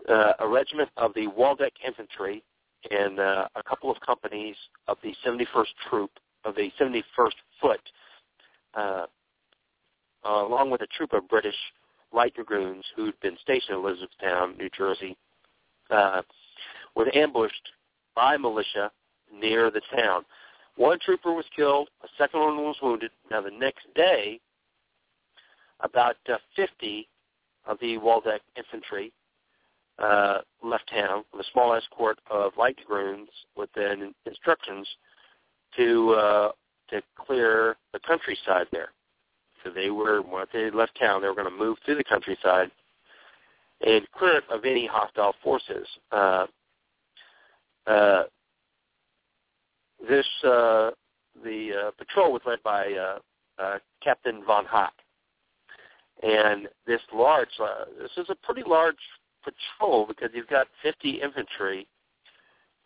[0.09, 2.43] uh, a regiment of the Waldeck Infantry
[2.91, 4.57] and uh, a couple of companies
[4.89, 6.11] of the 71st Troop
[6.45, 7.81] of the 71st Foot,
[8.75, 9.07] uh,
[10.25, 11.55] along with a troop of British
[12.13, 15.17] light dragoons who'd been stationed in Elizabethtown, New Jersey,
[15.91, 16.23] uh,
[16.97, 17.71] was ambushed
[18.15, 18.91] by militia
[19.33, 20.25] near the town.
[20.77, 23.11] One trooper was killed, a second one was wounded.
[23.31, 24.41] Now the next day,
[25.81, 27.09] about uh, 50
[27.67, 29.13] of the Waldeck infantry
[30.01, 34.89] uh, left town with a small escort of light dragoons with then instructions
[35.77, 36.53] to uh,
[36.91, 38.91] to clear the countryside there.
[39.63, 42.71] So they were once they left town, they were going to move through the countryside
[43.87, 45.87] and clear it of any hostile forces.
[46.13, 46.47] Uh,
[47.87, 48.23] uh,
[50.09, 50.91] this uh,
[51.45, 53.19] the uh, patrol was led by uh,
[53.63, 54.93] uh, Captain von Hack,
[56.23, 58.97] and this large uh, this is a pretty large
[59.43, 61.87] patrol because you've got 50 infantry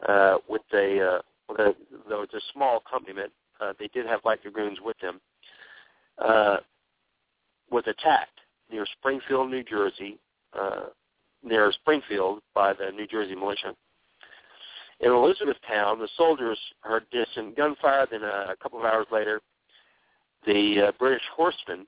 [0.09, 1.19] uh, with a uh,
[1.49, 1.75] with a
[2.09, 3.33] though it's a small accompaniment.
[3.61, 5.21] Uh, they did have light dragoons with them.
[6.19, 6.59] Uh,
[7.71, 8.41] was attacked
[8.71, 10.19] near Springfield, New Jersey,
[10.59, 10.87] uh,
[11.43, 13.75] near Springfield by the New Jersey militia.
[15.01, 18.07] In Elizabethtown, the soldiers heard distant gunfire.
[18.11, 19.41] Then uh, a couple of hours later,
[20.47, 21.87] the uh, British horsemen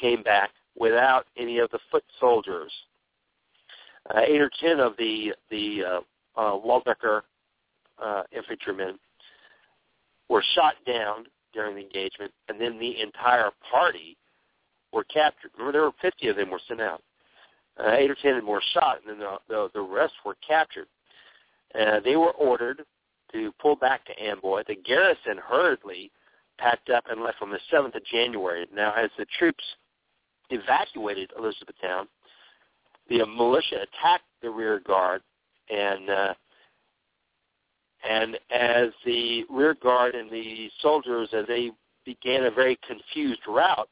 [0.00, 2.72] came back without any of the foot soldiers.
[4.10, 6.00] Uh, eight or ten of the the uh,
[6.36, 7.22] uh, Waldecker
[8.02, 8.98] uh, infantrymen
[10.28, 14.16] were shot down during the engagement, and then the entire party
[14.92, 15.50] were captured.
[15.56, 17.02] Remember, there were 50 of them were sent out.
[17.78, 20.86] Uh, eight or ten were shot, and then the, the, the rest were captured.
[21.78, 22.82] Uh, they were ordered
[23.32, 24.62] to pull back to Amboy.
[24.66, 26.12] The garrison hurriedly
[26.58, 28.66] packed up and left on the 7th of January.
[28.72, 29.64] Now, as the troops
[30.50, 32.06] evacuated Elizabethtown,
[33.08, 35.22] the militia attacked the rear guard,
[35.70, 36.34] and uh,
[38.08, 41.70] and as the rear guard and the soldiers, as they
[42.04, 43.88] began a very confused rout,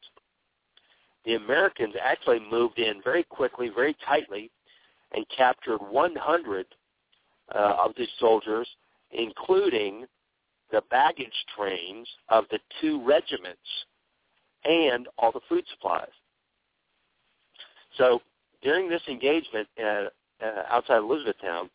[1.25, 4.51] the Americans actually moved in very quickly, very tightly,
[5.13, 6.65] and captured 100
[7.53, 8.67] uh, of the soldiers,
[9.11, 10.05] including
[10.71, 13.59] the baggage trains of the two regiments
[14.65, 16.07] and all the food supplies.
[17.97, 18.21] So
[18.63, 20.05] during this engagement uh,
[20.43, 21.69] uh, outside Elizabethtown,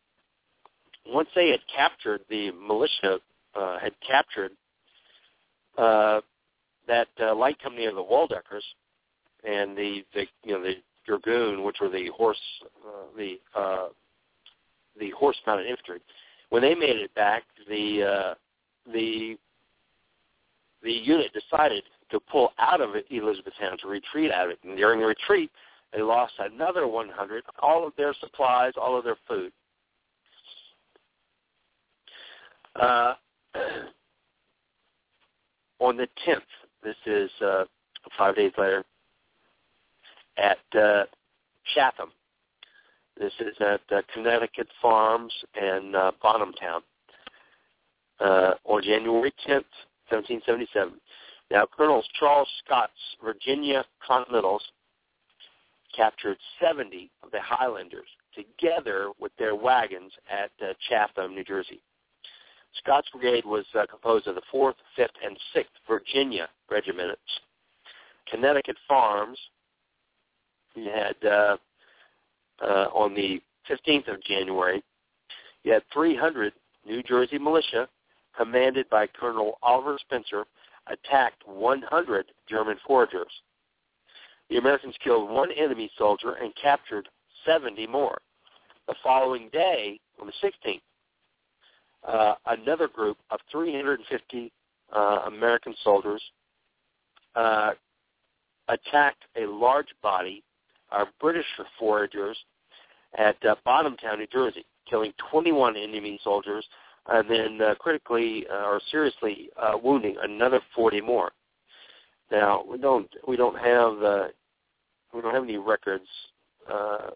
[1.06, 3.18] once they had captured the militia
[3.54, 4.52] uh, had captured
[5.76, 6.20] uh,
[6.86, 8.64] that uh, light company of the Waldeckers
[9.44, 10.74] and the, the you know the
[11.06, 12.40] dragoon, which were the horse
[12.86, 13.88] uh, the uh,
[14.98, 16.00] the horse mounted infantry.
[16.50, 18.34] When they made it back, the uh,
[18.92, 19.36] the
[20.82, 24.58] the unit decided to pull out of Elizabethtown to retreat out of it.
[24.64, 25.50] And during the retreat,
[25.92, 29.52] they lost another 100, all of their supplies, all of their food.
[32.76, 33.14] Uh,
[35.80, 36.42] on the 10th,
[36.82, 37.64] this is uh,
[38.16, 38.84] five days later,
[40.36, 41.04] at uh,
[41.74, 42.10] Chatham.
[43.18, 46.80] This is at uh, Connecticut Farms and uh, Bonhamtown.
[48.20, 49.64] Uh, on January 10th,
[50.10, 50.94] 1777.
[51.50, 52.92] Now, Colonel Charles Scott's
[53.24, 54.62] Virginia Continentals
[55.94, 61.80] captured 70 of the Highlanders together with their wagons at uh, Chatham, New Jersey.
[62.76, 67.20] Scott's brigade was uh, composed of the 4th, 5th, and 6th Virginia regiments.
[68.30, 69.38] Connecticut Farms
[70.74, 71.56] you had uh,
[72.62, 73.40] uh, on the
[73.70, 74.82] 15th of January,
[75.64, 76.52] you had 300
[76.86, 77.88] New Jersey militia
[78.36, 80.44] commanded by Colonel Oliver Spencer
[80.86, 83.32] attacked 100 German foragers.
[84.50, 87.08] The Americans killed one enemy soldier and captured
[87.46, 88.18] 70 more.
[88.86, 90.80] The following day, on the 16th,
[92.06, 94.52] uh, another group of 350
[94.94, 96.22] uh, American soldiers
[97.34, 97.72] uh,
[98.68, 100.42] attacked a large body
[100.90, 101.46] of British
[101.78, 102.36] foragers
[103.18, 106.64] at uh, Bonhamtown, New Jersey, killing 21 enemy soldiers
[107.08, 111.32] and then uh, critically uh, or seriously uh, wounding another 40 more.
[112.30, 114.28] Now we don't we don't have uh,
[115.12, 116.08] we don't have any records
[116.70, 117.10] uh,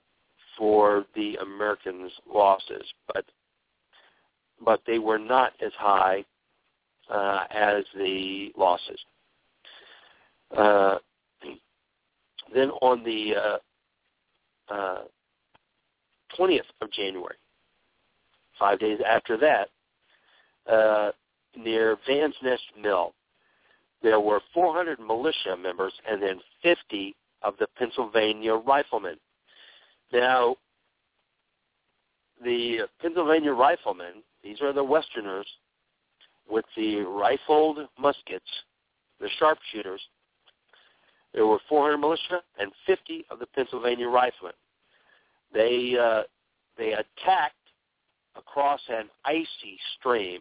[0.56, 3.24] for the Americans' losses, but
[4.64, 6.24] but they were not as high
[7.10, 8.98] uh, as the losses.
[10.56, 10.98] Uh,
[12.54, 15.02] then on the uh, uh,
[16.38, 17.36] 20th of January,
[18.58, 19.68] five days after that,
[20.70, 21.10] uh,
[21.56, 23.14] near Van's Nest Mill,
[24.02, 27.14] there were 400 militia members and then 50
[27.44, 29.16] of the Pennsylvania riflemen.
[30.12, 30.56] Now,
[32.42, 35.46] the Pennsylvania riflemen, these are the Westerners
[36.48, 38.44] with the rifled muskets,
[39.20, 40.00] the sharpshooters.
[41.32, 44.54] There were 400 militia and 50 of the Pennsylvania riflemen.
[45.54, 46.22] They uh,
[46.76, 47.54] they attacked
[48.36, 50.40] across an icy stream,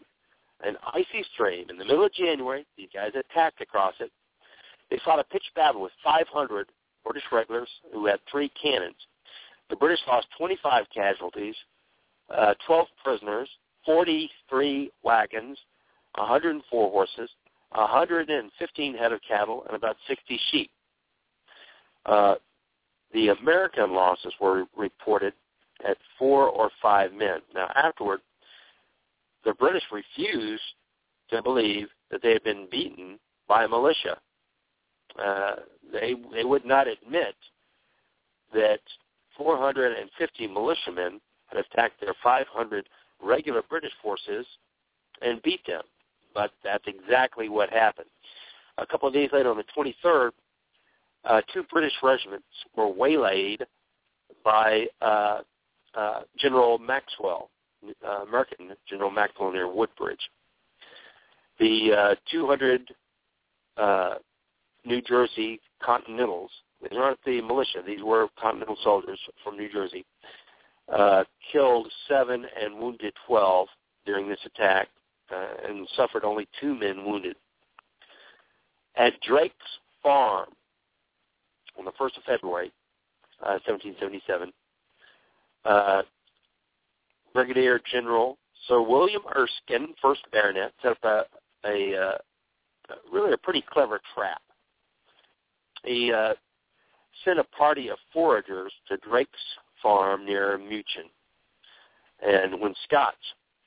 [0.64, 2.66] an icy stream in the middle of January.
[2.78, 4.12] These guys attacked across it.
[4.90, 6.68] They fought a pitched battle with 500
[7.04, 8.96] British regulars who had three cannons.
[9.70, 11.56] The British lost 25 casualties,
[12.30, 13.50] uh, 12 prisoners,
[13.86, 15.58] 43 wagons,
[16.16, 17.30] 104 horses,
[17.72, 20.70] 115 head of cattle, and about 60 sheep.
[22.06, 22.36] Uh,
[23.14, 25.34] the American losses were reported
[25.88, 27.40] at four or five men.
[27.54, 28.20] Now, afterward,
[29.46, 30.62] the British refused
[31.30, 34.18] to believe that they had been beaten by a militia.
[35.20, 35.56] Uh,
[35.92, 37.36] they they would not admit
[38.54, 38.80] that
[39.38, 42.88] 450 militiamen had attacked their 500
[43.22, 44.46] regular British forces
[45.22, 45.84] and beat them.
[46.34, 48.10] But that's exactly what happened.
[48.78, 50.32] A couple of days later, on the 23rd,
[51.26, 53.66] uh, two British regiments were waylaid
[54.44, 55.42] by uh,
[55.94, 57.50] uh, General Maxwell,
[58.06, 60.22] uh, American General Maxwell near Woodbridge.
[61.60, 62.94] The uh, 200
[63.78, 64.16] uh,
[64.86, 66.52] New Jersey Continentals,
[66.82, 70.06] these aren't the militia, these were Continental soldiers from New Jersey,
[70.94, 73.68] uh, killed seven and wounded 12
[74.06, 74.88] during this attack
[75.34, 77.36] uh, and suffered only two men wounded.
[78.96, 79.56] At Drake's
[80.04, 80.50] Farm
[81.78, 82.72] on the 1st of February,
[83.42, 84.52] uh, 1777,
[85.64, 86.02] uh,
[87.34, 88.38] Brigadier General
[88.68, 91.24] Sir William Erskine, first baronet, set up a,
[91.66, 92.18] a uh,
[93.12, 94.42] really a pretty clever trap.
[95.84, 96.34] He uh,
[97.26, 99.40] sent a party of foragers to Drake's
[99.82, 101.10] farm near Metuchen.
[102.26, 103.18] And when Scott's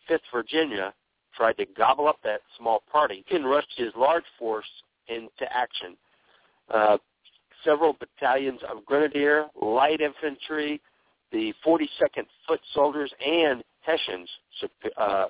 [0.09, 0.95] 5th Virginia
[1.36, 4.69] tried to gobble up that small party, he rushed his large force
[5.09, 5.97] into action.
[6.73, 6.99] Uh,
[7.65, 10.81] several battalions of grenadier, light infantry,
[11.32, 14.28] the 42nd Foot Soldiers and Hessians
[14.97, 15.27] uh,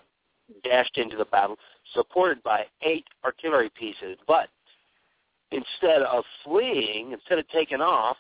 [0.63, 1.57] dashed into the battle,
[1.95, 4.19] supported by eight artillery pieces.
[4.27, 4.49] But
[5.55, 8.17] instead of fleeing, instead of taking off,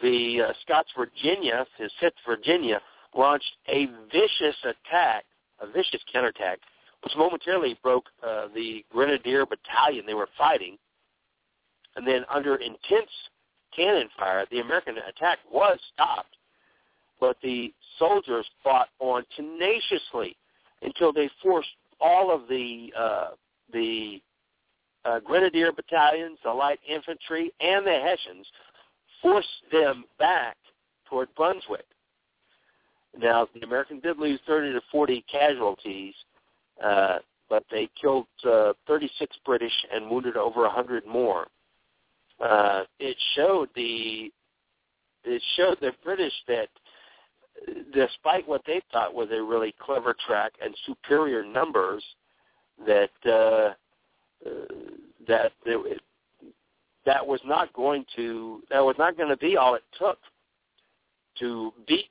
[0.00, 2.80] the uh, Scott's Virginia, his 5th Virginia,
[3.14, 5.24] launched a vicious attack,
[5.60, 6.58] a vicious counterattack,
[7.04, 10.78] which momentarily broke uh, the Grenadier battalion they were fighting.
[11.96, 13.10] And then under intense
[13.76, 16.36] cannon fire, the American attack was stopped,
[17.20, 20.36] but the soldiers fought on tenaciously
[20.80, 21.68] until they forced
[22.00, 23.28] all of the uh,
[23.72, 24.20] the
[25.04, 28.46] uh, grenadier battalions, the light infantry, and the Hessians,
[29.20, 30.56] forced them back
[31.08, 31.86] toward Brunswick.
[33.18, 36.14] Now, the Americans did lose 30 to 40 casualties,
[36.82, 37.18] uh,
[37.50, 41.46] but they killed uh, 36 British and wounded over 100 more.
[42.40, 44.30] Uh, it showed the
[45.24, 46.68] it showed the British that
[47.94, 52.02] despite what they thought was a really clever track and superior numbers,
[52.86, 53.74] that uh,
[55.26, 56.00] that it,
[57.06, 60.18] that was not going to that was not going to be all it took
[61.38, 62.10] to beat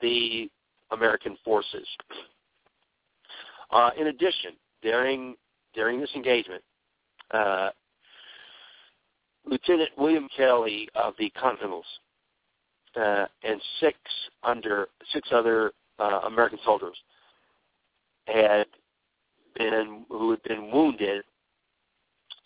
[0.00, 0.50] the
[0.90, 1.86] American forces.
[3.70, 4.52] Uh, in addition,
[4.82, 5.36] during
[5.74, 6.62] during this engagement,
[7.30, 7.70] uh,
[9.44, 11.84] Lieutenant William Kelly of the Continentals
[12.96, 13.96] uh, and six
[14.42, 16.96] under six other uh, American soldiers
[18.26, 18.66] had
[19.54, 21.24] been who had been wounded,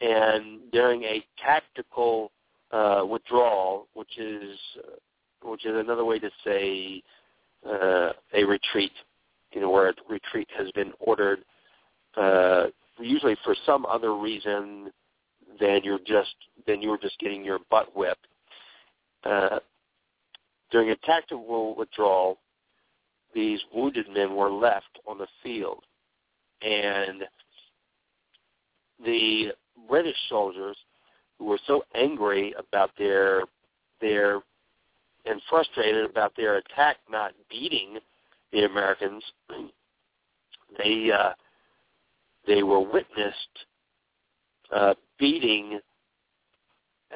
[0.00, 2.30] and during a tactical
[2.70, 7.02] uh, withdrawal, which is uh, which is another way to say
[7.68, 8.92] uh, a retreat,
[9.52, 11.40] you know, where a retreat has been ordered,
[12.16, 12.66] uh,
[12.98, 14.90] usually for some other reason
[15.60, 16.34] than you're just
[16.66, 18.26] than you're just getting your butt whipped.
[19.24, 19.58] Uh,
[20.70, 22.38] during a tactical withdrawal,
[23.34, 25.84] these wounded men were left on the field
[26.64, 27.24] and
[29.04, 29.52] the
[29.88, 30.76] British soldiers
[31.38, 33.42] who were so angry about their
[34.00, 34.40] their
[35.26, 37.98] and frustrated about their attack not beating
[38.52, 39.22] the Americans,
[40.78, 41.32] they uh,
[42.46, 43.36] they were witnessed
[44.74, 45.80] uh, beating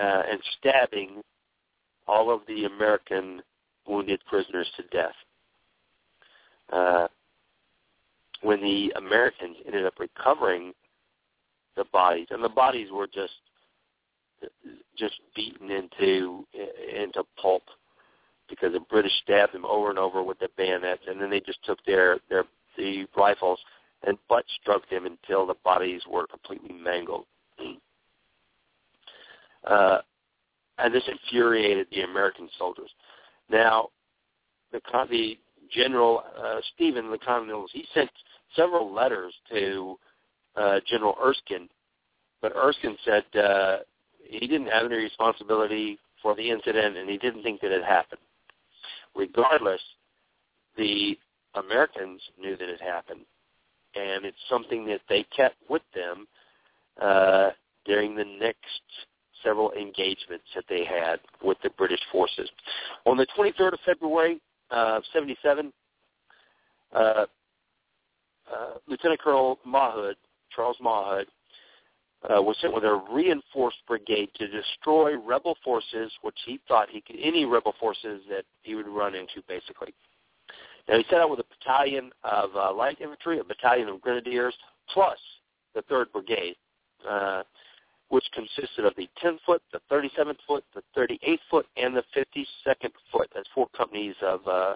[0.00, 1.22] uh, and stabbing
[2.06, 3.42] all of the American
[3.86, 5.14] wounded prisoners to death.
[8.42, 10.72] When the Americans ended up recovering
[11.76, 13.32] the bodies, and the bodies were just
[14.96, 16.44] just beaten into
[16.94, 17.62] into pulp
[18.48, 21.64] because the British stabbed them over and over with their bayonets, and then they just
[21.64, 22.44] took their their
[22.76, 23.58] the rifles
[24.06, 27.26] and butt struck them until the bodies were completely mangled.
[29.64, 29.98] Uh,
[30.78, 32.88] and this infuriated the American soldiers.
[33.50, 33.88] Now,
[34.72, 35.36] the the
[35.70, 38.08] General uh, Stephen the Continentals, he sent
[38.56, 39.96] several letters to
[40.56, 41.68] uh, General Erskine,
[42.40, 43.78] but Erskine said uh,
[44.22, 48.20] he didn't have any responsibility for the incident and he didn't think that it happened.
[49.14, 49.80] Regardless,
[50.76, 51.18] the
[51.54, 53.24] Americans knew that it happened,
[53.94, 56.26] and it's something that they kept with them
[57.00, 57.50] uh,
[57.84, 58.82] during the next
[59.42, 62.48] several engagements that they had with the British forces.
[63.06, 65.72] On the 23rd of February, uh, 77,
[66.94, 67.26] uh,
[68.54, 70.14] uh, Lieutenant Colonel Mawhood,
[70.54, 71.26] Charles Mawhood,
[72.24, 77.00] uh, was sent with a reinforced brigade to destroy rebel forces, which he thought he
[77.00, 79.94] could any rebel forces that he would run into, basically.
[80.88, 84.54] Now he set out with a battalion of uh, light infantry, a battalion of grenadiers,
[84.92, 85.18] plus
[85.74, 86.56] the third brigade,
[87.08, 87.42] uh,
[88.08, 92.90] which consisted of the 10 foot, the 37th foot, the 38th foot, and the 52nd
[93.12, 93.28] foot.
[93.34, 94.74] That's four companies of uh,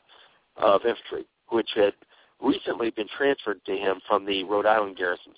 [0.58, 1.94] of infantry, which had
[2.42, 5.36] recently been transferred to him from the Rhode Island garrisons.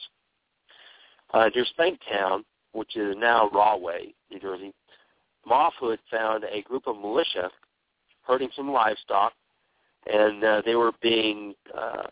[1.33, 4.73] Uh, near Spanktown, which is now Rahway, New Jersey,
[5.49, 7.51] Mawhood found a group of militia
[8.23, 9.33] herding some livestock,
[10.11, 12.05] and uh, they were being uh,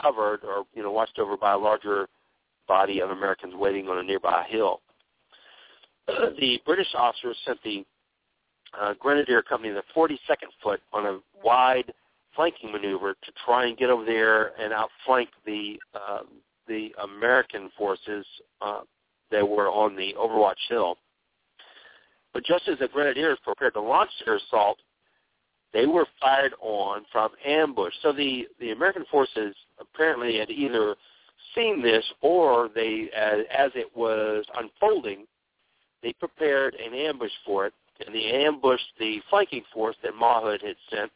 [0.00, 2.08] covered or you know watched over by a larger
[2.66, 4.80] body of Americans waiting on a nearby hill.
[6.06, 7.84] the British officers sent the
[8.80, 10.16] uh, Grenadier Company, the 42nd
[10.62, 11.92] Foot, on a wide
[12.34, 16.20] flanking maneuver to try and get over there and outflank the uh,
[16.66, 18.24] the American forces
[18.62, 18.80] uh,
[19.30, 20.96] that were on the Overwatch Hill.
[22.32, 24.78] But just as the Grenadiers prepared to launch their assault,
[25.72, 27.92] they were fired on from ambush.
[28.02, 30.96] So the the American forces apparently had either
[31.54, 35.26] seen this or they, as, as it was unfolding,
[36.02, 37.74] they prepared an ambush for it,
[38.04, 41.10] and they ambushed the flanking force that Mawhood had sent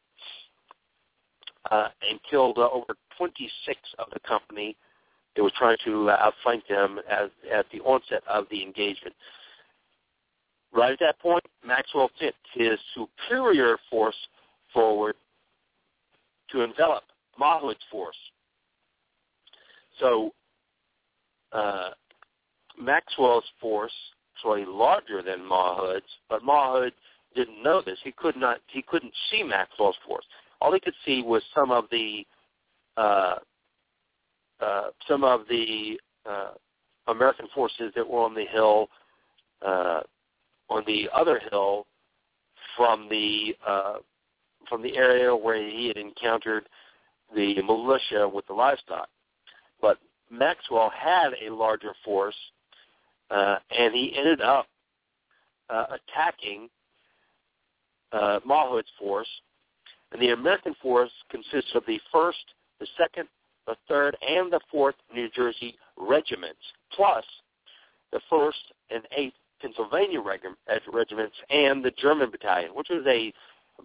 [1.70, 4.76] uh, and killed uh, over 26 of the company
[5.36, 9.14] that was trying to uh, outflank them as, at the onset of the engagement.
[10.72, 14.16] Right at that point, Maxwell sent his superior force
[14.72, 15.14] forward
[16.50, 17.04] to envelop
[17.40, 18.16] Mawhood's force.
[20.00, 20.32] so
[21.52, 21.90] uh,
[22.80, 23.92] Maxwell's force
[24.44, 26.92] was larger than Mawhood's, but Mawhood
[27.34, 27.98] didn't know this.
[28.04, 28.58] He could not.
[28.68, 30.24] He couldn't see Maxwell's force.
[30.60, 32.26] All he could see was some of the
[32.96, 33.36] uh,
[34.60, 35.98] uh, some of the
[36.28, 36.50] uh,
[37.06, 38.88] American forces that were on the hill,
[39.64, 40.00] uh,
[40.68, 41.86] on the other hill,
[42.76, 43.98] from the uh,
[44.68, 46.68] from the area where he had encountered
[47.34, 49.08] the militia with the livestock.
[49.80, 49.98] But
[50.30, 52.36] Maxwell had a larger force,
[53.30, 54.66] uh, and he ended up
[55.70, 56.68] uh, attacking
[58.12, 59.28] uh, Mawhood's force.
[60.12, 62.38] And the American force consists of the first,
[62.80, 63.28] the second,
[63.66, 66.60] the third, and the fourth New Jersey regiments,
[66.92, 67.24] plus
[68.12, 68.58] the first
[68.90, 73.32] and eighth Pennsylvania regiments and the German battalion, which was a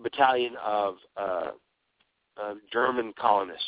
[0.01, 1.51] battalion of uh,
[2.41, 3.65] uh, German colonists.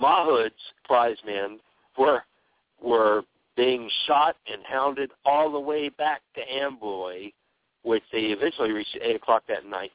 [0.00, 1.58] Mawhood's prize men
[1.98, 2.22] were
[2.82, 3.22] were
[3.56, 7.30] being shot and hounded all the way back to Amboy,
[7.82, 9.92] which they eventually reached at 8 o'clock that night.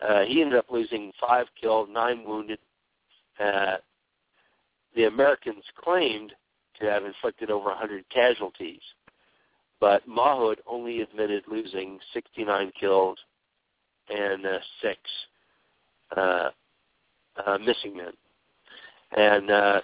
[0.00, 2.58] Uh, he ended up losing five killed, nine wounded.
[3.38, 3.76] Uh,
[4.94, 6.32] the Americans claimed
[6.80, 8.80] to have inflicted over 100 casualties,
[9.80, 13.18] but Mawhood only admitted losing 69 killed
[14.08, 14.98] and uh, six
[16.16, 16.50] uh,
[17.46, 18.12] uh, missing men.
[19.16, 19.80] And uh,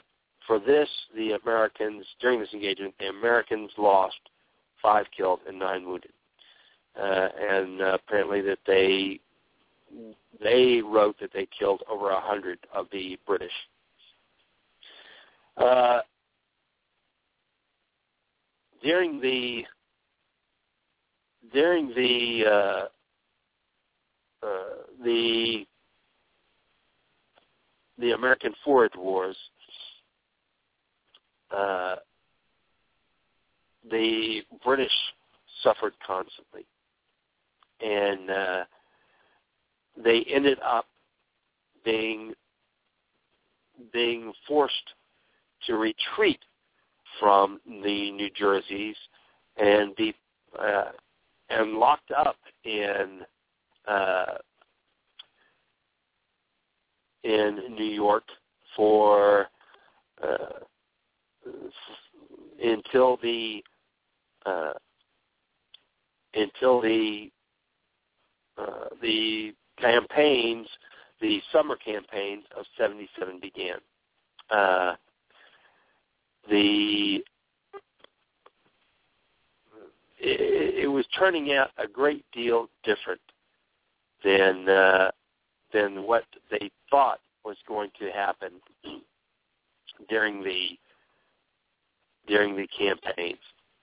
[0.46, 4.16] for this, the Americans, during this engagement, the Americans lost
[4.82, 6.12] five killed and nine wounded.
[7.00, 9.18] Uh, and uh, apparently that they
[10.42, 13.52] they wrote that they killed over a hundred of the British.
[15.56, 16.00] Uh,
[18.82, 19.64] during the
[21.52, 22.86] during the uh,
[24.46, 24.48] uh,
[25.02, 25.64] the
[27.98, 29.36] the American Forage Wars,
[31.56, 31.96] uh,
[33.90, 34.92] the British
[35.62, 36.66] suffered constantly,
[37.80, 38.64] and uh,
[40.02, 40.86] they ended up
[41.84, 42.32] being
[43.92, 44.94] being forced
[45.66, 46.38] to retreat
[47.20, 48.96] from the New Jerseys
[49.56, 50.14] and be
[50.58, 50.92] uh,
[51.50, 53.20] and locked up in
[53.86, 54.24] uh,
[57.22, 58.24] in New York
[58.76, 59.48] for
[60.22, 60.60] uh,
[62.62, 63.62] until the
[64.46, 64.72] uh,
[66.34, 67.30] until the
[68.58, 70.66] uh, the campaigns,
[71.20, 73.78] the summer campaigns of '77 began.
[74.50, 74.94] Uh,
[76.50, 77.22] the
[80.18, 83.20] it, it was turning out a great deal different
[84.24, 85.10] than uh,
[85.72, 88.52] than what they thought was going to happen
[90.08, 90.68] during the
[92.26, 93.38] during the campaigns.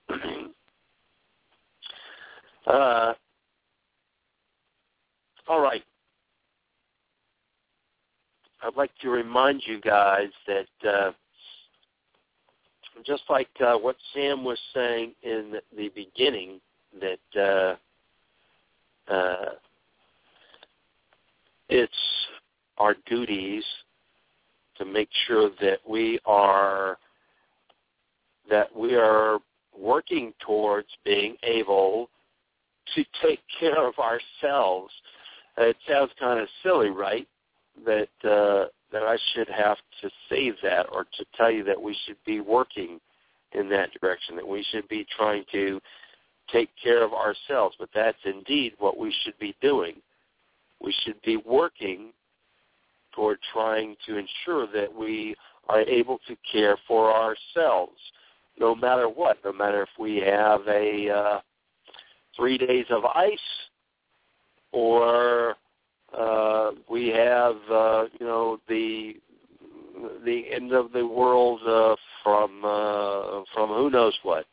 [2.66, 3.12] uh,
[5.48, 5.82] all right.
[8.62, 11.12] I'd like to remind you guys that uh,
[13.04, 16.60] just like uh, what Sam was saying in the beginning,
[17.00, 17.78] that
[19.08, 19.50] uh, uh,
[21.68, 21.92] it's
[22.78, 23.64] our duties
[24.78, 26.98] to make sure that we are
[28.50, 29.38] that we are
[29.78, 32.10] working towards being able
[32.94, 34.92] to take care of ourselves.
[35.58, 37.28] It sounds kind of silly, right?
[37.84, 41.96] That uh, that I should have to say that or to tell you that we
[42.04, 43.00] should be working
[43.52, 45.80] in that direction, that we should be trying to
[46.50, 47.76] take care of ourselves.
[47.78, 49.96] But that's indeed what we should be doing.
[50.80, 52.12] We should be working
[53.14, 55.34] toward trying to ensure that we
[55.68, 57.98] are able to care for ourselves,
[58.58, 59.38] no matter what.
[59.44, 61.40] No matter if we have a uh,
[62.36, 63.38] three days of ice,
[64.72, 65.56] or
[66.16, 69.14] uh, we have uh, you know the
[70.24, 74.46] the end of the world uh, from uh, from who knows what,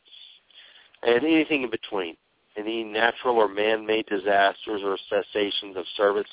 [1.02, 2.16] and anything in between,
[2.56, 6.28] any natural or man-made disasters or cessations of service.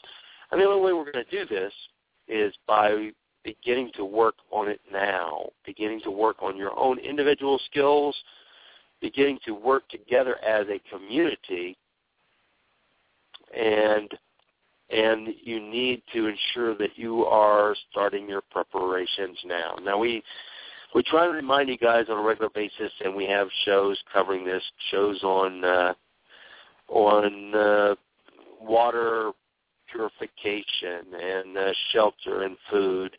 [0.52, 1.74] And the only way we're going to do this
[2.28, 3.12] is by
[3.44, 8.16] beginning to work on it now, beginning to work on your own individual skills,
[9.02, 11.78] beginning to work together as a community,
[13.56, 14.14] and
[14.90, 19.76] and you need to ensure that you are starting your preparations now.
[19.84, 20.24] Now we
[20.96, 24.46] we try to remind you guys on a regular basis, and we have shows covering
[24.46, 25.94] this, shows on uh,
[26.88, 27.96] on uh,
[28.62, 29.32] water
[29.92, 33.18] purification and uh, shelter and food.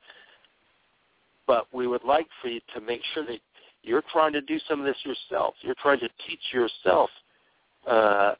[1.47, 3.41] but we would like for you to make sure that
[3.83, 5.55] you're trying to do some of this yourself.
[5.63, 7.11] You're trying to teach yourself
[7.87, 8.35] uh,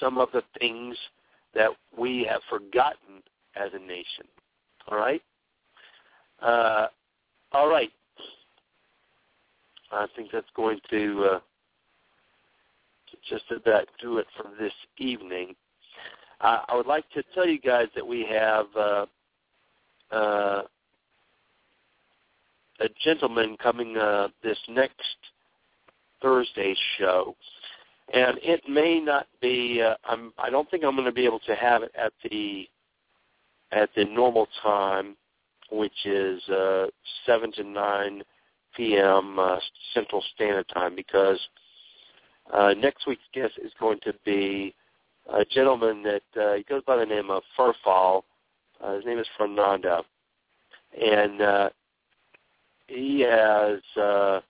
[0.00, 0.96] some of the things
[1.54, 3.22] that we have forgotten
[3.56, 4.26] as a nation.
[4.88, 5.22] All right?
[6.40, 6.88] Uh,
[7.52, 7.90] all right.
[9.92, 11.40] I think that's going to uh,
[13.28, 15.54] just about do it for this evening.
[16.40, 19.06] Uh, I would like to tell you guys that we have uh,
[20.10, 20.62] uh,
[22.80, 25.16] a gentleman coming uh, this next
[26.20, 27.34] Thursday show,
[28.12, 29.82] and it may not be.
[29.82, 32.68] Uh, I'm, I don't think I'm going to be able to have it at the
[33.72, 35.16] at the normal time,
[35.70, 36.86] which is uh,
[37.24, 38.22] seven to nine
[38.76, 39.38] p.m.
[39.38, 39.58] Uh,
[39.94, 41.40] Central Standard Time, because
[42.52, 44.74] uh, next week's guest is going to be
[45.32, 48.22] a gentleman that uh, he goes by the name of FerFAL.
[48.82, 50.04] Uh, his name is Fernando,
[51.00, 51.70] and uh,
[52.86, 54.40] he has uh,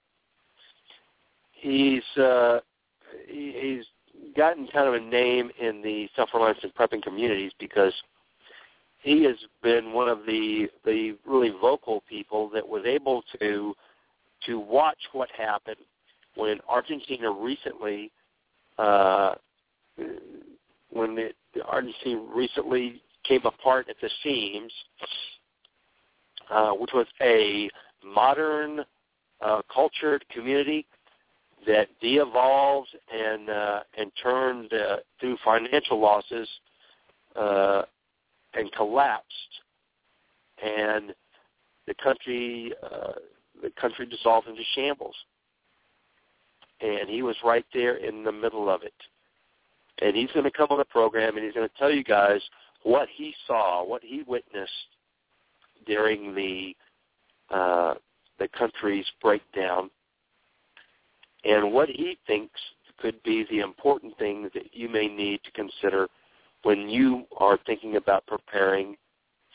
[1.53, 2.59] he's uh,
[3.29, 3.85] he's
[4.37, 7.93] gotten kind of a name in the self-reliance and prepping communities because
[9.03, 13.75] he has been one of the the really vocal people that was able to
[14.45, 15.77] to watch what happened
[16.35, 18.11] when Argentina recently
[18.79, 19.35] uh,
[20.91, 24.73] when the, the Argentina recently came apart at the seams,
[26.51, 27.69] uh, which was a
[28.05, 28.81] modern,
[29.41, 30.87] uh, cultured community
[31.67, 36.49] that de-evolved and uh, and turned uh, through financial losses
[37.35, 37.83] uh,
[38.55, 39.27] and collapsed,
[40.63, 41.15] and
[41.87, 43.13] the country uh,
[43.63, 45.15] the country dissolved into shambles.
[46.81, 48.93] And he was right there in the middle of it.
[50.03, 52.43] And he's going to come on the program and he's going to tell you guys
[52.83, 54.71] what he saw, what he witnessed
[55.87, 56.77] during the
[57.51, 57.95] uh,
[58.39, 59.89] the country's breakdown,
[61.47, 62.61] and what he thinks
[62.99, 66.09] could be the important things that you may need to consider
[66.63, 68.97] when you are thinking about preparing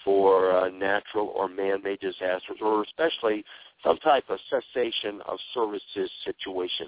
[0.05, 3.43] for uh, natural or man-made disasters, or especially
[3.83, 6.87] some type of cessation of services situation,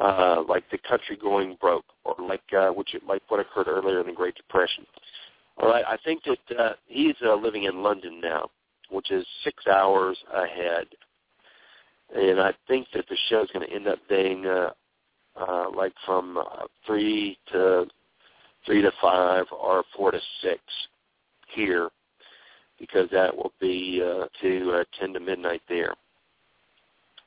[0.00, 4.06] uh, like the country going broke, or like uh, which like what occurred earlier in
[4.06, 4.86] the Great Depression.
[5.60, 8.48] All right, I think that uh, he's uh, living in London now,
[8.90, 10.86] which is six hours ahead,
[12.14, 14.70] and I think that the show is going to end up being uh,
[15.36, 17.86] uh, like from uh, three to
[18.66, 20.60] three to five or four to six
[21.54, 21.90] here
[22.78, 25.94] because that will be uh, to uh, 10 to midnight there.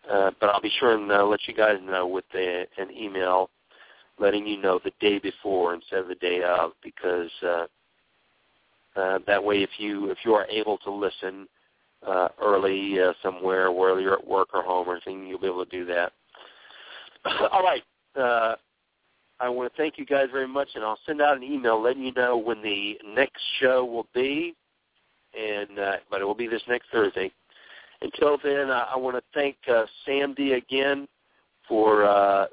[0.09, 3.49] Uh, but I'll be sure and uh, let you guys know with a, an email
[4.19, 7.65] letting you know the day before instead of the day of because uh,
[8.95, 11.47] uh, that way if you if you are able to listen
[12.07, 15.65] uh, early uh, somewhere, whether you're at work or home or anything, you'll be able
[15.65, 16.11] to do that.
[17.51, 17.83] All right.
[18.15, 18.55] Uh,
[19.39, 22.03] I want to thank you guys very much, and I'll send out an email letting
[22.03, 24.55] you know when the next show will be
[25.37, 27.31] and uh, but it will be this next Thursday.
[28.01, 31.07] Until then, uh, I want to thank uh, Sam D again
[31.67, 32.47] for uh,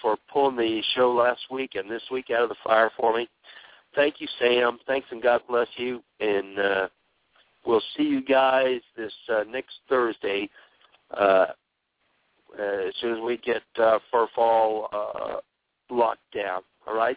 [0.00, 3.28] for pulling the show last week and this week out of the fire for me.
[3.94, 4.78] Thank you, Sam.
[4.86, 6.02] Thanks and God bless you.
[6.20, 6.88] And uh,
[7.66, 10.48] we'll see you guys this uh, next Thursday
[11.16, 11.46] uh,
[12.58, 15.36] as soon as we get uh, FerFAL uh,
[15.90, 16.62] locked down.
[16.86, 17.16] All right.